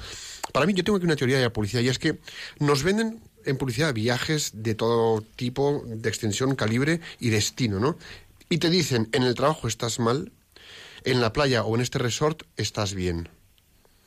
Para 0.51 0.65
mí, 0.65 0.73
yo 0.73 0.83
tengo 0.83 0.97
aquí 0.97 1.05
una 1.05 1.15
teoría 1.15 1.37
de 1.37 1.43
la 1.43 1.53
publicidad 1.53 1.81
y 1.81 1.89
es 1.89 1.99
que 1.99 2.19
nos 2.59 2.83
venden 2.83 3.19
en 3.45 3.57
publicidad 3.57 3.93
viajes 3.93 4.51
de 4.53 4.75
todo 4.75 5.21
tipo, 5.21 5.83
de 5.85 6.09
extensión, 6.09 6.55
calibre 6.55 7.01
y 7.19 7.29
destino, 7.29 7.79
¿no? 7.79 7.97
Y 8.49 8.57
te 8.57 8.69
dicen, 8.69 9.09
en 9.11 9.23
el 9.23 9.35
trabajo 9.35 9.67
estás 9.67 9.99
mal, 9.99 10.31
en 11.03 11.21
la 11.21 11.33
playa 11.33 11.63
o 11.63 11.75
en 11.75 11.81
este 11.81 11.99
resort 11.99 12.43
estás 12.57 12.93
bien. 12.93 13.29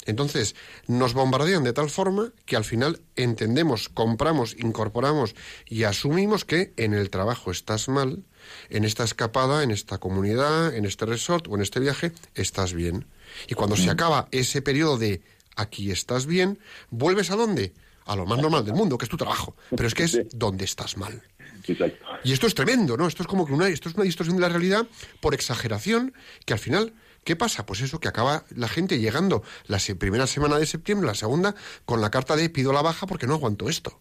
Entonces, 0.05 0.57
nos 0.89 1.15
bombardean 1.15 1.63
de 1.63 1.73
tal 1.73 1.89
forma 1.89 2.33
que 2.45 2.57
al 2.57 2.65
final 2.65 3.01
entendemos, 3.15 3.89
compramos, 3.89 4.57
incorporamos 4.59 5.37
y 5.67 5.85
asumimos 5.85 6.45
que 6.45 6.73
en 6.77 6.93
el 6.93 7.09
trabajo 7.09 7.53
estás 7.53 7.89
mal, 7.89 8.25
en 8.69 8.85
esta 8.85 9.05
escapada, 9.05 9.63
en 9.63 9.71
esta 9.71 9.99
comunidad, 9.99 10.75
en 10.75 10.87
este 10.87 11.07
resort 11.07 11.47
o 11.49 11.55
en 11.55 11.63
este 11.63 11.79
viaje, 11.79 12.13
estás 12.35 12.73
bien. 12.73 13.07
Y 13.47 13.55
cuando 13.55 13.77
se 13.77 13.91
acaba 13.91 14.27
ese 14.33 14.61
periodo 14.61 14.99
de 14.99 15.23
aquí 15.55 15.93
estás 15.93 16.27
bien, 16.27 16.59
¿vuelves 16.91 17.31
a 17.31 17.37
dónde? 17.37 17.73
A 18.07 18.17
lo 18.17 18.27
más 18.27 18.39
normal 18.41 18.65
del 18.65 18.75
mundo, 18.75 18.99
que 18.99 19.05
es 19.05 19.11
tu 19.11 19.17
trabajo. 19.17 19.57
Pero 19.71 19.87
es 19.87 19.95
que 19.95 20.05
es 20.05 20.19
donde 20.33 20.65
estás 20.65 20.97
mal. 20.97 21.23
Exacto. 21.67 22.05
Y 22.25 22.33
esto 22.33 22.47
es 22.47 22.55
tremendo, 22.55 22.97
¿no? 22.97 23.07
Esto 23.07 23.23
es 23.23 23.29
como 23.29 23.47
que 23.47 23.53
una, 23.53 23.69
esto 23.69 23.89
es 23.89 23.95
una 23.95 24.05
distorsión 24.05 24.37
de 24.37 24.43
la 24.43 24.49
realidad 24.49 24.87
por 25.21 25.35
exageración 25.35 26.13
que 26.45 26.53
al 26.53 26.59
final 26.59 26.93
¿Qué 27.25 27.37
pasa? 27.37 27.65
Pues 27.65 27.81
eso, 27.83 28.01
que 28.01 28.09
acaba 28.09 28.43
la 28.57 28.67
gente 28.67 28.99
llegando 28.99 29.45
la 29.69 29.79
se- 29.79 29.95
primera 29.95 30.27
semana 30.27 30.59
de 30.59 30.67
septiembre, 30.67 31.07
la 31.07 31.15
segunda, 31.15 31.55
con 31.85 32.01
la 32.01 32.11
carta 32.11 32.35
de 32.35 32.51
pido 32.51 32.73
la 32.73 32.83
baja 32.83 33.07
porque 33.07 33.29
no 33.29 33.35
aguanto 33.35 33.69
esto. 33.69 34.01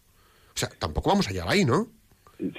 O 0.55 0.57
sea, 0.57 0.69
tampoco 0.79 1.11
vamos 1.11 1.27
a 1.27 1.31
llegar 1.31 1.47
ahí, 1.47 1.63
¿no? 1.63 1.87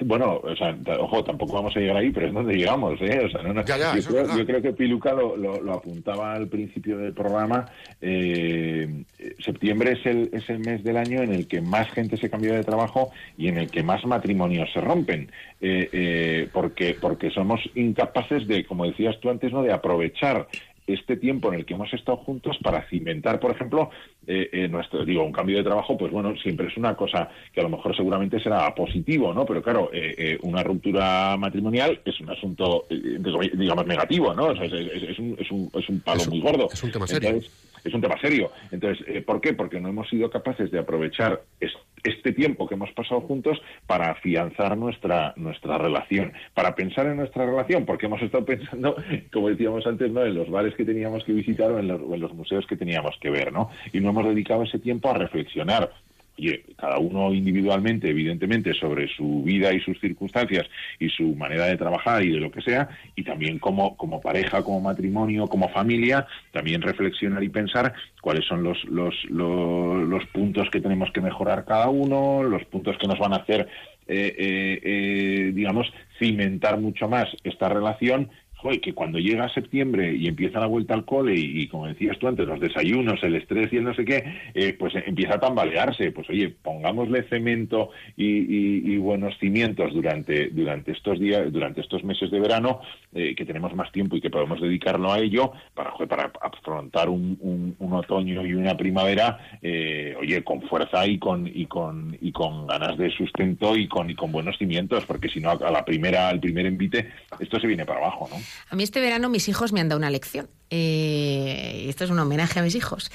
Bueno, 0.05 0.39
o 0.41 0.55
sea, 0.55 0.77
ojo, 0.99 1.23
tampoco 1.23 1.53
vamos 1.53 1.75
a 1.75 1.79
llegar 1.79 1.97
ahí, 1.97 2.09
pero 2.11 2.27
es 2.27 2.33
donde 2.33 2.55
llegamos, 2.55 2.99
¿eh? 3.01 3.21
O 3.25 3.29
sea, 3.29 3.41
no, 3.43 3.53
no- 3.53 3.65
Ya, 3.65 3.77
ya, 3.77 3.95
yo, 3.97 4.03
creo, 4.07 4.21
verdad. 4.21 4.37
yo 4.37 4.45
creo 4.45 4.61
que 4.61 4.73
Piluca 4.73 5.13
lo, 5.13 5.35
lo- 5.35 5.61
lo 5.61 5.73
apuntaba 5.73 6.33
al 6.33 6.47
principio 6.47 6.97
del 6.97 7.13
programa. 7.13 7.65
eh, 8.01 9.03
septiembre 9.39 9.93
es 9.93 10.05
el, 10.05 10.29
es 10.33 10.49
el 10.49 10.59
mes 10.59 10.83
del 10.83 10.97
año 10.97 11.21
en 11.21 11.33
el 11.33 11.47
que 11.47 11.61
más 11.61 11.89
gente 11.91 12.17
se 12.17 12.29
cambia 12.29 12.53
de 12.53 12.63
trabajo 12.63 13.11
y 13.37 13.47
en 13.47 13.57
el 13.57 13.69
que 13.69 13.83
más 13.83 14.05
matrimonios 14.05 14.71
se 14.73 14.81
rompen, 14.81 15.31
eh, 15.61 15.89
eh, 15.91 16.47
porque, 16.51 16.95
porque 16.99 17.29
somos 17.29 17.59
incapaces 17.75 18.47
de, 18.47 18.65
como 18.65 18.85
decías 18.85 19.19
tú 19.19 19.29
antes, 19.29 19.51
¿no? 19.51 19.63
de 19.63 19.73
aprovechar 19.73 20.47
este 20.87 21.17
tiempo 21.17 21.47
en 21.51 21.59
el 21.59 21.65
que 21.65 21.73
hemos 21.75 21.93
estado 21.93 22.17
juntos 22.17 22.57
para 22.61 22.83
cimentar, 22.89 23.39
por 23.39 23.51
ejemplo, 23.51 23.89
eh, 24.27 24.49
eh, 24.51 24.67
nuestro, 24.67 25.05
digo, 25.05 25.23
un 25.23 25.31
cambio 25.31 25.57
de 25.57 25.63
trabajo, 25.63 25.97
pues 25.97 26.11
bueno, 26.11 26.35
siempre 26.37 26.67
es 26.67 26.77
una 26.77 26.95
cosa 26.95 27.29
que 27.53 27.59
a 27.59 27.63
lo 27.63 27.69
mejor 27.69 27.95
seguramente 27.95 28.39
será 28.39 28.73
positivo, 28.75 29.33
¿no? 29.33 29.45
Pero 29.45 29.61
claro, 29.61 29.89
eh, 29.93 30.15
eh, 30.17 30.39
una 30.43 30.63
ruptura 30.63 31.35
matrimonial 31.37 32.01
es 32.05 32.19
un 32.19 32.29
asunto, 32.29 32.85
eh, 32.89 33.19
digamos, 33.53 33.85
negativo, 33.85 34.33
¿no? 34.33 34.47
O 34.47 34.55
sea, 34.55 34.65
es, 34.65 34.73
es- 34.73 35.03
es 35.09 35.19
un, 35.19 35.35
es, 35.39 35.51
un, 35.51 35.71
es 35.73 35.89
un 35.89 35.99
palo 36.01 36.23
un- 36.23 36.29
muy 36.29 36.41
gordo. 36.41 36.67
es 36.71 36.83
un 36.83 36.91
tema 36.91 37.07
serio. 37.07 37.29
Entonces, 37.29 37.51
es 37.83 37.93
un 37.93 38.01
tema 38.01 38.15
serio. 38.19 38.51
Entonces, 38.71 39.05
eh, 39.07 39.21
¿por 39.21 39.41
qué? 39.41 39.53
Porque 39.53 39.79
no 39.79 39.89
hemos 39.89 40.09
sido 40.09 40.29
capaces 40.29 40.71
de 40.71 40.79
aprovechar 40.79 41.41
es- 41.59 41.73
este 42.03 42.33
tiempo 42.33 42.67
que 42.67 42.75
hemos 42.75 42.91
pasado 42.91 43.21
juntos 43.21 43.61
para 43.87 44.11
afianzar 44.11 44.77
nuestra 44.77 45.33
nuestra 45.37 45.77
relación, 45.77 46.33
para 46.53 46.75
pensar 46.75 47.05
en 47.07 47.15
nuestra 47.17 47.45
relación, 47.45 47.85
porque 47.85 48.07
hemos 48.07 48.21
estado 48.21 48.43
pensando, 48.45 48.95
como 49.31 49.49
decíamos 49.49 49.85
antes, 49.87 50.11
¿no? 50.11 50.23
en 50.25 50.35
los 50.35 50.49
bares 50.49 50.75
que 50.75 50.83
teníamos 50.85 51.23
que 51.23 51.31
visitar 51.33 51.71
o 51.71 51.79
en 51.79 51.87
los, 51.87 52.01
o 52.01 52.13
en 52.13 52.19
los 52.19 52.33
museos 52.33 52.65
que 52.67 52.75
teníamos 52.75 53.15
que 53.21 53.29
ver, 53.29 53.53
¿no? 53.53 53.69
Y 53.93 53.99
no 54.01 54.09
hemos 54.09 54.25
dedicado 54.25 54.63
ese 54.63 54.79
tiempo 54.79 55.09
a 55.09 55.13
reflexionar. 55.13 55.91
Oye, 56.37 56.63
cada 56.77 56.97
uno 56.97 57.31
individualmente, 57.31 58.09
evidentemente, 58.09 58.73
sobre 58.73 59.07
su 59.07 59.43
vida 59.43 59.71
y 59.71 59.79
sus 59.81 59.99
circunstancias 59.99 60.65
y 60.97 61.09
su 61.09 61.35
manera 61.35 61.65
de 61.65 61.77
trabajar 61.77 62.23
y 62.23 62.31
de 62.31 62.39
lo 62.39 62.49
que 62.51 62.61
sea, 62.61 62.89
y 63.15 63.23
también 63.23 63.59
como, 63.59 63.95
como 63.97 64.19
pareja, 64.19 64.63
como 64.63 64.81
matrimonio, 64.81 65.47
como 65.47 65.69
familia, 65.69 66.25
también 66.51 66.81
reflexionar 66.81 67.43
y 67.43 67.49
pensar 67.49 67.93
cuáles 68.21 68.45
son 68.45 68.63
los, 68.63 68.83
los, 68.85 69.13
los, 69.25 70.07
los 70.07 70.25
puntos 70.27 70.69
que 70.71 70.81
tenemos 70.81 71.11
que 71.11 71.21
mejorar 71.21 71.65
cada 71.65 71.89
uno, 71.89 72.41
los 72.41 72.65
puntos 72.65 72.97
que 72.97 73.07
nos 73.07 73.19
van 73.19 73.33
a 73.33 73.37
hacer, 73.37 73.67
eh, 74.07 74.35
eh, 74.37 74.81
eh, 74.83 75.51
digamos, 75.53 75.87
cimentar 76.19 76.79
mucho 76.79 77.07
más 77.07 77.27
esta 77.43 77.69
relación 77.69 78.29
joder, 78.63 78.81
que 78.81 78.93
cuando 78.93 79.19
llega 79.19 79.47
septiembre 79.49 80.15
y 80.15 80.27
empieza 80.27 80.59
la 80.59 80.65
vuelta 80.67 80.93
al 80.93 81.05
cole 81.05 81.35
y, 81.37 81.67
como 81.67 81.87
decías 81.87 82.17
tú 82.17 82.27
antes, 82.27 82.47
los 82.47 82.59
desayunos, 82.59 83.21
el 83.23 83.35
estrés 83.35 83.71
y 83.71 83.77
el 83.77 83.83
no 83.83 83.93
sé 83.93 84.05
qué, 84.05 84.23
eh, 84.53 84.73
pues 84.79 84.93
empieza 85.05 85.35
a 85.35 85.39
tambalearse. 85.39 86.11
Pues 86.11 86.29
oye, 86.29 86.49
pongámosle 86.49 87.23
cemento 87.23 87.89
y, 88.17 88.97
buenos 88.97 89.37
cimientos 89.39 89.93
durante, 89.93 90.47
durante 90.49 90.93
estos 90.93 91.19
días, 91.19 91.51
durante 91.51 91.81
estos 91.81 92.03
meses 92.05 92.31
de 92.31 92.39
verano, 92.39 92.79
eh, 93.13 93.35
que 93.35 93.45
tenemos 93.45 93.75
más 93.75 93.91
tiempo 93.91 94.15
y 94.15 94.21
que 94.21 94.29
podemos 94.29 94.61
dedicarlo 94.61 95.11
a 95.11 95.19
ello 95.19 95.51
para, 95.73 95.91
para 96.07 96.31
afrontar 96.41 97.09
un, 97.09 97.37
un- 97.41 97.75
un 97.79 97.93
otoño 97.93 98.45
y 98.45 98.53
una 98.53 98.77
primavera, 98.77 99.57
eh, 99.61 100.15
oye, 100.19 100.41
con 100.43 100.61
fuerza 100.63 101.05
y 101.05 101.17
con, 101.19 101.45
y 101.53 101.65
con, 101.65 102.17
y 102.21 102.31
con 102.31 102.65
ganas 102.67 102.97
de 102.97 103.09
sustento 103.11 103.75
y 103.75 103.87
con, 103.87 104.09
y 104.09 104.15
con 104.15 104.31
buenos 104.31 104.57
cimientos, 104.57 105.05
porque 105.05 105.27
si 105.27 105.41
no, 105.41 105.49
a 105.51 105.71
la 105.71 105.83
primera, 105.83 106.29
al 106.29 106.39
primer 106.39 106.65
envite, 106.65 107.09
esto 107.39 107.59
se 107.59 107.67
viene 107.67 107.85
para 107.85 107.99
abajo, 107.99 108.29
¿no? 108.31 108.37
A 108.69 108.75
mí 108.75 108.83
este 108.83 109.01
verano 109.01 109.29
mis 109.29 109.47
hijos 109.47 109.73
me 109.73 109.81
han 109.81 109.89
dado 109.89 109.99
una 109.99 110.09
lección. 110.09 110.49
Eh, 110.75 111.85
esto 111.87 112.03
es 112.03 112.09
un 112.09 112.17
homenaje 112.17 112.59
a 112.59 112.63
mis 112.63 112.73
hijos. 112.73 113.11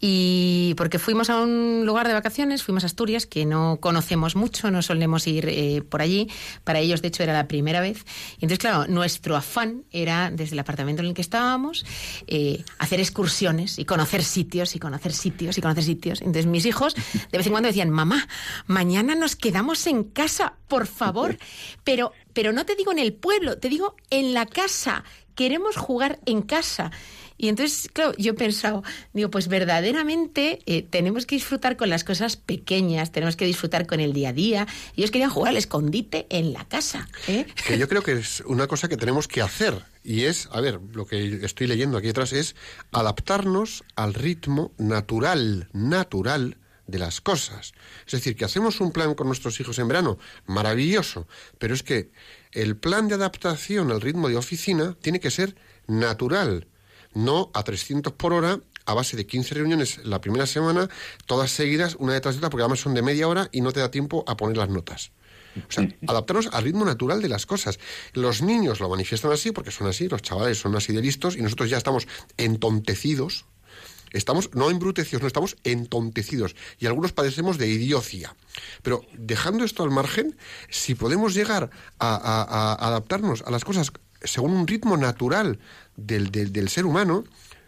Y 0.00 0.72
porque 0.78 0.98
fuimos 0.98 1.28
a 1.28 1.42
un 1.42 1.84
lugar 1.84 2.08
de 2.08 2.14
vacaciones, 2.14 2.62
fuimos 2.62 2.84
a 2.84 2.86
Asturias, 2.86 3.26
que 3.26 3.44
no 3.44 3.76
conocemos 3.82 4.34
mucho, 4.34 4.70
no 4.70 4.80
solemos 4.80 5.26
ir 5.26 5.46
eh, 5.50 5.82
por 5.86 6.00
allí. 6.00 6.30
Para 6.64 6.78
ellos, 6.78 7.02
de 7.02 7.08
hecho, 7.08 7.22
era 7.22 7.34
la 7.34 7.48
primera 7.48 7.82
vez. 7.82 8.06
Y 8.38 8.46
entonces, 8.46 8.60
claro, 8.60 8.86
nuestro 8.86 9.36
afán 9.36 9.84
era, 9.90 10.30
desde 10.30 10.54
el 10.54 10.60
apartamento 10.60 11.02
en 11.02 11.08
el 11.08 11.14
que 11.14 11.20
estábamos, 11.20 11.84
eh, 12.28 12.64
hacer 12.78 12.98
excursiones 12.98 13.78
y 13.78 13.84
conocer 13.84 14.24
sitios 14.24 14.74
y 14.74 14.78
conocer 14.78 15.12
sitios 15.12 15.58
y 15.58 15.60
conocer 15.60 15.84
sitios. 15.84 16.22
Entonces, 16.22 16.46
mis 16.46 16.64
hijos 16.64 16.94
de 16.94 17.36
vez 17.36 17.46
en 17.46 17.52
cuando 17.52 17.66
decían, 17.66 17.90
mamá, 17.90 18.26
mañana 18.66 19.14
nos 19.14 19.36
quedamos 19.36 19.86
en 19.86 20.04
casa, 20.04 20.54
por 20.66 20.86
favor. 20.86 21.36
Pero, 21.84 22.12
pero 22.32 22.52
no 22.52 22.64
te 22.64 22.76
digo 22.76 22.92
en 22.92 22.98
el 22.98 23.12
pueblo, 23.12 23.58
te 23.58 23.68
digo 23.68 23.96
en 24.08 24.32
la 24.32 24.46
casa. 24.46 25.04
Queremos 25.34 25.76
jugar 25.76 26.20
en 26.26 26.42
casa. 26.42 26.90
Y 27.38 27.48
entonces, 27.48 27.88
claro, 27.92 28.14
yo 28.18 28.32
he 28.32 28.34
pensado, 28.34 28.84
digo, 29.12 29.28
pues 29.30 29.48
verdaderamente 29.48 30.60
eh, 30.66 30.82
tenemos 30.82 31.26
que 31.26 31.34
disfrutar 31.34 31.76
con 31.76 31.90
las 31.90 32.04
cosas 32.04 32.36
pequeñas, 32.36 33.10
tenemos 33.10 33.34
que 33.34 33.44
disfrutar 33.44 33.86
con 33.86 33.98
el 33.98 34.12
día 34.12 34.28
a 34.28 34.32
día. 34.32 34.66
Ellos 34.96 35.10
querían 35.10 35.30
jugar 35.30 35.50
al 35.50 35.56
escondite 35.56 36.26
en 36.30 36.52
la 36.52 36.64
casa. 36.68 37.08
¿eh? 37.26 37.46
Que 37.66 37.78
yo 37.78 37.88
creo 37.88 38.02
que 38.02 38.12
es 38.12 38.42
una 38.46 38.68
cosa 38.68 38.88
que 38.88 38.96
tenemos 38.96 39.26
que 39.26 39.42
hacer. 39.42 39.74
Y 40.04 40.22
es, 40.22 40.48
a 40.52 40.60
ver, 40.60 40.78
lo 40.92 41.06
que 41.06 41.44
estoy 41.44 41.66
leyendo 41.66 41.98
aquí 41.98 42.10
atrás 42.10 42.32
es 42.32 42.54
adaptarnos 42.92 43.82
al 43.96 44.14
ritmo 44.14 44.72
natural, 44.78 45.68
natural 45.72 46.58
de 46.92 46.98
las 47.00 47.20
cosas. 47.20 47.72
Es 48.06 48.12
decir, 48.12 48.36
que 48.36 48.44
hacemos 48.44 48.80
un 48.80 48.92
plan 48.92 49.14
con 49.14 49.26
nuestros 49.26 49.58
hijos 49.58 49.78
en 49.78 49.88
verano, 49.88 50.18
maravilloso, 50.46 51.26
pero 51.58 51.74
es 51.74 51.82
que 51.82 52.12
el 52.52 52.76
plan 52.76 53.08
de 53.08 53.14
adaptación 53.14 53.90
al 53.90 54.00
ritmo 54.00 54.28
de 54.28 54.36
oficina 54.36 54.94
tiene 55.00 55.18
que 55.18 55.30
ser 55.30 55.56
natural, 55.88 56.68
no 57.14 57.50
a 57.54 57.64
300 57.64 58.12
por 58.12 58.32
hora 58.32 58.60
a 58.84 58.94
base 58.94 59.16
de 59.16 59.26
15 59.26 59.54
reuniones 59.54 60.04
la 60.04 60.20
primera 60.20 60.46
semana, 60.46 60.88
todas 61.26 61.50
seguidas, 61.50 61.96
una 61.98 62.14
detrás 62.14 62.34
de 62.34 62.38
otra, 62.38 62.50
porque 62.50 62.62
además 62.62 62.80
son 62.80 62.94
de 62.94 63.02
media 63.02 63.28
hora 63.28 63.48
y 63.52 63.60
no 63.60 63.72
te 63.72 63.80
da 63.80 63.90
tiempo 63.90 64.24
a 64.26 64.36
poner 64.36 64.56
las 64.56 64.68
notas. 64.68 65.12
O 65.56 65.72
sea, 65.72 65.86
adaptarnos 66.08 66.48
al 66.52 66.64
ritmo 66.64 66.84
natural 66.84 67.20
de 67.20 67.28
las 67.28 67.46
cosas. 67.46 67.78
Los 68.14 68.42
niños 68.42 68.80
lo 68.80 68.88
manifiestan 68.88 69.32
así 69.32 69.52
porque 69.52 69.70
son 69.70 69.86
así, 69.86 70.08
los 70.08 70.22
chavales 70.22 70.58
son 70.58 70.74
así 70.76 70.92
de 70.92 71.02
listos 71.02 71.36
y 71.36 71.42
nosotros 71.42 71.70
ya 71.70 71.76
estamos 71.76 72.08
entontecidos. 72.38 73.44
Estamos 74.12 74.50
no 74.54 74.70
embrutecidos, 74.70 75.22
no 75.22 75.26
estamos 75.28 75.56
entontecidos 75.64 76.54
y 76.78 76.86
algunos 76.86 77.12
padecemos 77.12 77.58
de 77.58 77.68
idiocia. 77.68 78.34
Pero 78.82 79.02
dejando 79.16 79.64
esto 79.64 79.82
al 79.82 79.90
margen, 79.90 80.36
si 80.70 80.94
podemos 80.94 81.34
llegar 81.34 81.70
a, 81.98 82.14
a- 82.16 82.72
a 82.74 82.88
adaptarnos 82.88 83.42
a 83.42 83.50
las 83.50 83.64
cosas 83.64 83.90
según 84.22 84.52
un 84.52 84.66
ritmo 84.66 84.96
natural 84.96 85.58
del, 85.96 86.30
del- 86.30 86.52
del 86.52 86.68
ser 86.68 86.86
humano, 86.86 87.24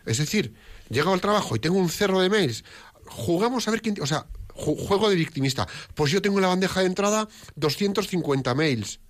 es 0.06 0.18
decir, 0.18 0.54
llego 0.90 1.12
al 1.12 1.20
trabajo 1.20 1.56
y 1.56 1.58
tengo 1.60 1.78
un 1.78 1.88
cerro 1.88 2.20
de 2.20 2.28
mails, 2.30 2.64
jugamos 3.06 3.66
a 3.66 3.70
ver 3.70 3.82
quién, 3.82 3.96
o 4.00 4.06
sea, 4.06 4.26
ju- 4.54 4.76
juego 4.86 5.08
de 5.10 5.16
victimista. 5.16 5.66
Pues 5.94 6.12
yo 6.12 6.20
tengo 6.22 6.36
en 6.38 6.42
la 6.42 6.48
bandeja 6.48 6.80
de 6.80 6.86
entrada 6.86 7.28
250 7.56 8.54
mails. 8.54 9.00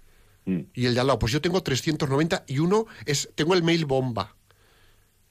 Mm. 0.47 0.61
Y 0.75 0.87
el 0.87 0.95
de 0.95 1.01
al 1.01 1.07
lado, 1.07 1.19
pues 1.19 1.33
yo 1.33 1.41
tengo 1.41 1.63
390 1.63 2.45
y 2.47 2.59
uno 2.59 2.87
es, 3.07 3.29
tengo 3.35 3.55
el 3.55 3.63
mail 3.63 3.85
bomba. 3.87 4.37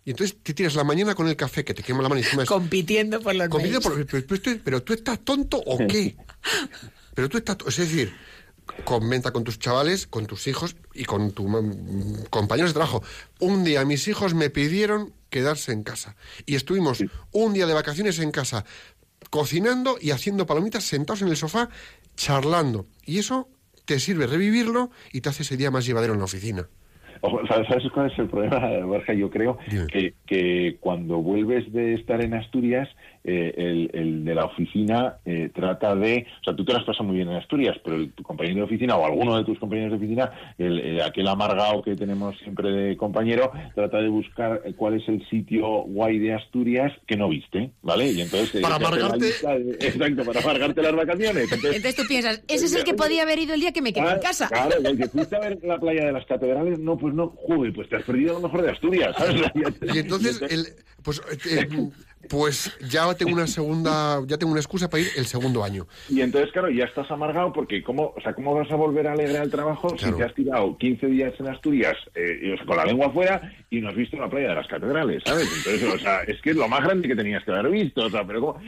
Y 0.05 0.11
entonces 0.11 0.35
te 0.43 0.53
tiras 0.53 0.75
la 0.75 0.83
mañana 0.83 1.15
con 1.15 1.27
el 1.27 1.35
café 1.35 1.63
que 1.63 1.73
te 1.73 1.81
quema 1.83 2.01
la 2.01 2.09
mano 2.09 2.19
y 2.19 2.23
encima 2.23 2.43
es- 2.43 2.49
Compitiendo 2.49 3.19
por 3.21 3.33
los 3.35 3.47
mails. 3.49 3.79
por- 3.79 4.05
pero, 4.05 4.25
pero 4.27 4.41
tú- 4.41 4.59
pero 4.63 4.83
tú 4.83 4.93
estás 4.93 5.19
tonto 5.19 5.57
o 5.65 5.77
qué? 5.87 6.15
Pero 7.15 7.29
tú 7.29 7.37
estás, 7.37 7.57
es 7.67 7.77
decir, 7.77 8.11
comenta 8.85 9.31
con 9.31 9.43
tus 9.43 9.59
chavales, 9.59 10.07
con 10.07 10.25
tus 10.25 10.47
hijos 10.47 10.75
y 10.95 11.05
con 11.05 11.31
tus 11.31 11.45
compañeros 12.31 12.71
de 12.71 12.73
trabajo. 12.73 13.03
Un 13.39 13.63
día 13.63 13.85
mis 13.85 14.07
hijos 14.07 14.33
me 14.33 14.49
pidieron 14.49 15.13
quedarse 15.29 15.71
en 15.73 15.83
casa 15.83 16.15
y 16.47 16.55
estuvimos 16.55 17.03
un 17.31 17.53
día 17.53 17.67
de 17.67 17.73
vacaciones 17.75 18.17
en 18.17 18.31
casa 18.31 18.65
cocinando 19.29 19.97
y 20.01 20.09
haciendo 20.11 20.45
palomitas 20.47 20.83
sentados 20.85 21.21
en 21.21 21.27
el 21.27 21.37
sofá 21.37 21.69
charlando 22.15 22.87
y 23.05 23.19
eso 23.19 23.47
te 23.85 23.99
sirve 23.99 24.25
revivirlo 24.27 24.89
y 25.11 25.21
te 25.21 25.29
hace 25.29 25.43
ese 25.43 25.55
día 25.57 25.69
más 25.71 25.85
llevadero 25.85 26.13
en 26.13 26.19
la 26.19 26.25
oficina. 26.25 26.67
¿Sabes 27.47 27.89
cuál 27.93 28.11
es 28.11 28.19
el 28.19 28.27
problema, 28.27 28.85
Borja? 28.85 29.13
Yo 29.13 29.29
creo 29.29 29.57
que, 29.91 30.13
que 30.25 30.77
cuando 30.79 31.19
vuelves 31.19 31.71
de 31.71 31.93
estar 31.93 32.21
en 32.21 32.33
Asturias, 32.33 32.89
eh, 33.23 33.53
el, 33.57 33.89
el 33.93 34.25
de 34.25 34.35
la 34.35 34.45
oficina 34.45 35.17
eh, 35.25 35.49
trata 35.53 35.95
de... 35.95 36.25
O 36.41 36.43
sea, 36.43 36.55
tú 36.55 36.65
te 36.65 36.73
las 36.73 36.83
pasas 36.83 37.05
muy 37.05 37.15
bien 37.15 37.29
en 37.29 37.35
Asturias, 37.37 37.77
pero 37.83 37.95
el- 37.95 38.11
tu 38.13 38.23
compañero 38.23 38.57
de 38.57 38.63
oficina 38.63 38.97
o 38.97 39.05
alguno 39.05 39.37
de 39.37 39.45
tus 39.45 39.57
compañeros 39.59 39.91
de 39.91 39.97
oficina, 39.97 40.31
el, 40.57 40.79
el- 40.79 41.01
aquel 41.01 41.27
amargado 41.27 41.81
que 41.83 41.95
tenemos 41.95 42.37
siempre 42.39 42.69
de 42.71 42.97
compañero, 42.97 43.51
trata 43.75 43.99
de 44.01 44.09
buscar 44.09 44.61
eh, 44.65 44.73
cuál 44.75 44.95
es 44.95 45.07
el 45.07 45.27
sitio 45.29 45.83
guay 45.83 46.19
de 46.19 46.33
Asturias 46.33 46.91
que 47.07 47.15
no 47.15 47.29
viste, 47.29 47.71
¿vale? 47.81 48.11
Y 48.11 48.21
entonces... 48.21 48.55
eh, 48.55 48.61
Para 48.61 48.77
amargarte- 48.77 49.19
de- 49.19 49.71
exacto, 49.87 50.23
para 50.25 50.39
amargarte 50.41 50.81
las 50.81 50.95
vacaciones. 50.95 51.43
Entonces, 51.43 51.75
Entonces 51.77 51.95
tú 51.95 52.03
piensas, 52.07 52.43
ese 52.47 52.65
es 52.65 52.75
el 52.75 52.83
que 52.83 52.93
podía 52.93 53.23
haber 53.23 53.39
ido 53.39 53.53
el 53.53 53.61
día 53.61 53.71
que 53.71 53.81
me 53.81 53.93
quedé 53.93 54.09
en 54.11 54.19
casa. 54.19 54.47
Claro, 54.49 54.75
el 54.83 54.97
que 54.97 55.07
fuiste 55.07 55.35
a 55.35 55.39
ver 55.39 55.59
la 55.63 55.79
playa 55.79 56.05
de 56.05 56.11
las 56.11 56.25
catedrales, 56.25 56.79
no, 56.79 56.97
pues 56.97 57.13
no, 57.13 57.29
joder, 57.37 57.73
pues 57.73 57.87
te 57.89 57.95
has 57.95 58.03
perdido 58.03 58.33
lo 58.33 58.41
mejor 58.41 58.61
de 58.63 58.71
Asturias, 58.71 59.15
¿sabes? 59.17 59.41
Y 59.93 59.97
entonces, 59.99 60.41
el, 60.49 60.67
pues, 61.03 61.21
eh, 61.51 61.67
pues 62.29 62.77
ya 62.89 63.13
tengo 63.15 63.33
una 63.33 63.47
segunda, 63.47 64.21
ya 64.25 64.37
tengo 64.37 64.51
una 64.51 64.61
excusa 64.61 64.89
para 64.89 65.03
ir 65.03 65.09
el 65.17 65.25
segundo 65.25 65.63
año. 65.63 65.87
Y 66.09 66.21
entonces, 66.21 66.51
claro, 66.51 66.69
ya 66.69 66.85
estás 66.85 67.09
amargado 67.11 67.51
porque 67.51 67.83
¿cómo, 67.83 68.13
o 68.15 68.21
sea, 68.21 68.33
¿cómo 68.33 68.53
vas 68.55 68.71
a 68.71 68.75
volver 68.75 69.07
alegre 69.07 69.37
al 69.37 69.51
trabajo 69.51 69.95
si 69.97 70.11
te 70.11 70.23
has 70.23 70.33
tirado 70.33 70.77
15 70.77 71.07
días 71.07 71.33
en 71.39 71.47
Asturias 71.47 71.95
eh, 72.15 72.55
con 72.65 72.77
la 72.77 72.85
lengua 72.85 73.07
afuera 73.07 73.53
y 73.69 73.81
no 73.81 73.89
has 73.89 73.95
visto 73.95 74.17
la 74.17 74.29
playa 74.29 74.49
de 74.49 74.55
las 74.55 74.67
catedrales, 74.67 75.23
¿sabes? 75.25 75.49
Entonces, 75.57 75.93
o 75.93 75.99
sea, 75.99 76.23
es 76.23 76.41
que 76.41 76.51
es 76.51 76.55
lo 76.55 76.67
más 76.67 76.83
grande 76.83 77.07
que 77.07 77.15
tenías 77.15 77.43
que 77.43 77.51
haber 77.51 77.71
visto, 77.71 78.05
o 78.05 78.09
sea, 78.09 78.25
pero 78.25 78.39
¿cómo? 78.41 78.61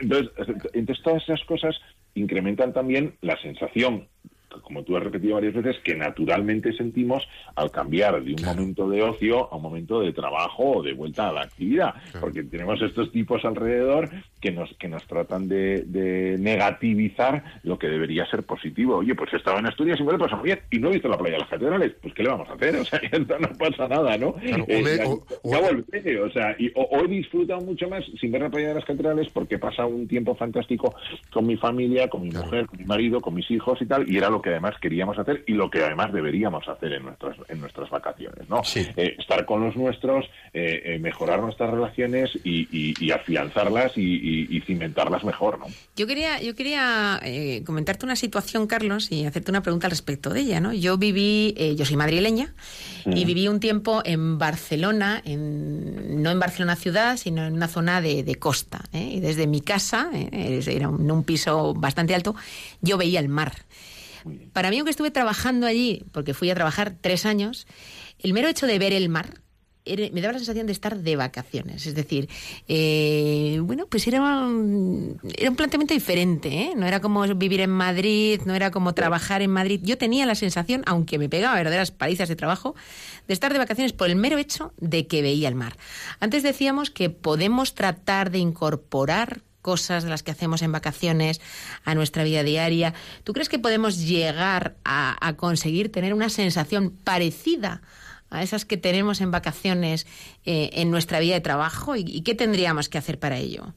Entonces 0.00 1.02
todas 1.02 1.22
esas 1.22 1.44
cosas 1.44 1.76
incrementan 2.14 2.72
también 2.72 3.14
la 3.20 3.40
sensación 3.40 4.08
como 4.62 4.82
tú 4.82 4.96
has 4.96 5.02
repetido 5.02 5.34
varias 5.34 5.54
veces, 5.54 5.76
que 5.82 5.94
naturalmente 5.94 6.72
sentimos 6.72 7.26
al 7.54 7.70
cambiar 7.70 8.22
de 8.22 8.34
un 8.34 8.44
momento 8.44 8.88
de 8.88 9.02
ocio 9.02 9.52
a 9.52 9.56
un 9.56 9.62
momento 9.62 10.00
de 10.00 10.12
trabajo 10.12 10.78
o 10.78 10.82
de 10.82 10.92
vuelta 10.92 11.28
a 11.28 11.32
la 11.32 11.42
actividad. 11.42 11.94
Porque 12.20 12.42
tenemos 12.42 12.80
estos 12.82 13.10
tipos 13.10 13.44
alrededor 13.44 14.10
que 14.42 14.50
nos, 14.50 14.74
que 14.74 14.88
nos 14.88 15.06
tratan 15.06 15.48
de, 15.48 15.84
de 15.86 16.36
negativizar 16.38 17.42
lo 17.62 17.78
que 17.78 17.86
debería 17.88 18.26
ser 18.26 18.42
positivo. 18.42 18.96
Oye, 18.96 19.14
pues 19.14 19.32
estaba 19.32 19.60
en 19.60 19.66
Asturias 19.66 19.98
y 20.00 20.02
me 20.02 20.10
lo 20.10 20.16
he 20.16 20.20
pasado 20.20 20.42
bien 20.42 20.58
y 20.70 20.78
no 20.78 20.88
he 20.88 20.94
visto 20.94 21.08
la 21.08 21.16
playa 21.16 21.34
de 21.36 21.40
las 21.40 21.48
catedrales. 21.48 21.92
Pues 22.02 22.12
¿qué 22.12 22.22
le 22.24 22.28
vamos 22.30 22.48
a 22.50 22.54
hacer? 22.54 22.76
O 22.82 22.84
sea, 22.84 23.00
no 23.38 23.48
pasa 23.56 23.86
nada, 23.88 24.18
¿no? 24.18 24.34
Claro, 24.34 24.64
Eh, 24.68 24.82
me- 24.82 24.96
ya- 24.96 25.06
o- 25.08 25.24
o- 25.44 25.50
ya 25.50 25.60
volveré, 25.60 26.20
o 26.20 26.30
sea, 26.32 26.56
y, 26.58 26.68
o, 26.74 26.82
o 26.82 27.04
he 27.04 27.08
disfrutado 27.08 27.60
mucho 27.60 27.88
más 27.88 28.04
sin 28.20 28.32
ver 28.32 28.42
la 28.42 28.50
playa 28.50 28.68
de 28.68 28.74
las 28.74 28.84
catedrales 28.84 29.28
porque 29.32 29.54
he 29.54 29.58
pasado 29.58 29.88
un 29.88 30.08
tiempo 30.08 30.34
fantástico 30.34 30.94
con 31.32 31.46
mi 31.46 31.56
familia, 31.56 32.08
con 32.08 32.22
mi 32.22 32.30
Claro. 32.30 32.46
mujer, 32.46 32.66
con 32.66 32.78
mi 32.80 32.84
marido, 32.84 33.20
con 33.20 33.34
mis 33.34 33.48
hijos 33.50 33.80
y 33.80 33.86
tal, 33.86 34.10
y 34.10 34.16
era 34.16 34.28
lo 34.28 34.42
que 34.42 34.50
además 34.50 34.74
queríamos 34.80 35.16
hacer 35.18 35.44
y 35.46 35.52
lo 35.52 35.70
que 35.70 35.84
además 35.84 36.12
deberíamos 36.12 36.66
hacer 36.68 36.92
en 36.94 37.04
nuestras 37.04 37.36
en 37.48 37.60
nuestras 37.60 37.88
vacaciones, 37.90 38.48
¿no? 38.48 38.64
Sí. 38.64 38.86
Eh, 38.96 39.14
estar 39.18 39.44
con 39.46 39.62
los 39.64 39.76
nuestros, 39.76 40.24
eh, 40.52 40.82
eh, 40.84 40.98
mejorar 40.98 41.40
nuestras 41.40 41.70
relaciones 41.70 42.30
y, 42.44 42.66
y- 42.72 42.94
y 42.98 43.10
afianzarlas 43.12 43.96
y, 43.96 44.02
y- 44.32 44.56
y 44.56 44.60
cimentarlas 44.62 45.24
mejor, 45.24 45.58
¿no? 45.58 45.66
Yo 45.96 46.06
quería, 46.06 46.40
yo 46.40 46.54
quería 46.54 47.20
eh, 47.22 47.62
comentarte 47.66 48.04
una 48.04 48.16
situación, 48.16 48.66
Carlos, 48.66 49.10
y 49.12 49.24
hacerte 49.24 49.50
una 49.50 49.62
pregunta 49.62 49.86
al 49.86 49.90
respecto 49.90 50.30
de 50.30 50.40
ella, 50.40 50.60
¿no? 50.60 50.72
Yo 50.72 50.96
viví, 50.98 51.54
eh, 51.56 51.74
yo 51.76 51.84
soy 51.84 51.96
madrileña 51.96 52.54
y 53.06 53.24
viví 53.24 53.48
un 53.48 53.60
tiempo 53.60 54.02
en 54.04 54.38
Barcelona, 54.38 55.20
en, 55.24 56.22
no 56.22 56.30
en 56.30 56.38
Barcelona 56.38 56.76
ciudad, 56.76 57.16
sino 57.16 57.44
en 57.46 57.54
una 57.54 57.68
zona 57.68 58.00
de, 58.00 58.22
de 58.22 58.34
costa. 58.36 58.84
¿eh? 58.92 59.10
Y 59.14 59.20
desde 59.20 59.46
mi 59.46 59.60
casa, 59.60 60.10
eh, 60.14 60.60
era 60.66 60.88
un, 60.88 61.10
un 61.10 61.24
piso 61.24 61.74
bastante 61.74 62.14
alto, 62.14 62.34
yo 62.80 62.96
veía 62.98 63.20
el 63.20 63.28
mar. 63.28 63.52
Para 64.52 64.70
mí, 64.70 64.78
aunque 64.78 64.90
estuve 64.90 65.10
trabajando 65.10 65.66
allí, 65.66 66.04
porque 66.12 66.32
fui 66.32 66.48
a 66.50 66.54
trabajar 66.54 66.94
tres 67.00 67.26
años, 67.26 67.66
el 68.20 68.32
mero 68.32 68.46
hecho 68.48 68.66
de 68.68 68.78
ver 68.78 68.92
el 68.92 69.08
mar 69.08 69.40
me 69.84 70.20
daba 70.20 70.34
la 70.34 70.38
sensación 70.38 70.66
de 70.66 70.72
estar 70.72 70.98
de 70.98 71.16
vacaciones. 71.16 71.86
Es 71.86 71.94
decir, 71.94 72.28
eh, 72.68 73.58
bueno, 73.62 73.86
pues 73.86 74.06
era 74.06 74.22
un, 74.22 75.18
era 75.36 75.50
un 75.50 75.56
planteamiento 75.56 75.94
diferente. 75.94 76.48
¿eh? 76.48 76.72
No 76.76 76.86
era 76.86 77.00
como 77.00 77.22
vivir 77.34 77.60
en 77.60 77.70
Madrid, 77.70 78.40
no 78.44 78.54
era 78.54 78.70
como 78.70 78.94
trabajar 78.94 79.42
en 79.42 79.50
Madrid. 79.50 79.80
Yo 79.82 79.98
tenía 79.98 80.26
la 80.26 80.34
sensación, 80.34 80.82
aunque 80.86 81.18
me 81.18 81.28
pegaba 81.28 81.56
verdaderas 81.56 81.90
palizas 81.90 82.28
de 82.28 82.36
trabajo, 82.36 82.74
de 83.26 83.34
estar 83.34 83.52
de 83.52 83.58
vacaciones 83.58 83.92
por 83.92 84.08
el 84.08 84.16
mero 84.16 84.38
hecho 84.38 84.72
de 84.78 85.06
que 85.06 85.22
veía 85.22 85.48
el 85.48 85.54
mar. 85.54 85.76
Antes 86.20 86.42
decíamos 86.42 86.90
que 86.90 87.10
podemos 87.10 87.74
tratar 87.74 88.30
de 88.30 88.38
incorporar 88.38 89.42
cosas 89.62 90.02
de 90.02 90.10
las 90.10 90.22
que 90.22 90.32
hacemos 90.32 90.60
en 90.60 90.72
vacaciones 90.72 91.40
a 91.84 91.94
nuestra 91.94 92.24
vida 92.24 92.42
diaria. 92.42 92.92
¿Tú 93.24 93.32
crees 93.32 93.48
que 93.48 93.58
podemos 93.58 93.98
llegar 94.00 94.76
a, 94.84 95.34
conseguir 95.36 95.90
tener 95.90 96.12
una 96.12 96.28
sensación 96.28 96.90
parecida 96.90 97.80
esas 98.40 98.64
que 98.64 98.76
tenemos 98.76 99.20
en 99.20 99.30
vacaciones 99.30 100.06
eh, 100.46 100.70
en 100.72 100.90
nuestra 100.90 101.20
vida 101.20 101.34
de 101.34 101.40
trabajo? 101.40 101.96
¿Y, 101.96 102.04
y 102.06 102.22
qué 102.22 102.34
tendríamos 102.34 102.88
que 102.88 102.98
hacer 102.98 103.18
para 103.18 103.36
ello? 103.36 103.74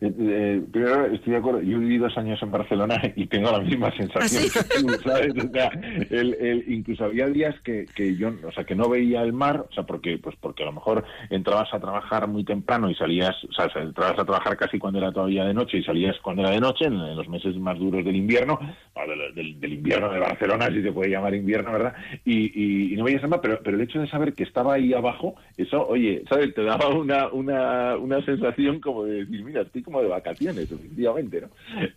Eh, 0.00 0.12
eh, 0.18 0.62
primero, 0.70 1.06
estoy 1.06 1.32
de 1.32 1.38
acuerdo. 1.38 1.62
Yo 1.62 1.78
viví 1.78 1.96
dos 1.96 2.16
años 2.18 2.38
en 2.42 2.50
Barcelona 2.50 3.00
y 3.16 3.26
tengo 3.26 3.50
la 3.50 3.60
misma 3.60 3.90
sensación 3.96 4.22
¿Ah, 4.22 4.28
sí? 4.28 4.50
que 4.50 4.80
tú, 5.02 5.08
¿sabes? 5.08 5.32
O 5.42 5.52
sea, 5.52 5.70
el, 6.10 6.34
el- 6.34 6.64
incluso 6.68 7.04
había 7.04 7.26
días 7.28 7.54
que, 7.62 7.86
que 7.94 8.14
yo, 8.16 8.30
o 8.46 8.52
sea, 8.52 8.64
que 8.64 8.74
no 8.74 8.88
veía 8.90 9.22
el 9.22 9.32
mar, 9.32 9.64
o 9.70 9.72
sea, 9.72 9.84
porque, 9.84 10.18
pues 10.18 10.36
porque 10.40 10.62
a 10.64 10.66
lo 10.66 10.72
mejor 10.72 11.04
entrabas 11.30 11.72
a 11.72 11.80
trabajar 11.80 12.28
muy 12.28 12.44
temprano 12.44 12.90
y 12.90 12.94
salías, 12.94 13.34
o 13.44 13.52
sea, 13.52 13.70
entrabas 13.82 14.18
a 14.18 14.24
trabajar 14.24 14.56
casi 14.56 14.78
cuando 14.78 14.98
era 14.98 15.12
todavía 15.12 15.44
de 15.44 15.54
noche 15.54 15.78
y 15.78 15.82
salías 15.82 16.16
cuando 16.22 16.42
era 16.42 16.50
de 16.50 16.60
noche, 16.60 16.84
en, 16.86 16.94
en 16.94 17.16
los 17.16 17.28
meses 17.28 17.56
más 17.56 17.78
duros 17.78 18.04
del 18.04 18.16
invierno, 18.16 18.58
o 18.94 19.00
del, 19.08 19.34
del- 19.34 19.60
del 19.60 19.72
invierno 19.72 20.12
de 20.12 20.20
Barcelona, 20.20 20.68
si 20.68 20.82
se 20.82 20.92
puede 20.92 21.10
llamar 21.10 21.34
invierno, 21.34 21.72
¿verdad? 21.72 21.94
Y, 22.24 22.52
y- 22.54 22.92
y 22.92 22.96
no 22.96 23.04
veías 23.04 23.22
el 23.22 23.30
mar, 23.30 23.40
pero, 23.42 23.60
pero 23.64 23.76
el 23.76 23.82
hecho 23.82 24.00
de 24.00 24.08
saber 24.08 24.34
que 24.34 24.42
estaba 24.44 24.74
ahí 24.74 24.92
abajo, 24.92 25.36
eso, 25.56 25.86
oye, 25.88 26.22
¿sabes? 26.28 26.54
Te 26.54 26.62
daba 26.62 26.88
una, 26.88 27.28
una, 27.28 27.96
una 27.96 28.22
sensación 28.24 28.78
como 28.78 29.04
de 29.04 29.24
decir, 29.24 29.42
mira, 29.42 29.62
estoy 29.62 29.82
como 29.82 30.02
de 30.02 30.08
vacaciones, 30.08 30.70
efectivamente, 30.70 31.40
¿no? 31.40 31.48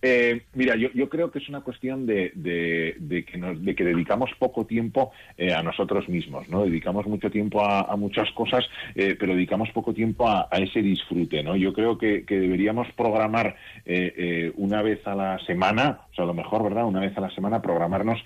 Eh, 0.02 0.44
mira, 0.54 0.78
yo, 0.78 0.90
yo 0.94 1.10
creo 1.10 1.30
que 1.30 1.40
es 1.40 1.50
una 1.50 1.60
cuestión 1.60 2.06
de, 2.06 2.32
de, 2.36 2.96
de 3.00 3.26
que, 3.26 3.38
nos, 3.38 3.62
de 3.62 3.76
que 3.76 3.84
dedicamos 3.84 4.32
poco 4.40 4.66
tiempo 4.66 5.12
eh, 5.38 5.54
a 5.54 5.62
nosotros 5.62 6.08
mismos, 6.08 6.48
¿no? 6.48 6.64
Dedicamos 6.64 7.06
mucho 7.08 7.30
tiempo 7.30 7.66
a, 7.66 7.96
muchas 7.98 8.32
cosas, 8.32 8.66
eh, 8.96 9.18
pero 9.20 9.34
dedicamos 9.34 9.70
poco 9.72 9.94
tiempo 9.94 10.30
a, 10.30 10.48
ese 10.54 10.82
disfrute, 10.82 11.44
¿no? 11.44 11.56
Yo 11.58 11.74
creo 11.74 11.98
que, 11.98 12.24
que 12.26 12.40
deberíamos 12.40 12.88
programar 12.94 13.56
una 14.56 14.82
vez 14.82 15.06
a 15.08 15.16
la 15.16 15.40
semana, 15.46 16.02
o 16.12 16.16
sea, 16.16 16.24
a 16.24 16.28
lo 16.28 16.34
mejor, 16.34 16.64
¿verdad? 16.64 16.86
Una 16.86 17.00
vez 17.00 17.18
a 17.18 17.22
la 17.22 17.30
semana 17.32 17.62
programarnos, 17.62 18.24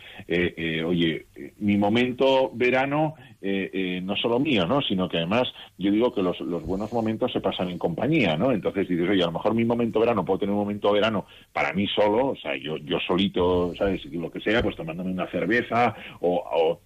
oye, 0.86 1.26
mi 1.60 1.78
momento 1.78 2.52
verano 2.54 3.16
eh, 3.46 3.70
eh, 3.74 4.02
no 4.02 4.16
solo 4.16 4.40
mío, 4.40 4.66
¿no? 4.66 4.82
Sino 4.82 5.10
que 5.10 5.18
además 5.18 5.52
yo 5.78 5.92
digo 5.92 6.14
que 6.14 6.24
los, 6.24 6.38
buenos 6.66 6.94
momentos 6.94 7.30
se 7.34 7.42
pasan 7.42 7.70
en 7.70 7.78
compañía, 7.78 8.38
¿no? 8.38 8.54
Entonces 8.54 8.88
dices, 8.88 9.10
oye, 9.10 9.22
a 9.22 9.26
lo 9.26 9.34
mejor 9.34 9.54
mi 9.54 9.66
momento 9.66 10.00
verano, 10.00 10.24
puedo 10.24 10.40
tener 10.40 10.54
un 10.54 10.62
momento 10.62 10.94
verano 10.94 11.26
para 11.52 11.74
mí 11.74 11.86
solo, 11.88 12.28
o 12.28 12.36
sea, 12.38 12.56
yo, 12.56 12.78
yo 12.78 13.00
solito, 13.06 13.74
¿sabes? 13.78 14.06
Lo 14.06 14.32
que 14.32 14.40
sea, 14.40 14.64
pues 14.64 14.78
tomándome 14.78 15.12
una 15.12 15.28
cerveza 15.28 15.94
o, 16.22 16.42
o 16.42 16.80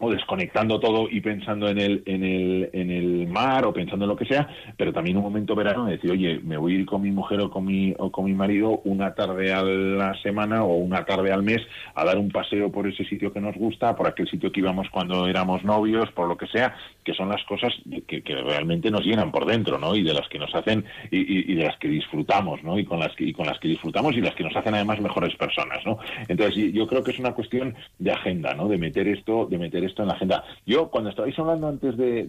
o 0.00 0.10
desconectando 0.10 0.80
todo 0.80 1.08
y 1.10 1.20
pensando 1.20 1.68
en 1.68 1.78
el, 1.78 2.02
en 2.06 2.24
el, 2.24 2.70
en 2.72 2.90
el 2.90 3.28
mar 3.28 3.64
o 3.66 3.72
pensando 3.72 4.04
en 4.06 4.08
lo 4.08 4.16
que 4.16 4.24
sea, 4.24 4.48
pero 4.76 4.92
también 4.92 5.16
un 5.18 5.22
momento 5.22 5.54
verano 5.54 5.84
de 5.84 5.92
decir, 5.92 6.10
oye, 6.10 6.40
me 6.42 6.56
voy 6.56 6.74
a 6.74 6.78
ir 6.80 6.86
con 6.86 7.02
mi 7.02 7.10
mujer 7.10 7.40
o 7.40 7.50
con 7.50 7.64
mi, 7.66 7.94
o 7.98 8.10
con 8.10 8.24
mi 8.24 8.32
marido 8.32 8.80
una 8.84 9.14
tarde 9.14 9.52
a 9.52 9.62
la 9.62 10.14
semana 10.22 10.64
o 10.64 10.74
una 10.76 11.04
tarde 11.04 11.32
al 11.32 11.42
mes 11.42 11.60
a 11.94 12.04
dar 12.04 12.18
un 12.18 12.30
paseo 12.30 12.72
por 12.72 12.86
ese 12.88 13.04
sitio 13.04 13.32
que 13.32 13.40
nos 13.40 13.54
gusta, 13.56 13.94
por 13.94 14.06
aquel 14.08 14.28
sitio 14.28 14.50
que 14.50 14.60
íbamos 14.60 14.88
cuando 14.90 15.26
éramos 15.28 15.64
novios, 15.64 16.10
por 16.12 16.26
lo 16.28 16.36
que 16.36 16.46
sea, 16.46 16.74
que 17.04 17.14
son 17.14 17.28
las 17.28 17.42
cosas 17.44 17.72
que, 18.06 18.22
que 18.22 18.34
realmente 18.36 18.90
nos 18.90 19.04
llenan 19.04 19.30
por 19.30 19.44
dentro, 19.46 19.78
¿no? 19.78 19.94
Y 19.94 20.02
de 20.02 20.14
las 20.14 20.28
que 20.28 20.38
nos 20.38 20.54
hacen 20.54 20.84
y, 21.10 21.18
y- 21.18 21.52
y 21.52 21.54
de 21.56 21.64
las 21.64 21.76
que 21.78 21.88
disfrutamos, 21.88 22.62
¿no? 22.62 22.78
Y 22.78 22.84
con 22.84 22.98
las 23.00 23.14
que, 23.14 23.24
y 23.24 23.32
con 23.32 23.46
las 23.46 23.58
que 23.58 23.68
disfrutamos 23.68 24.16
y 24.16 24.20
las 24.20 24.34
que 24.34 24.44
nos 24.44 24.56
hacen 24.56 24.74
además 24.74 25.00
mejores 25.00 25.34
personas, 25.36 25.84
¿no? 25.84 25.98
Entonces, 26.28 26.72
yo 26.72 26.86
creo 26.86 27.02
que 27.04 27.10
es 27.10 27.18
una 27.18 27.32
cuestión 27.32 27.74
de 27.98 28.12
agenda, 28.12 28.54
¿no? 28.54 28.68
De 28.68 28.78
meter 28.78 29.06
esto, 29.08 29.46
de 29.46 29.58
meter 29.58 29.84
esto 29.90 30.02
en 30.02 30.08
la 30.08 30.14
agenda. 30.14 30.42
Yo, 30.64 30.88
cuando 30.90 31.10
estabais 31.10 31.38
hablando 31.38 31.68
antes 31.68 31.96
de, 31.96 32.24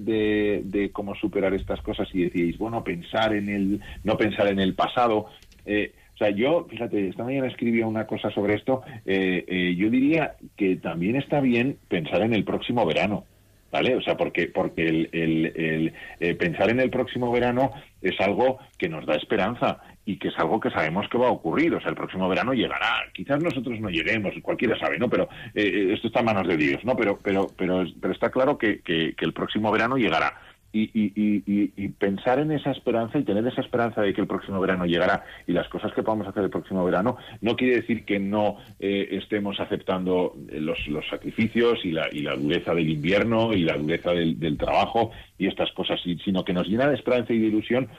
de, 0.64 0.91
cómo 0.91 1.16
superar 1.16 1.53
estas 1.53 1.82
cosas 1.82 2.07
y 2.14 2.24
decíais, 2.24 2.57
bueno, 2.57 2.84
pensar 2.84 3.34
en 3.34 3.49
el, 3.49 3.82
no 4.03 4.18
pensar 4.18 4.47
en 4.47 4.59
el 4.59 4.74
pasado, 4.74 5.28
eh, 5.66 5.93
o 6.16 6.18
sea, 6.18 6.30
yo, 6.32 6.68
fíjate, 6.70 7.07
esta 7.07 7.24
mañana 7.24 7.47
escribía 7.47 7.88
una 7.88 8.05
cosa 8.05 8.30
sobre 8.32 8.55
esto, 8.55 8.84
eh, 9.05 9.43
eh, 9.47 9.76
yo 9.76 9.89
diría 9.89 10.36
que 10.57 10.76
también 10.76 11.16
está 11.16 11.39
bien 11.39 11.78
pensar 11.88 12.22
en 12.22 12.34
el 12.34 12.43
próximo 12.43 12.86
verano. 12.86 13.26
¿Vale? 13.72 13.95
O 13.95 14.01
sea, 14.01 14.18
porque, 14.18 14.47
porque 14.47 14.86
el, 14.86 15.09
el- 15.14 15.45
el, 15.55 15.93
eh, 16.20 16.36
pensar 16.36 16.70
en 16.72 16.82
el 16.82 16.89
próximo 16.89 17.32
verano 17.32 17.72
es 18.01 18.20
algo 18.20 18.59
que 18.78 18.89
nos 18.89 19.05
da 19.05 19.16
esperanza 19.16 19.80
y 20.05 20.17
que 20.17 20.29
es 20.29 20.39
algo 20.39 20.59
que 20.59 20.69
sabemos 20.71 21.07
que 21.09 21.17
va 21.17 21.27
a 21.27 21.31
ocurrir. 21.31 21.73
O 21.75 21.79
sea, 21.79 21.89
el 21.89 21.95
próximo 21.95 22.27
verano 22.27 22.53
llegará. 22.53 23.03
Quizás 23.13 23.41
nosotros 23.41 23.79
no 23.79 23.89
lleguemos, 23.89 24.33
cualquiera 24.41 24.77
sabe, 24.79 24.97
¿no? 24.97 25.09
Pero 25.09 25.29
eh, 25.53 25.91
esto 25.93 26.07
está 26.07 26.19
en 26.21 26.25
manos 26.25 26.47
de 26.47 26.57
Dios, 26.57 26.83
¿no? 26.83 26.95
Pero, 26.95 27.19
pero, 27.23 27.47
pero, 27.57 27.83
pero 27.99 28.13
está 28.13 28.29
claro 28.31 28.57
que, 28.57 28.79
que- 28.81 29.13
el 29.19 29.33
próximo 29.33 29.71
verano 29.71 29.97
llegará. 29.97 30.33
Y, 30.73 30.83
y- 30.93 31.11
y- 31.45 31.73
y- 31.75 31.89
pensar 31.89 32.39
en 32.39 32.49
esa 32.53 32.71
esperanza 32.71 33.19
y 33.19 33.23
tener 33.25 33.45
esa 33.45 33.59
esperanza 33.59 34.01
de 34.01 34.13
que 34.13 34.21
el 34.21 34.27
próximo 34.27 34.57
verano 34.61 34.85
llegará 34.85 35.25
y 35.45 35.51
las 35.51 35.67
cosas 35.67 35.91
que 35.93 36.01
podamos 36.01 36.27
hacer 36.27 36.43
el 36.45 36.49
próximo 36.49 36.85
verano 36.85 37.17
no 37.41 37.57
quiere 37.57 37.75
decir 37.81 38.05
que 38.05 38.19
no 38.19 38.55
eh, 38.79 39.09
estemos 39.11 39.59
aceptando 39.59 40.33
eh, 40.49 40.61
los, 40.61 40.87
los 40.87 41.05
sacrificios 41.09 41.79
y 41.83 41.91
la, 41.91 42.07
y 42.09 42.21
la 42.21 42.35
dureza 42.37 42.73
del 42.73 42.89
invierno 42.89 43.51
y 43.53 43.63
la 43.63 43.75
dureza 43.75 44.11
del, 44.11 44.39
del 44.39 44.57
trabajo 44.57 45.11
y 45.37 45.47
estas 45.47 45.69
cosas, 45.73 45.99
sino 46.23 46.45
que 46.45 46.53
nos 46.53 46.67
llena 46.69 46.87
de 46.87 46.95
esperanza 46.95 47.33
y 47.33 47.39
de 47.39 47.47
ilusión 47.47 47.89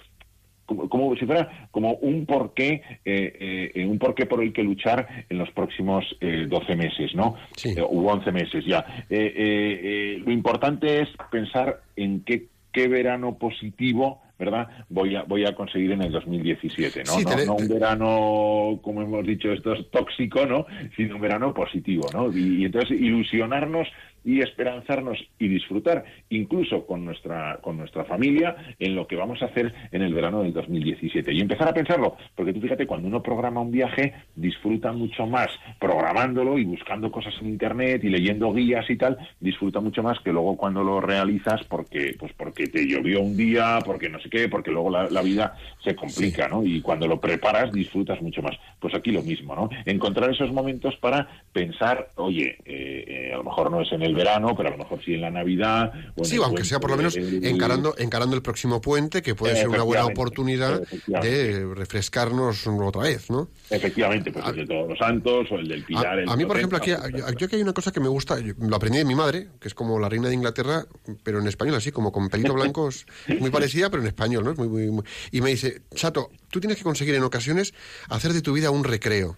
como, 0.66 0.88
como 0.88 1.16
si 1.16 1.26
fuera 1.26 1.68
como 1.70 1.94
un 1.94 2.26
porqué, 2.26 2.82
eh, 3.04 3.70
eh, 3.74 3.86
un 3.86 3.98
porqué 3.98 4.26
por 4.26 4.42
el 4.42 4.52
que 4.52 4.62
luchar 4.62 5.26
en 5.28 5.38
los 5.38 5.50
próximos 5.50 6.04
eh, 6.20 6.46
12 6.48 6.76
meses, 6.76 7.14
¿no? 7.14 7.36
Sí. 7.56 7.70
Eh, 7.76 7.82
u 7.82 8.08
11 8.08 8.32
meses 8.32 8.64
ya. 8.64 8.84
Eh, 9.08 9.32
eh, 9.36 9.80
eh, 9.82 10.22
lo 10.24 10.32
importante 10.32 11.02
es 11.02 11.08
pensar 11.30 11.82
en 11.96 12.20
qué, 12.24 12.46
qué 12.72 12.88
verano 12.88 13.38
positivo, 13.38 14.22
¿verdad? 14.38 14.68
Voy 14.88 15.14
a, 15.14 15.22
voy 15.22 15.44
a 15.44 15.54
conseguir 15.54 15.92
en 15.92 16.02
el 16.02 16.12
2017, 16.12 17.04
¿no? 17.04 17.12
Sí, 17.12 17.24
no, 17.24 17.44
no 17.44 17.54
un 17.54 17.68
verano, 17.68 18.80
como 18.82 19.02
hemos 19.02 19.24
dicho, 19.24 19.52
esto 19.52 19.74
es 19.74 19.88
tóxico, 19.90 20.46
¿no? 20.46 20.66
Sino 20.96 21.16
un 21.16 21.20
verano 21.20 21.54
positivo, 21.54 22.08
¿no? 22.12 22.32
Y, 22.36 22.62
y 22.62 22.64
entonces 22.64 22.90
ilusionarnos 23.00 23.88
y 24.24 24.40
esperanzarnos 24.40 25.18
y 25.38 25.48
disfrutar 25.48 26.04
incluso 26.30 26.86
con 26.86 27.04
nuestra 27.04 27.58
con 27.60 27.76
nuestra 27.76 28.04
familia 28.04 28.74
en 28.78 28.94
lo 28.94 29.06
que 29.06 29.16
vamos 29.16 29.42
a 29.42 29.46
hacer 29.46 29.72
en 29.90 30.02
el 30.02 30.14
verano 30.14 30.42
del 30.42 30.52
2017 30.52 31.32
y 31.32 31.40
empezar 31.40 31.68
a 31.68 31.74
pensarlo 31.74 32.16
porque 32.34 32.52
tú 32.52 32.60
fíjate 32.60 32.86
cuando 32.86 33.08
uno 33.08 33.22
programa 33.22 33.60
un 33.60 33.72
viaje 33.72 34.14
disfruta 34.34 34.92
mucho 34.92 35.26
más 35.26 35.48
programándolo 35.80 36.58
y 36.58 36.64
buscando 36.64 37.10
cosas 37.10 37.34
en 37.40 37.48
internet 37.48 38.02
y 38.04 38.08
leyendo 38.08 38.52
guías 38.52 38.88
y 38.88 38.96
tal 38.96 39.16
disfruta 39.40 39.80
mucho 39.80 40.02
más 40.02 40.18
que 40.20 40.32
luego 40.32 40.56
cuando 40.56 40.82
lo 40.82 41.00
realizas 41.00 41.64
porque 41.64 42.14
pues 42.18 42.32
porque 42.34 42.66
te 42.66 42.86
llovió 42.86 43.20
un 43.20 43.36
día 43.36 43.78
porque 43.84 44.08
no 44.08 44.20
sé 44.20 44.28
qué 44.30 44.48
porque 44.48 44.70
luego 44.70 44.90
la, 44.90 45.22
vida 45.22 45.56
se 45.84 45.94
complica 45.94 46.48
no 46.48 46.64
y 46.64 46.80
cuando 46.80 47.06
lo 47.06 47.20
preparas 47.20 47.72
disfrutas 47.72 48.20
mucho 48.20 48.42
más. 48.42 48.56
Pues 48.80 48.94
aquí 48.94 49.12
lo 49.12 49.22
mismo 49.22 49.54
no 49.54 49.70
encontrar 49.84 50.30
esos 50.30 50.52
momentos 50.52 50.96
para 50.96 51.28
pensar 51.52 52.08
oye 52.16 52.58
eh, 52.64 53.04
eh, 53.06 53.30
a 53.32 53.36
lo 53.36 53.44
mejor 53.44 53.70
no 53.70 53.80
es 53.80 53.92
en 53.92 54.02
el 54.02 54.11
verano, 54.14 54.54
pero 54.56 54.68
a 54.68 54.72
lo 54.72 54.78
mejor 54.78 55.02
sí 55.04 55.14
en 55.14 55.22
la 55.22 55.30
Navidad. 55.30 55.92
sí, 56.22 56.38
aunque 56.42 56.64
sea 56.64 56.80
por 56.80 56.90
lo 56.90 56.96
menos 56.96 57.16
encarando, 57.16 57.94
encarando 57.98 58.36
el 58.36 58.42
próximo 58.42 58.80
puente, 58.80 59.22
que 59.22 59.34
puede 59.34 59.56
ser 59.56 59.68
una 59.68 59.82
buena 59.82 60.06
oportunidad 60.06 60.82
de 61.06 61.66
refrescarnos 61.74 62.66
otra 62.66 63.02
vez, 63.02 63.30
¿no? 63.30 63.48
Efectivamente, 63.70 64.32
pues 64.32 64.46
el 64.48 64.56
de 64.56 64.66
Todos 64.66 64.88
los 64.88 64.98
Santos 64.98 65.46
o 65.50 65.56
el 65.56 65.68
del 65.68 65.84
Pilar. 65.84 66.24
A, 66.26 66.36
mí, 66.36 66.44
por 66.44 66.56
ejemplo, 66.56 66.78
aquí, 66.78 66.90
yo, 66.90 67.26
aquí 67.26 67.56
hay 67.56 67.62
una 67.62 67.72
cosa 67.72 67.92
que 67.92 68.00
me 68.00 68.08
gusta, 68.08 68.36
lo 68.58 68.76
aprendí 68.76 68.98
de 68.98 69.04
mi 69.04 69.14
madre, 69.14 69.48
que 69.60 69.68
es 69.68 69.74
como 69.74 69.98
la 69.98 70.08
reina 70.08 70.28
de 70.28 70.34
Inglaterra, 70.34 70.84
pero 71.22 71.40
en 71.40 71.46
español 71.46 71.76
así, 71.76 71.92
como 71.92 72.12
con 72.12 72.28
pelitos 72.28 72.54
blancos, 72.54 73.06
muy 73.40 73.50
parecida, 73.50 73.90
pero 73.90 74.02
en 74.02 74.08
español, 74.08 74.44
¿no? 74.44 74.54
Muy, 74.54 74.90
muy, 74.90 75.04
y 75.30 75.40
me 75.40 75.50
dice, 75.50 75.82
Chato, 75.94 76.30
tú 76.50 76.60
tienes 76.60 76.78
que 76.78 76.84
conseguir 76.84 77.14
en 77.14 77.22
ocasiones 77.22 77.74
hacer 78.08 78.32
de 78.32 78.42
tu 78.42 78.52
vida 78.52 78.70
un 78.70 78.84
recreo. 78.84 79.36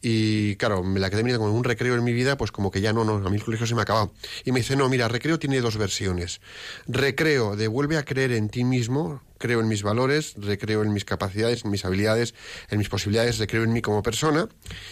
Y 0.00 0.56
claro, 0.56 0.82
me 0.82 1.00
la 1.00 1.10
quedé 1.10 1.22
mirando 1.22 1.44
como 1.44 1.56
un 1.56 1.64
recreo 1.64 1.94
en 1.94 2.04
mi 2.04 2.12
vida, 2.12 2.36
pues 2.36 2.52
como 2.52 2.70
que 2.70 2.80
ya 2.80 2.92
no, 2.92 3.04
no, 3.04 3.14
a 3.14 3.30
mí 3.30 3.36
el 3.36 3.44
colegio 3.44 3.66
se 3.66 3.74
me 3.74 3.80
ha 3.80 3.82
acabado. 3.82 4.12
Y 4.44 4.52
me 4.52 4.60
dice, 4.60 4.76
no, 4.76 4.88
mira, 4.88 5.08
recreo 5.08 5.38
tiene 5.38 5.60
dos 5.60 5.76
versiones. 5.76 6.40
Recreo 6.86 7.56
de 7.56 7.68
vuelve 7.68 7.96
a 7.96 8.04
creer 8.04 8.32
en 8.32 8.48
ti 8.48 8.64
mismo, 8.64 9.22
creo 9.38 9.60
en 9.60 9.68
mis 9.68 9.82
valores, 9.82 10.34
recreo 10.36 10.82
en 10.82 10.92
mis 10.92 11.04
capacidades, 11.04 11.64
en 11.64 11.70
mis 11.70 11.84
habilidades, 11.84 12.34
en 12.70 12.78
mis 12.78 12.88
posibilidades, 12.88 13.38
recreo 13.38 13.64
en 13.64 13.72
mí 13.72 13.82
como 13.82 14.02
persona, 14.02 14.48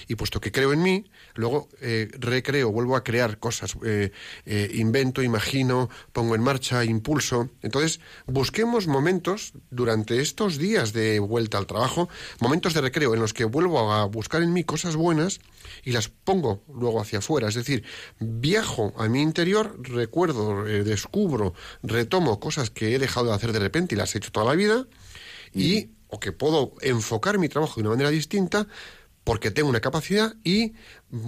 y 0.09 0.15
puesto 0.15 0.41
que 0.41 0.53
creo 0.53 0.73
en 0.73 0.83
mí, 0.83 1.05
luego 1.35 1.69
eh, 1.81 2.09
recreo, 2.19 2.71
vuelvo 2.71 2.97
a 2.97 3.05
crear 3.05 3.39
cosas, 3.39 3.77
eh, 3.85 4.11
eh, 4.47 4.71
invento, 4.75 5.23
imagino, 5.23 5.89
pongo 6.13 6.35
en 6.35 6.43
marcha, 6.43 6.85
impulso. 6.85 7.51
Entonces, 7.63 8.01
busquemos 8.27 8.87
momentos 8.87 9.53
durante 9.71 10.21
estos 10.21 10.59
días 10.59 10.93
de 10.93 11.19
vuelta 11.19 11.59
al 11.59 11.67
trabajo, 11.67 12.09
momentos 12.41 12.75
de 12.75 12.81
recreo 12.81 13.15
en 13.15 13.21
los 13.21 13.33
que 13.33 13.45
vuelvo 13.45 13.93
a 13.93 14.05
buscar 14.07 14.43
en 14.43 14.53
mí 14.53 14.65
cosas 14.65 14.97
buenas 14.97 15.41
y 15.83 15.93
las 15.93 16.09
pongo 16.09 16.63
luego 16.73 17.01
hacia 17.01 17.19
afuera. 17.21 17.49
Es 17.49 17.55
decir, 17.55 17.85
viajo 18.21 18.93
a 18.99 19.09
mi 19.09 19.23
interior, 19.23 19.77
recuerdo, 19.83 20.65
descubro, 20.65 21.55
retomo 21.83 22.39
cosas 22.41 22.71
que 22.71 22.95
he 22.95 22.99
dejado 22.99 23.29
de 23.29 23.35
hacer 23.35 23.53
de 23.53 23.59
repente 23.59 23.95
y 23.95 23.99
las 23.99 24.15
he 24.15 24.19
hecho 24.19 24.31
toda 24.35 24.45
la 24.45 24.55
vida 24.55 24.87
y 25.55 25.89
o 26.09 26.21
que 26.21 26.33
puedo 26.33 26.75
enfocar 26.83 27.39
mi 27.39 27.49
trabajo 27.49 27.77
de 27.77 27.83
una 27.83 27.91
manera 27.91 28.11
distinta 28.11 28.67
porque 29.23 29.51
tengo 29.51 29.71
una 29.71 29.81
capacidad 29.81 30.35
y 30.45 30.75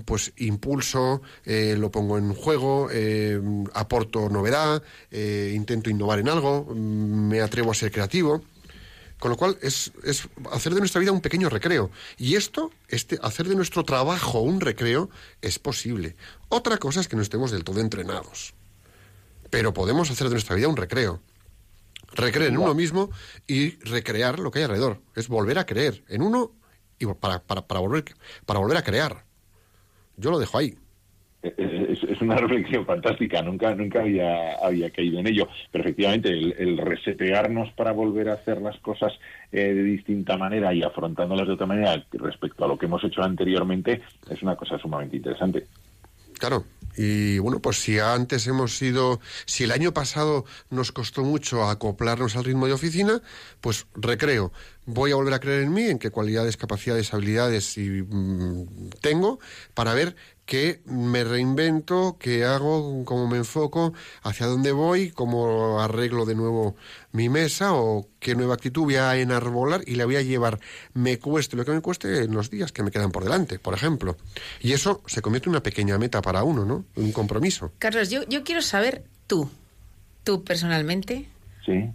pues 0.05 0.33
impulso, 0.37 1.23
eh, 1.47 1.77
lo 1.79 1.91
pongo 1.91 2.19
en 2.19 2.35
juego, 2.35 2.89
eh, 2.93 3.41
aporto 3.73 4.29
novedad, 4.29 4.83
eh, 5.11 5.55
intento 5.57 5.89
innovar 5.89 6.19
en 6.19 6.29
algo, 6.29 6.67
mm, 6.69 7.29
me 7.29 7.41
atrevo 7.41 7.71
a 7.71 7.75
ser 7.75 7.91
creativo. 7.91 8.43
Con 9.19 9.31
lo 9.31 9.39
cual 9.39 9.57
es, 9.63 9.93
es, 10.05 10.29
hacer 10.53 10.75
de 10.75 10.81
nuestra 10.81 11.01
vida 11.01 11.11
un 11.11 11.23
pequeño 11.23 11.49
recreo. 11.49 11.91
Y 12.19 12.35
esto, 12.35 12.71
este, 12.89 13.19
hacer 13.23 13.49
de 13.49 13.55
nuestro 13.55 13.83
trabajo 13.83 14.41
un 14.41 14.61
recreo, 14.61 15.09
es 15.41 15.59
posible. 15.59 16.17
Otra 16.51 16.77
cosa 16.77 17.01
es 17.01 17.09
que 17.09 17.17
no 17.17 17.23
estemos 17.23 17.51
del 17.51 17.65
todo 17.65 17.81
entrenados. 17.81 18.53
Pero 19.49 19.73
podemos 19.73 20.11
hacer 20.11 20.27
de 20.29 20.35
nuestra 20.35 20.55
vida 20.55 20.69
un 20.69 20.77
recreo 20.77 21.23
recreer 22.17 22.51
en 22.51 22.59
uno 22.59 22.75
mismo 22.75 23.11
y 23.47 23.77
recrear 23.85 24.39
lo 24.39 24.51
que 24.51 24.61
hay 24.61 24.65
alrededor. 24.65 25.01
Es 25.15 25.29
volver 25.29 25.59
a 25.59 25.67
creer 25.67 26.03
en 26.09 26.23
uno 26.23 26.53
y 26.99 27.07
para, 27.07 27.41
para, 27.41 27.67
para, 27.67 27.81
volver, 27.81 28.05
para 28.45 28.59
volver 28.59 28.79
a 28.79 28.83
crear. 28.83 29.25
Yo 30.17 30.31
lo 30.31 30.39
dejo 30.39 30.59
ahí. 30.59 30.77
Es, 31.43 32.21
una 32.21 32.37
reflexión 32.37 32.87
fantástica, 32.87 33.43
nunca, 33.43 33.75
nunca 33.75 34.01
había, 34.01 34.55
había 34.57 34.91
caído 34.91 35.21
en 35.21 35.29
ello. 35.29 35.49
Pero 35.71 35.85
efectivamente, 35.85 36.31
el, 36.31 36.79
resetearnos 36.79 37.73
para 37.73 37.93
volver 37.93 38.31
a 38.31 38.35
hacer 38.35 38.61
las 38.61 38.79
cosas 38.81 39.13
eh, 39.53 39.75
de 39.75 39.83
distinta 39.83 40.37
manera 40.37 40.73
y 40.75 40.83
afrontándolas 40.83 41.47
de 41.47 41.55
otra 41.55 41.67
manera 41.67 42.05
respecto 42.13 42.65
a 42.65 42.69
lo 42.69 42.79
que 42.79 42.87
hemos 42.87 43.05
hecho 43.05 43.23
anteriormente 43.23 44.01
es 44.31 44.43
una 44.43 44.57
cosa 44.57 44.79
sumamente 44.79 45.17
interesante. 45.17 45.67
Claro, 46.39 46.65
y 46.97 47.39
bueno, 47.39 47.61
pues 47.61 47.79
si 47.83 47.99
antes 47.99 48.47
hemos 48.47 48.77
sido, 48.77 49.21
si 49.45 49.65
el 49.65 49.73
año 49.73 49.93
pasado 49.93 50.45
nos 50.71 50.93
costó 50.93 51.23
mucho 51.23 51.69
acoplarnos 51.69 52.37
al 52.37 52.45
ritmo 52.45 52.67
de 52.67 52.73
oficina, 52.73 53.21
pues 53.61 53.87
recreo. 53.95 54.53
Voy 54.87 55.11
a 55.11 55.17
volver 55.17 55.35
a 55.35 55.41
creer 55.41 55.63
en 55.63 55.73
mí, 55.73 55.83
en 55.83 55.99
qué 55.99 56.11
cualidades, 56.11 56.57
capacidades, 56.57 57.13
habilidades 57.13 57.77
y, 57.77 58.03
mm, 58.03 58.91
tengo, 59.01 59.41
para 59.75 59.95
ver 59.95 60.15
qué 60.47 60.81
me 60.87 61.25
reinvento, 61.25 62.17
qué 62.21 62.45
hago, 62.45 63.05
cómo 63.05 63.27
me 63.27 63.37
enfoco, 63.37 63.93
hacia 64.23 64.47
dónde 64.47 64.71
voy, 64.71 65.11
cómo 65.11 65.81
arreglo 65.81 66.25
de 66.25 66.37
nuevo 66.37 66.77
mi 67.11 67.29
mesa 67.29 67.75
o 67.75 68.09
qué 68.21 68.37
nueva 68.37 68.55
actitud 68.55 68.85
voy 68.85 68.95
a 68.95 69.17
enarbolar 69.17 69.83
y 69.87 69.97
la 69.97 70.05
voy 70.05 70.17
a 70.17 70.23
llevar, 70.23 70.61
me 70.95 71.19
cueste 71.19 71.57
lo 71.57 71.65
que 71.65 71.73
me 71.73 71.81
cueste 71.81 72.23
en 72.23 72.33
los 72.33 72.49
días 72.49 72.71
que 72.71 72.85
me 72.85 72.93
quedan 72.93 73.11
por 73.11 73.25
delante, 73.25 73.59
por 73.59 73.75
ejemplo. 73.75 74.17
Y 74.61 74.73
eso 74.73 75.03
se 75.07 75.21
convierte 75.21 75.49
en 75.49 75.51
una 75.51 75.63
pequeña 75.63 75.99
meta 75.99 76.23
para 76.23 76.45
uno, 76.45 76.65
¿no? 76.65 76.85
Un 76.95 77.11
compromiso. 77.11 77.73
Carlos, 77.79 78.09
yo, 78.09 78.23
yo 78.29 78.45
quiero 78.45 78.63
saber 78.63 79.05
tú, 79.27 79.51
tú 80.23 80.45
personalmente, 80.45 81.29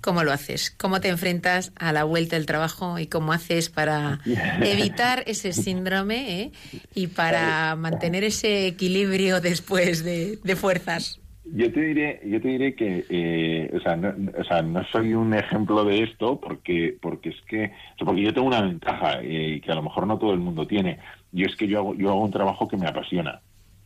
¿Cómo 0.02 0.24
lo 0.24 0.32
haces? 0.32 0.72
¿Cómo 0.72 1.00
te 1.00 1.10
enfrentas 1.10 1.72
a 1.78 1.94
la 1.94 2.04
vuelta 2.04 2.36
del 2.36 2.46
trabajo 2.46 3.00
y 3.00 3.08
cómo 3.08 3.34
haces 3.34 3.70
para 3.70 4.20
evitar 4.64 5.24
ese 5.28 5.54
síndrome 5.54 6.42
eh? 6.42 6.52
y 6.96 7.08
para 7.08 7.76
mantener 7.76 8.24
ese 8.24 8.68
equilibrio 8.68 9.42
después 9.42 10.04
de, 10.04 10.38
fuerzas? 10.56 11.20
Yo 11.54 11.72
te 11.72 11.82
diré, 11.82 12.22
yo 12.26 12.40
te 12.40 12.48
diré 12.48 12.76
que, 12.76 13.06
eh, 13.10 13.72
o, 13.74 13.80
sea, 13.82 13.96
no, 13.96 14.14
o, 14.38 14.44
sea, 14.44 14.62
no, 14.62 14.84
soy 14.92 15.14
un 15.14 15.34
ejemplo 15.34 15.84
de 15.84 16.04
esto 16.04 16.40
porque, 16.40 16.96
porque 17.02 17.30
es 17.30 17.42
que, 17.48 17.72
porque 18.00 18.22
yo 18.22 18.34
tengo 18.34 18.48
una 18.48 18.62
ventaja 18.62 19.20
eh, 19.22 19.60
que 19.64 19.72
a 19.72 19.76
lo 19.76 19.84
mejor 19.84 20.08
no 20.08 20.18
todo 20.18 20.34
el 20.34 20.40
mundo 20.40 20.66
tiene, 20.68 21.00
y 21.34 21.44
es 21.44 21.56
que 21.56 21.68
yo 21.68 21.80
hago, 21.80 21.96
yo 21.96 22.10
hago 22.10 22.24
un 22.24 22.32
trabajo 22.32 22.68
que 22.68 22.78
me 22.78 22.88
apasiona. 22.88 23.42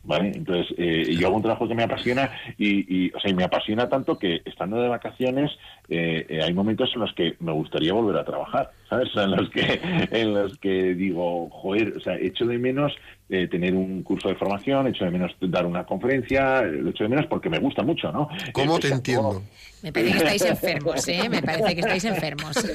¿Vale? 0.06 0.32
Entonces, 0.36 0.74
eh, 0.78 1.16
yo 1.20 1.28
hago 1.28 1.38
un 1.38 1.42
trabajo 1.42 1.68
que 1.68 1.76
me 1.76 1.84
apasiona 1.84 2.32
y, 2.58 3.14
o 3.14 3.20
sea, 3.20 3.32
y 3.32 3.34
me 3.34 3.44
apasiona 3.44 3.90
tanto 3.90 4.18
que 4.18 4.42
estando 4.46 4.82
de 4.82 4.88
vacaciones 4.88 5.52
eh, 5.90 6.26
eh, 6.30 6.42
hay 6.44 6.54
momentos 6.54 6.92
en 6.94 7.02
los 7.02 7.14
que 7.14 7.36
me 7.40 7.52
gustaría 7.52 7.94
volver 7.94 8.18
a 8.18 8.26
trabajar, 8.26 8.72
¿sabes? 8.90 9.10
en 9.16 9.32
los 9.32 9.50
que, 9.50 9.80
en 10.12 10.34
los 10.34 10.58
que 10.58 10.96
digo, 10.96 11.50
joder, 11.50 11.94
o 11.98 12.00
sea, 12.00 12.18
echo 12.18 12.46
de 12.46 12.58
menos 12.58 12.94
tener 13.28 13.74
un 13.74 14.04
curso 14.04 14.30
de 14.30 14.36
formación, 14.36 14.86
echo 14.86 15.04
de 15.04 15.10
menos 15.10 15.36
dar 15.42 15.66
una 15.66 15.84
conferencia, 15.84 16.62
lo 16.62 16.92
echo 16.92 17.06
de 17.06 17.10
menos 17.10 17.26
porque 17.26 17.50
me 17.50 17.58
gusta 17.58 17.82
mucho, 17.82 18.12
¿no? 18.12 18.30
¿Cómo 18.54 18.78
te 18.78 18.90
entiendo? 18.90 19.42
Me 19.86 19.94
parece 19.94 20.12
que 20.14 20.18
estáis 20.18 20.46
enfermos, 20.46 21.08
¿eh? 21.08 21.30
Me 21.30 21.44
parece 21.44 21.76
que 21.76 21.82
estáis 21.82 22.06
enfermos. 22.06 22.56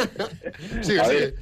Sí, 0.83 0.97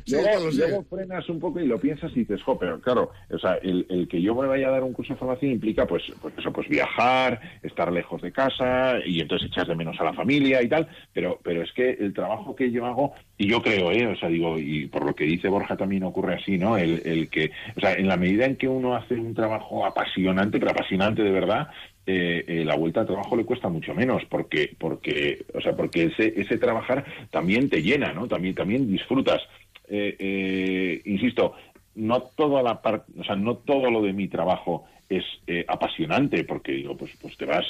sí, 0.07 0.15
luego, 0.15 0.85
frenas 0.85 1.29
un 1.29 1.41
poco 1.41 1.61
y 1.61 1.67
lo 1.67 1.79
piensas 1.79 2.11
y 2.13 2.21
dices, 2.21 2.43
jo, 2.43 2.59
pero 2.59 2.81
claro, 2.81 3.11
o 3.31 3.39
sea, 3.39 3.55
el, 3.63 4.07
que 4.09 4.21
yo 4.23 4.35
me 4.35 4.47
vaya 4.47 4.69
a 4.69 4.71
dar 4.71 4.83
un 4.83 4.93
curso 4.93 5.13
de 5.13 5.19
formación 5.19 5.53
implica, 5.53 5.87
pues, 5.87 6.03
pues 6.21 6.35
eso, 6.39 6.53
pues 6.53 6.69
viajar, 6.69 7.41
estar 7.63 7.93
lejos 7.93 8.23
de 8.23 8.33
casa 8.33 8.97
y 9.05 9.21
entonces 9.21 9.49
echas 9.51 9.67
de 9.69 9.75
menos 9.75 9.99
a 10.01 10.05
la 10.05 10.13
familia 10.13 10.63
y 10.63 10.69
tal, 10.69 10.89
pero, 11.13 11.41
pero 11.43 11.58
es 11.63 11.73
que 11.73 11.91
el 11.91 12.13
trabajo 12.13 12.55
que 12.55 12.71
yo 12.71 12.87
hago, 12.87 13.15
y 13.37 13.49
yo 13.49 13.63
creo, 13.63 13.91
¿eh? 13.93 14.07
O 14.07 14.17
sea, 14.17 14.29
digo, 14.29 14.59
y 14.59 14.87
por 14.87 15.05
lo 15.05 15.15
que 15.15 15.25
dice 15.25 15.49
Borja 15.49 15.77
también 15.77 16.05
ocurre 16.05 16.35
así, 16.35 16.59
¿no? 16.59 16.77
El, 16.77 17.03
el 17.05 17.29
que, 17.29 17.51
o 17.77 17.81
sea, 17.81 17.95
en 17.95 18.09
la 18.09 18.17
medida 18.17 18.47
en 18.47 18.57
que 18.57 18.69
uno 18.69 18.95
hace 18.95 19.15
un 19.15 19.35
trabajo 19.35 19.85
apasionante, 19.87 20.59
pero 20.59 20.73
apasionante 20.73 21.23
de 21.23 21.31
verdad, 21.31 21.69
eh, 22.11 22.43
eh, 22.49 22.65
la 22.65 22.75
vuelta 22.75 23.01
al 23.01 23.07
trabajo 23.07 23.37
le 23.37 23.45
cuesta 23.45 23.69
mucho 23.69 23.95
menos 23.95 24.23
porque 24.31 24.75
porque 24.79 25.45
o 25.53 25.61
sea 25.61 25.77
porque 25.77 26.05
ese 26.05 26.33
ese 26.41 26.57
trabajar 26.57 27.05
también 27.31 27.69
te 27.69 27.83
llena 27.83 28.15
no 28.15 28.27
también 28.27 28.55
también 28.55 28.91
disfrutas 28.91 29.43
eh, 29.87 31.03
insisto 31.05 31.53
no 31.99 32.23
toda 32.23 32.63
la 32.63 32.81
parte 32.81 33.13
o 33.19 33.25
sea 33.25 33.37
no 33.37 33.57
todo 33.57 33.91
lo 33.91 34.03
de 34.03 34.13
mi 34.13 34.29
trabajo 34.29 34.85
es 35.09 35.25
apasionante 35.67 36.45
porque 36.45 36.73
digo 36.73 36.97
pues 36.97 37.13
pues 37.21 37.35
te 37.39 37.47
vas 37.47 37.65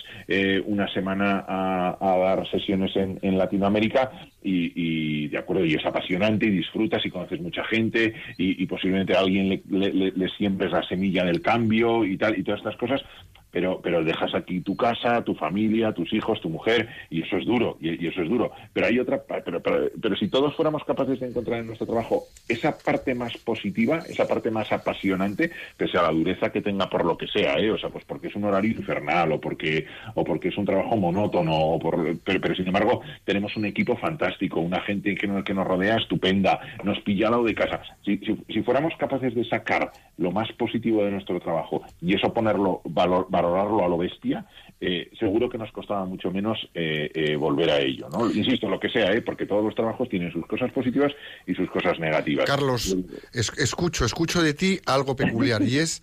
una 0.67 0.93
semana 0.93 1.45
a, 1.49 2.17
dar 2.19 2.51
sesiones 2.51 2.91
en, 2.97 3.39
Latinoamérica 3.39 4.11
y, 4.43 5.29
de 5.29 5.39
acuerdo 5.39 5.65
y 5.65 5.75
es 5.75 5.87
apasionante 5.87 6.47
y 6.47 6.51
disfrutas 6.51 7.07
y 7.07 7.11
conoces 7.11 7.41
mucha 7.41 7.63
gente 7.65 8.13
y, 8.37 8.67
posiblemente 8.67 9.17
a 9.17 9.21
alguien 9.21 9.49
le, 9.51 9.63
le, 9.71 10.11
le 10.11 10.29
siembres 10.31 10.73
la 10.73 10.83
semilla 10.83 11.25
del 11.25 11.41
cambio 11.41 12.05
y 12.05 12.17
tal 12.17 12.37
y 12.37 12.43
todas 12.43 12.59
estas 12.59 12.77
cosas 12.77 13.03
pero, 13.51 13.81
pero 13.83 14.05
dejas 14.05 14.35
aquí 14.35 14.61
tu 14.61 14.77
casa, 14.77 15.23
tu 15.25 15.35
familia, 15.35 15.93
tus 15.93 16.13
hijos, 16.13 16.41
tu 16.41 16.49
mujer, 16.49 16.89
y 17.11 17.23
eso 17.23 17.37
es 17.37 17.47
duro, 17.47 17.77
y, 17.81 18.07
eso 18.07 18.23
es 18.23 18.29
duro. 18.29 18.53
Pero 18.73 18.87
hay 18.87 18.99
otra, 18.99 19.23
pero, 19.27 19.61
pero, 19.61 19.91
pero, 20.01 20.17
si 20.17 20.29
todos 20.29 20.55
fuéramos 20.55 20.85
capaces 20.85 21.21
de 21.21 21.29
encontrar 21.29 21.61
en 21.61 21.67
nuestro 21.67 21.87
trabajo 21.87 22.25
esa 22.49 22.77
parte 22.77 23.15
más 23.15 23.37
positiva, 23.39 23.99
esa 24.09 24.27
parte 24.27 24.51
más 24.51 24.71
apasionante, 24.73 25.51
pese 25.77 25.99
a 25.99 26.03
la 26.03 26.11
dureza 26.11 26.51
que 26.51 26.61
tenga 26.61 26.89
por 26.89 27.05
lo 27.05 27.17
que 27.17 27.27
sea, 27.29 27.59
¿eh? 27.59 27.71
o 27.71 27.79
sea, 27.79 27.91
pues 27.91 28.05
porque 28.05 28.29
es 28.29 28.37
un 28.37 28.45
horario 28.45 28.73
infernal, 28.73 29.33
o 29.33 29.41
porque, 29.41 29.87
o 30.15 30.25
porque 30.25 30.49
es 30.49 30.59
un 30.59 30.67
trabajo 30.67 30.97
monótono, 30.97 31.57
o 31.57 31.79
por, 31.79 32.19
pero, 32.25 32.55
sin 32.55 32.67
embargo 32.67 33.03
tenemos 33.25 33.57
un 33.57 33.65
equipo 33.65 33.97
fantástico, 33.97 34.61
una 34.61 34.81
gente 34.81 35.15
que 35.15 35.29
que 35.45 35.55
nos 35.55 35.67
rodea 35.67 35.97
estupenda, 35.97 36.61
nos 36.85 37.01
pilla 37.01 37.27
al 37.27 37.33
lado 37.33 37.45
de 37.45 37.55
casa. 37.55 37.83
Si, 38.05 38.19
si, 38.19 38.63
fuéramos 38.63 38.95
capaces 38.97 39.35
de 39.35 39.45
sacar 39.45 39.93
lo 40.17 40.31
más 40.31 40.51
positivo 40.53 41.05
de 41.05 41.11
nuestro 41.11 41.39
trabajo 41.41 41.83
y 42.01 42.15
eso 42.15 42.33
ponerlo, 42.33 42.81
valor, 42.85 43.27
valorarlo 43.43 43.85
a 43.85 43.89
lo 43.89 43.99
bestia, 43.99 44.47
eh, 44.81 45.11
seguro 45.19 45.49
que 45.49 45.59
nos 45.59 45.73
costaba 45.73 46.05
mucho 46.05 46.31
menos 46.31 46.59
eh, 46.75 47.11
eh, 47.15 47.37
volver 47.37 47.71
a 47.71 47.81
ello. 47.81 48.09
¿no? 48.09 48.31
Insisto, 48.31 48.69
lo 48.69 48.79
que 48.79 48.89
sea, 48.89 49.11
porque 49.25 49.47
todos 49.47 49.65
los 49.65 49.75
trabajos 49.75 50.09
tienen 50.09 50.33
sus 50.33 50.47
cosas 50.47 50.71
positivas 50.73 51.13
y 51.47 51.55
sus 51.55 51.71
cosas 51.71 51.99
negativas. 51.99 52.45
Carlos, 52.47 52.97
escucho, 53.33 54.05
escucho 54.05 54.43
de 54.43 54.55
ti 54.55 54.81
algo 54.87 55.17
peculiar 55.17 55.63
y 55.63 55.79
es 55.79 56.03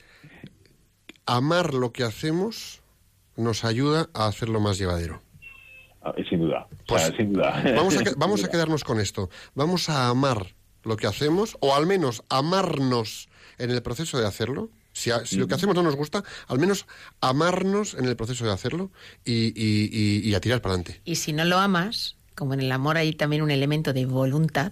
amar 1.26 1.74
lo 1.74 1.92
que 1.92 2.04
hacemos 2.04 2.82
nos 3.38 3.66
ayuda 3.66 4.08
a 4.14 4.28
hacerlo 4.28 4.60
más 4.60 4.78
llevadero. 4.78 5.22
Ah, 6.02 6.14
sin 6.30 6.40
duda. 6.40 6.68
Pues 6.88 7.12
sin 7.18 7.34
duda. 7.34 7.62
Vamos, 7.76 7.98
a, 7.98 8.02
vamos 8.18 8.44
a 8.44 8.50
quedarnos 8.50 8.84
con 8.84 9.00
esto. 9.00 9.30
Vamos 9.56 9.90
a 9.90 10.10
amar 10.10 10.54
lo 10.84 10.98
que 10.98 11.08
hacemos, 11.08 11.58
o 11.62 11.76
al 11.76 11.88
menos 11.88 12.24
amarnos 12.30 13.28
en 13.58 13.72
el 13.72 13.82
proceso 13.82 14.20
de 14.20 14.28
hacerlo. 14.28 14.70
Si, 14.96 15.12
lo 15.38 15.48
que 15.48 15.54
hacemos 15.54 15.76
no 15.76 15.84
nos 15.84 15.98
gusta, 15.98 16.24
al 16.48 16.58
menos 16.58 16.88
amarnos 17.20 17.96
en 17.96 18.06
el 18.06 18.16
proceso 18.16 18.46
de 18.46 18.54
hacerlo 18.54 18.92
y, 19.26 20.34
a 20.34 20.40
tirar 20.40 20.62
para 20.62 20.76
adelante. 20.76 21.02
Y 21.04 21.16
si 21.16 21.34
no 21.34 21.44
lo 21.44 21.58
amas, 21.60 22.16
como 22.34 22.54
en 22.54 22.62
el 22.62 22.72
amor 22.72 22.96
hay 22.96 23.12
también 23.12 23.42
un 23.42 23.52
elemento 23.52 23.92
de 23.92 24.06
voluntad, 24.06 24.72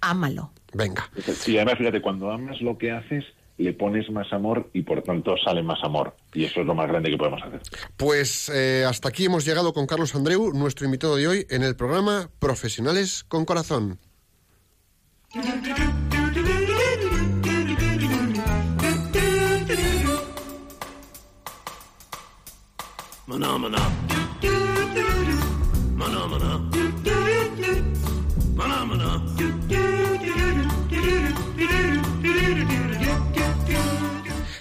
ámalo. 0.00 0.52
Venga. 0.72 1.10
Sí, 1.34 1.56
además 1.56 1.78
fíjate, 1.78 2.00
cuando 2.00 2.30
amas 2.30 2.60
lo 2.60 2.78
que 2.78 2.92
haces, 2.92 3.24
le 3.56 3.72
pones 3.72 4.08
más 4.10 4.32
amor 4.32 4.70
y 4.72 4.82
por 4.82 5.02
tanto 5.02 5.34
sale 5.44 5.64
más 5.64 5.80
amor. 5.82 6.14
Y 6.32 6.44
eso 6.44 6.60
es 6.60 6.66
lo 6.66 6.76
más 6.76 6.86
grande 6.86 7.10
que 7.10 7.16
podemos 7.16 7.42
hacer. 7.42 7.60
Pues 7.96 8.48
eh, 8.54 8.84
hasta 8.86 9.08
aquí 9.08 9.24
hemos 9.24 9.44
llegado 9.44 9.72
con 9.72 9.88
Carlos 9.88 10.14
Andreu, 10.14 10.52
nuestro 10.52 10.86
invitado 10.86 11.16
de 11.16 11.26
hoy, 11.26 11.46
en 11.50 11.64
el 11.64 11.74
programa 11.74 12.30
Profesionales 12.38 13.24
con 13.24 13.44
Corazón. 13.44 13.98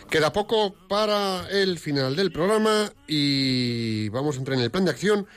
Queda 0.09 0.31
poco 0.31 0.73
para 0.87 1.49
el 1.49 1.79
final 1.79 2.15
del 2.15 2.31
programa 2.31 2.91
y 3.07 4.09
vamos 4.09 4.35
a 4.35 4.39
entrar 4.39 4.57
en 4.57 4.63
el 4.63 4.71
plan 4.71 4.85
de 4.85 4.91
acción 4.91 5.27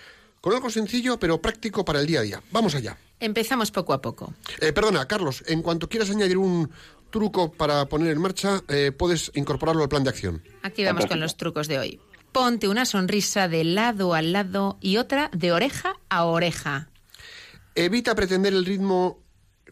con 0.40 0.52
algo 0.52 0.68
sencillo 0.68 1.18
pero 1.18 1.40
práctico 1.40 1.84
para 1.84 2.00
el 2.00 2.06
día 2.06 2.20
a 2.20 2.22
día. 2.22 2.42
Vamos 2.50 2.74
allá. 2.74 2.98
Empezamos 3.20 3.70
poco 3.70 3.94
a 3.94 4.02
poco. 4.02 4.34
Eh, 4.60 4.72
perdona, 4.72 5.06
Carlos, 5.08 5.44
en 5.46 5.62
cuanto 5.62 5.88
quieras 5.88 6.10
añadir 6.10 6.36
un 6.36 6.70
truco 7.10 7.52
para 7.52 7.86
poner 7.86 8.12
en 8.12 8.20
marcha, 8.20 8.62
eh, 8.68 8.92
puedes 8.92 9.30
incorporarlo 9.34 9.82
al 9.82 9.88
plan 9.88 10.04
de 10.04 10.10
acción. 10.10 10.42
Aquí 10.62 10.84
vamos 10.84 11.06
con 11.06 11.20
los 11.20 11.36
trucos 11.36 11.68
de 11.68 11.78
hoy. 11.78 12.00
Ponte 12.32 12.68
una 12.68 12.84
sonrisa 12.84 13.48
de 13.48 13.64
lado 13.64 14.14
a 14.14 14.22
lado 14.22 14.78
y 14.80 14.98
otra 14.98 15.30
de 15.32 15.52
oreja 15.52 15.94
a 16.08 16.24
oreja. 16.24 16.88
Evita 17.74 18.14
pretender 18.14 18.52
el 18.52 18.64
ritmo 18.64 19.18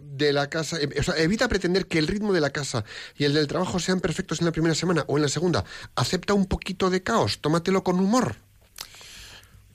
de 0.01 0.33
la 0.33 0.49
casa, 0.49 0.79
eh, 0.81 0.89
o 0.99 1.03
sea, 1.03 1.17
evita 1.17 1.49
pretender 1.49 1.87
que 1.87 1.99
el 1.99 2.07
ritmo 2.07 2.33
de 2.33 2.41
la 2.41 2.51
casa 2.51 2.85
y 3.17 3.25
el 3.25 3.35
del 3.35 3.47
trabajo 3.47 3.79
sean 3.79 4.01
perfectos 4.01 4.41
en 4.41 4.47
la 4.47 4.53
primera 4.53 4.75
semana 4.75 5.05
o 5.07 5.17
en 5.17 5.23
la 5.23 5.29
segunda. 5.29 5.65
Acepta 5.95 6.35
un 6.35 6.47
poquito 6.47 6.91
de 6.91 7.03
caos, 7.03 7.41
tómatelo 7.41 7.85
con 7.85 8.01
humor. 8.01 8.37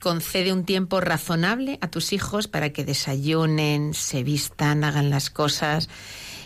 Concede 0.00 0.52
un 0.52 0.64
tiempo 0.64 1.00
razonable 1.00 1.78
a 1.80 1.90
tus 1.90 2.12
hijos 2.12 2.48
para 2.48 2.70
que 2.70 2.84
desayunen, 2.84 3.94
se 3.94 4.22
vistan, 4.22 4.84
hagan 4.84 5.08
las 5.08 5.30
cosas. 5.30 5.88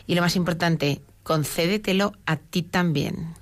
Y 0.07 0.15
lo 0.15 0.23
más 0.23 0.37
importante, 0.37 1.03
concédetelo 1.25 2.13
a 2.25 2.37
ti 2.37 2.63
también. 2.63 3.35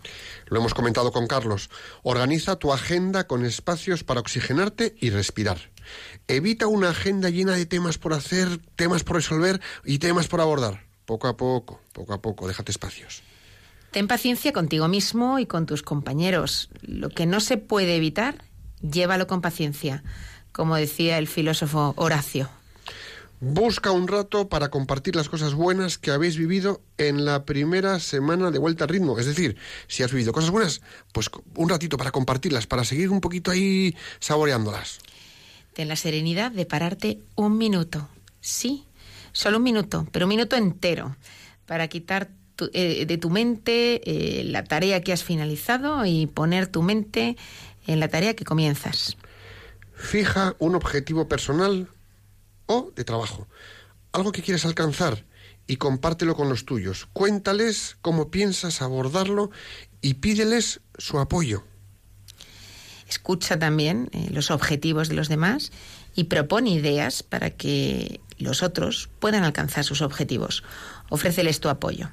Lo 0.46 0.58
hemos 0.58 0.74
comentado 0.74 1.12
con 1.12 1.26
Carlos. 1.26 1.70
Organiza 2.02 2.56
tu 2.56 2.72
agenda 2.72 3.26
con 3.26 3.44
espacios 3.44 4.04
para 4.04 4.20
oxigenarte 4.20 4.94
y 5.00 5.10
respirar. 5.10 5.58
Evita 6.28 6.66
una 6.66 6.90
agenda 6.90 7.30
llena 7.30 7.52
de 7.52 7.66
temas 7.66 7.98
por 7.98 8.12
hacer, 8.12 8.60
temas 8.76 9.04
por 9.04 9.16
resolver 9.16 9.60
y 9.84 9.98
temas 9.98 10.28
por 10.28 10.40
abordar. 10.40 10.84
Poco 11.04 11.28
a 11.28 11.36
poco, 11.36 11.80
poco 11.92 12.14
a 12.14 12.22
poco, 12.22 12.48
déjate 12.48 12.72
espacios. 12.72 13.22
Ten 13.90 14.08
paciencia 14.08 14.52
contigo 14.52 14.88
mismo 14.88 15.38
y 15.38 15.46
con 15.46 15.66
tus 15.66 15.82
compañeros. 15.82 16.68
Lo 16.82 17.08
que 17.08 17.26
no 17.26 17.40
se 17.40 17.56
puede 17.56 17.96
evitar, 17.96 18.44
llévalo 18.82 19.26
con 19.26 19.40
paciencia, 19.40 20.02
como 20.52 20.76
decía 20.76 21.18
el 21.18 21.28
filósofo 21.28 21.94
Horacio. 21.96 22.48
Busca 23.40 23.90
un 23.90 24.08
rato 24.08 24.48
para 24.48 24.70
compartir 24.70 25.14
las 25.14 25.28
cosas 25.28 25.52
buenas 25.52 25.98
que 25.98 26.10
habéis 26.10 26.38
vivido 26.38 26.80
en 26.96 27.26
la 27.26 27.44
primera 27.44 28.00
semana 28.00 28.50
de 28.50 28.58
vuelta 28.58 28.84
al 28.84 28.88
ritmo. 28.88 29.18
Es 29.18 29.26
decir, 29.26 29.56
si 29.88 30.02
has 30.02 30.10
vivido 30.10 30.32
cosas 30.32 30.50
buenas, 30.50 30.80
pues 31.12 31.30
un 31.54 31.68
ratito 31.68 31.98
para 31.98 32.12
compartirlas, 32.12 32.66
para 32.66 32.84
seguir 32.84 33.10
un 33.10 33.20
poquito 33.20 33.50
ahí 33.50 33.94
saboreándolas. 34.20 35.00
Ten 35.74 35.88
la 35.88 35.96
serenidad 35.96 36.50
de 36.50 36.64
pararte 36.64 37.20
un 37.34 37.58
minuto. 37.58 38.08
Sí, 38.40 38.86
solo 39.32 39.58
un 39.58 39.64
minuto, 39.64 40.08
pero 40.12 40.24
un 40.24 40.30
minuto 40.30 40.56
entero, 40.56 41.14
para 41.66 41.88
quitar 41.88 42.30
eh, 42.72 43.04
de 43.04 43.18
tu 43.18 43.28
mente 43.28 44.00
eh, 44.06 44.44
la 44.44 44.64
tarea 44.64 45.02
que 45.02 45.12
has 45.12 45.22
finalizado 45.22 46.06
y 46.06 46.26
poner 46.26 46.68
tu 46.68 46.80
mente 46.80 47.36
en 47.86 48.00
la 48.00 48.08
tarea 48.08 48.34
que 48.34 48.46
comienzas. 48.46 49.18
Fija 49.92 50.56
un 50.58 50.74
objetivo 50.74 51.28
personal 51.28 51.88
o 52.66 52.92
de 52.94 53.04
trabajo, 53.04 53.48
algo 54.12 54.32
que 54.32 54.42
quieres 54.42 54.64
alcanzar 54.64 55.24
y 55.66 55.76
compártelo 55.76 56.36
con 56.36 56.48
los 56.48 56.64
tuyos. 56.64 57.08
Cuéntales 57.12 57.96
cómo 58.02 58.30
piensas 58.30 58.82
abordarlo 58.82 59.50
y 60.00 60.14
pídeles 60.14 60.80
su 60.98 61.18
apoyo 61.18 61.64
escucha 63.08 63.58
también 63.58 64.08
eh, 64.12 64.28
los 64.30 64.50
objetivos 64.50 65.08
de 65.08 65.14
los 65.14 65.28
demás 65.28 65.72
y 66.14 66.24
propone 66.24 66.70
ideas 66.70 67.22
para 67.22 67.50
que 67.50 68.20
los 68.38 68.62
otros 68.62 69.08
puedan 69.18 69.44
alcanzar 69.44 69.84
sus 69.84 70.02
objetivos. 70.02 70.64
Ofréceles 71.08 71.60
tu 71.60 71.68
apoyo. 71.68 72.10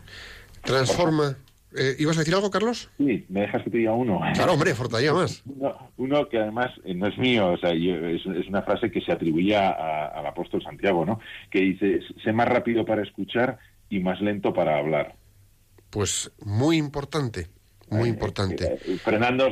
Transforma. 0.64 1.38
Eh, 1.76 1.96
¿Ibas 2.00 2.18
a 2.18 2.22
decir 2.22 2.34
algo, 2.36 2.52
Carlos? 2.52 2.90
Sí, 2.98 3.26
me 3.30 3.42
dejas 3.42 3.64
que 3.64 3.70
te 3.70 3.78
diga 3.78 3.94
uno. 3.94 4.22
Claro, 4.34 4.54
hombre, 4.54 4.76
fortaleza 4.76 5.14
más. 5.14 5.44
Uno, 5.98 6.30
que 6.30 6.38
además 6.38 6.72
eh, 6.84 6.94
no 6.94 7.08
es 7.08 7.18
mío, 7.18 7.52
o 7.52 7.58
sea, 7.58 7.72
es, 7.72 8.26
una 8.48 8.62
frase 8.62 8.92
que 8.92 9.02
se 9.02 9.12
atribuía 9.12 9.70
al 9.70 10.26
apóstol 10.26 10.62
Santiago, 10.64 11.06
¿no? 11.06 11.20
Que 11.50 11.60
dice, 11.60 12.00
sé 12.24 12.32
más 12.32 12.48
rápido 12.48 12.86
para 12.86 13.04
escuchar 13.04 13.58
y 13.90 14.00
más 14.00 14.22
lento 14.22 14.54
para 14.54 14.78
hablar. 14.78 15.16
Pues 15.90 16.32
muy 16.44 16.78
importante. 16.78 17.48
Muy 17.90 18.10
importante. 18.10 18.80
Eh, 18.86 18.98
frenando, 19.04 19.50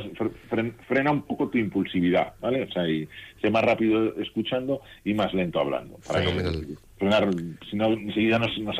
frena 0.88 1.12
un 1.12 1.22
poco 1.22 1.48
tu 1.48 1.58
impulsividad, 1.58 2.34
¿vale? 2.40 2.62
O 2.62 2.72
sea, 2.72 2.88
y 2.88 3.08
sé 3.40 3.50
más 3.50 3.64
rápido 3.64 4.16
escuchando 4.20 4.80
y 5.04 5.14
más 5.14 5.32
lento 5.32 5.60
hablando. 5.60 5.98
frenar, 6.98 7.30
si 7.70 7.76
no, 7.76 7.92
enseguida 7.92 8.38
nos, 8.38 8.56
nos. 8.58 8.76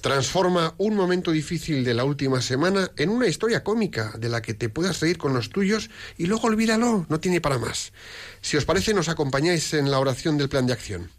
Transforma 0.00 0.74
un 0.78 0.96
momento 0.96 1.30
difícil 1.30 1.84
de 1.84 1.94
la 1.94 2.04
última 2.04 2.40
semana 2.40 2.90
en 2.96 3.10
una 3.10 3.26
historia 3.26 3.62
cómica 3.62 4.12
de 4.18 4.28
la 4.28 4.42
que 4.42 4.54
te 4.54 4.68
puedas 4.68 5.00
reír 5.00 5.18
con 5.18 5.32
los 5.32 5.50
tuyos 5.50 5.90
y 6.18 6.26
luego 6.26 6.48
olvídalo, 6.48 7.06
no 7.08 7.20
tiene 7.20 7.40
para 7.40 7.58
más. 7.58 7.92
Si 8.40 8.56
os 8.56 8.64
parece, 8.64 8.94
nos 8.94 9.08
acompañáis 9.08 9.72
en 9.74 9.90
la 9.90 9.98
oración 9.98 10.36
del 10.36 10.48
plan 10.48 10.66
de 10.66 10.72
acción. 10.72 11.10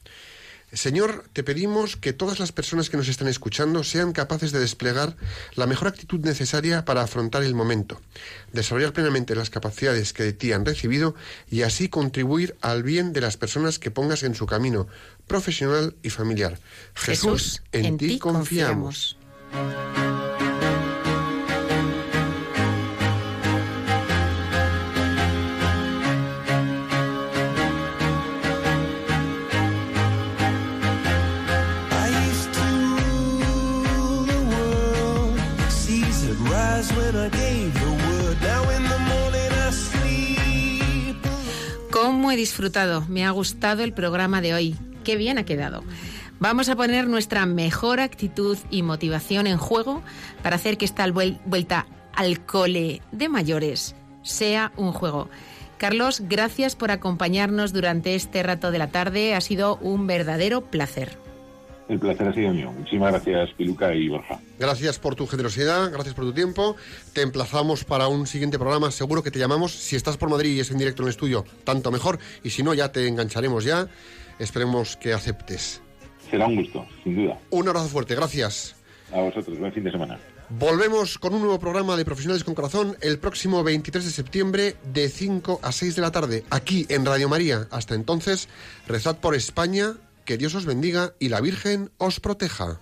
Señor, 0.73 1.23
te 1.31 1.43
pedimos 1.43 1.95
que 1.95 2.11
todas 2.11 2.39
las 2.39 2.51
personas 2.51 2.89
que 2.89 2.97
nos 2.97 3.07
están 3.07 3.29
escuchando 3.29 3.85
sean 3.85 4.11
capaces 4.11 4.51
de 4.51 4.59
desplegar 4.59 5.15
la 5.55 5.65
mejor 5.65 5.87
actitud 5.87 6.19
necesaria 6.19 6.83
para 6.83 7.03
afrontar 7.03 7.43
el 7.43 7.55
momento, 7.55 8.01
desarrollar 8.51 8.91
plenamente 8.91 9.33
las 9.33 9.49
capacidades 9.49 10.11
que 10.11 10.23
de 10.23 10.33
ti 10.33 10.51
han 10.51 10.65
recibido 10.65 11.15
y 11.49 11.61
así 11.61 11.87
contribuir 11.87 12.57
al 12.59 12.83
bien 12.83 13.13
de 13.13 13.21
las 13.21 13.37
personas 13.37 13.79
que 13.79 13.91
pongas 13.91 14.23
en 14.23 14.35
su 14.35 14.45
camino 14.45 14.87
profesional 15.25 15.95
y 16.03 16.09
familiar. 16.09 16.59
Jesús, 16.95 17.63
en, 17.71 17.97
ti 17.97 18.19
confiamos. 18.19 19.17
Disfrutado. 42.37 43.03
Me 43.09 43.25
ha 43.25 43.31
gustado 43.31 43.83
el 43.83 43.91
programa 43.91 44.39
de 44.39 44.53
hoy. 44.53 44.75
Qué 45.03 45.17
bien 45.17 45.37
ha 45.37 45.43
quedado. 45.43 45.83
Vamos 46.39 46.69
a 46.69 46.75
poner 46.75 47.07
nuestra 47.07 47.45
mejor 47.45 47.99
actitud 47.99 48.57
y 48.69 48.83
motivación 48.83 49.47
en 49.47 49.57
juego 49.57 50.03
para 50.43 50.55
hacer 50.55 50.77
que 50.77 50.85
esta 50.85 51.05
vuelta 51.11 51.87
al 52.13 52.45
cole 52.45 53.01
de 53.11 53.27
mayores 53.27 53.95
sea 54.21 54.71
un 54.77 54.93
juego. 54.93 55.29
Carlos, 55.77 56.21
gracias 56.25 56.75
por 56.75 56.91
acompañarnos 56.91 57.73
durante 57.73 58.15
este 58.15 58.41
rato 58.43 58.71
de 58.71 58.77
la 58.77 58.87
tarde. 58.87 59.35
Ha 59.35 59.41
sido 59.41 59.77
un 59.77 60.07
verdadero 60.07 60.61
placer. 60.61 61.26
El 61.89 61.99
placer 61.99 62.27
ha 62.27 62.33
sido 62.33 62.53
mío. 62.53 62.71
Muchísimas 62.71 63.11
gracias, 63.11 63.49
Piluca 63.55 63.93
y 63.95 64.09
Borja. 64.09 64.39
Gracias 64.59 64.99
por 64.99 65.15
tu 65.15 65.25
generosidad, 65.25 65.91
gracias 65.91 66.13
por 66.13 66.25
tu 66.25 66.33
tiempo. 66.33 66.75
Te 67.13 67.21
emplazamos 67.21 67.85
para 67.85 68.07
un 68.07 68.27
siguiente 68.27 68.59
programa. 68.59 68.91
Seguro 68.91 69.23
que 69.23 69.31
te 69.31 69.39
llamamos. 69.39 69.71
Si 69.71 69.95
estás 69.95 70.17
por 70.17 70.29
Madrid 70.29 70.55
y 70.55 70.59
es 70.59 70.71
en 70.71 70.77
directo 70.77 71.03
en 71.03 71.07
el 71.07 71.11
estudio, 71.11 71.45
tanto 71.63 71.91
mejor. 71.91 72.19
Y 72.43 72.49
si 72.49 72.61
no, 72.61 72.73
ya 72.73 72.91
te 72.91 73.07
engancharemos 73.07 73.63
ya. 73.63 73.87
Esperemos 74.39 74.97
que 74.97 75.13
aceptes. 75.13 75.81
Será 76.29 76.47
un 76.47 76.57
gusto, 76.57 76.85
sin 77.03 77.15
duda. 77.15 77.39
Un 77.51 77.67
abrazo 77.69 77.87
fuerte, 77.87 78.15
gracias. 78.15 78.75
A 79.13 79.21
vosotros, 79.21 79.57
buen 79.57 79.71
fin 79.71 79.85
de 79.85 79.91
semana. 79.91 80.19
Volvemos 80.49 81.17
con 81.17 81.33
un 81.33 81.41
nuevo 81.41 81.59
programa 81.59 81.97
de 81.97 82.05
Profesionales 82.05 82.43
con 82.45 82.55
Corazón 82.55 82.95
el 83.01 83.19
próximo 83.19 83.63
23 83.63 84.05
de 84.05 84.11
septiembre 84.11 84.75
de 84.93 85.09
5 85.09 85.59
a 85.61 85.73
6 85.73 85.95
de 85.95 86.01
la 86.01 86.11
tarde, 86.11 86.45
aquí 86.49 86.85
en 86.89 87.05
Radio 87.05 87.27
María. 87.27 87.67
Hasta 87.69 87.95
entonces, 87.95 88.47
rezad 88.87 89.17
por 89.17 89.35
España 89.35 89.95
que 90.27 90.37
Dios 90.37 90.53
os 90.53 90.65
bendiga 90.65 91.15
y 91.19 91.29
la 91.29 91.39
Virgen 91.39 91.89
os 91.97 92.19
proteja. 92.19 92.81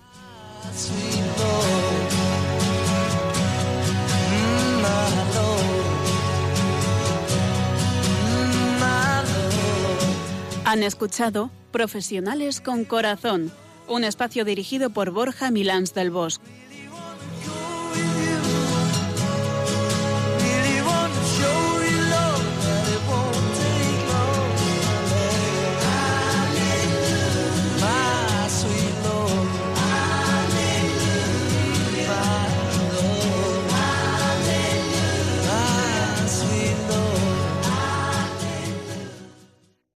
Han 10.64 10.82
escuchado 10.82 11.50
Profesionales 11.70 12.60
con 12.60 12.84
Corazón, 12.84 13.52
un 13.86 14.02
espacio 14.02 14.44
dirigido 14.44 14.90
por 14.90 15.12
Borja 15.12 15.52
Milans 15.52 15.94
del 15.94 16.10
Bosque. 16.10 16.65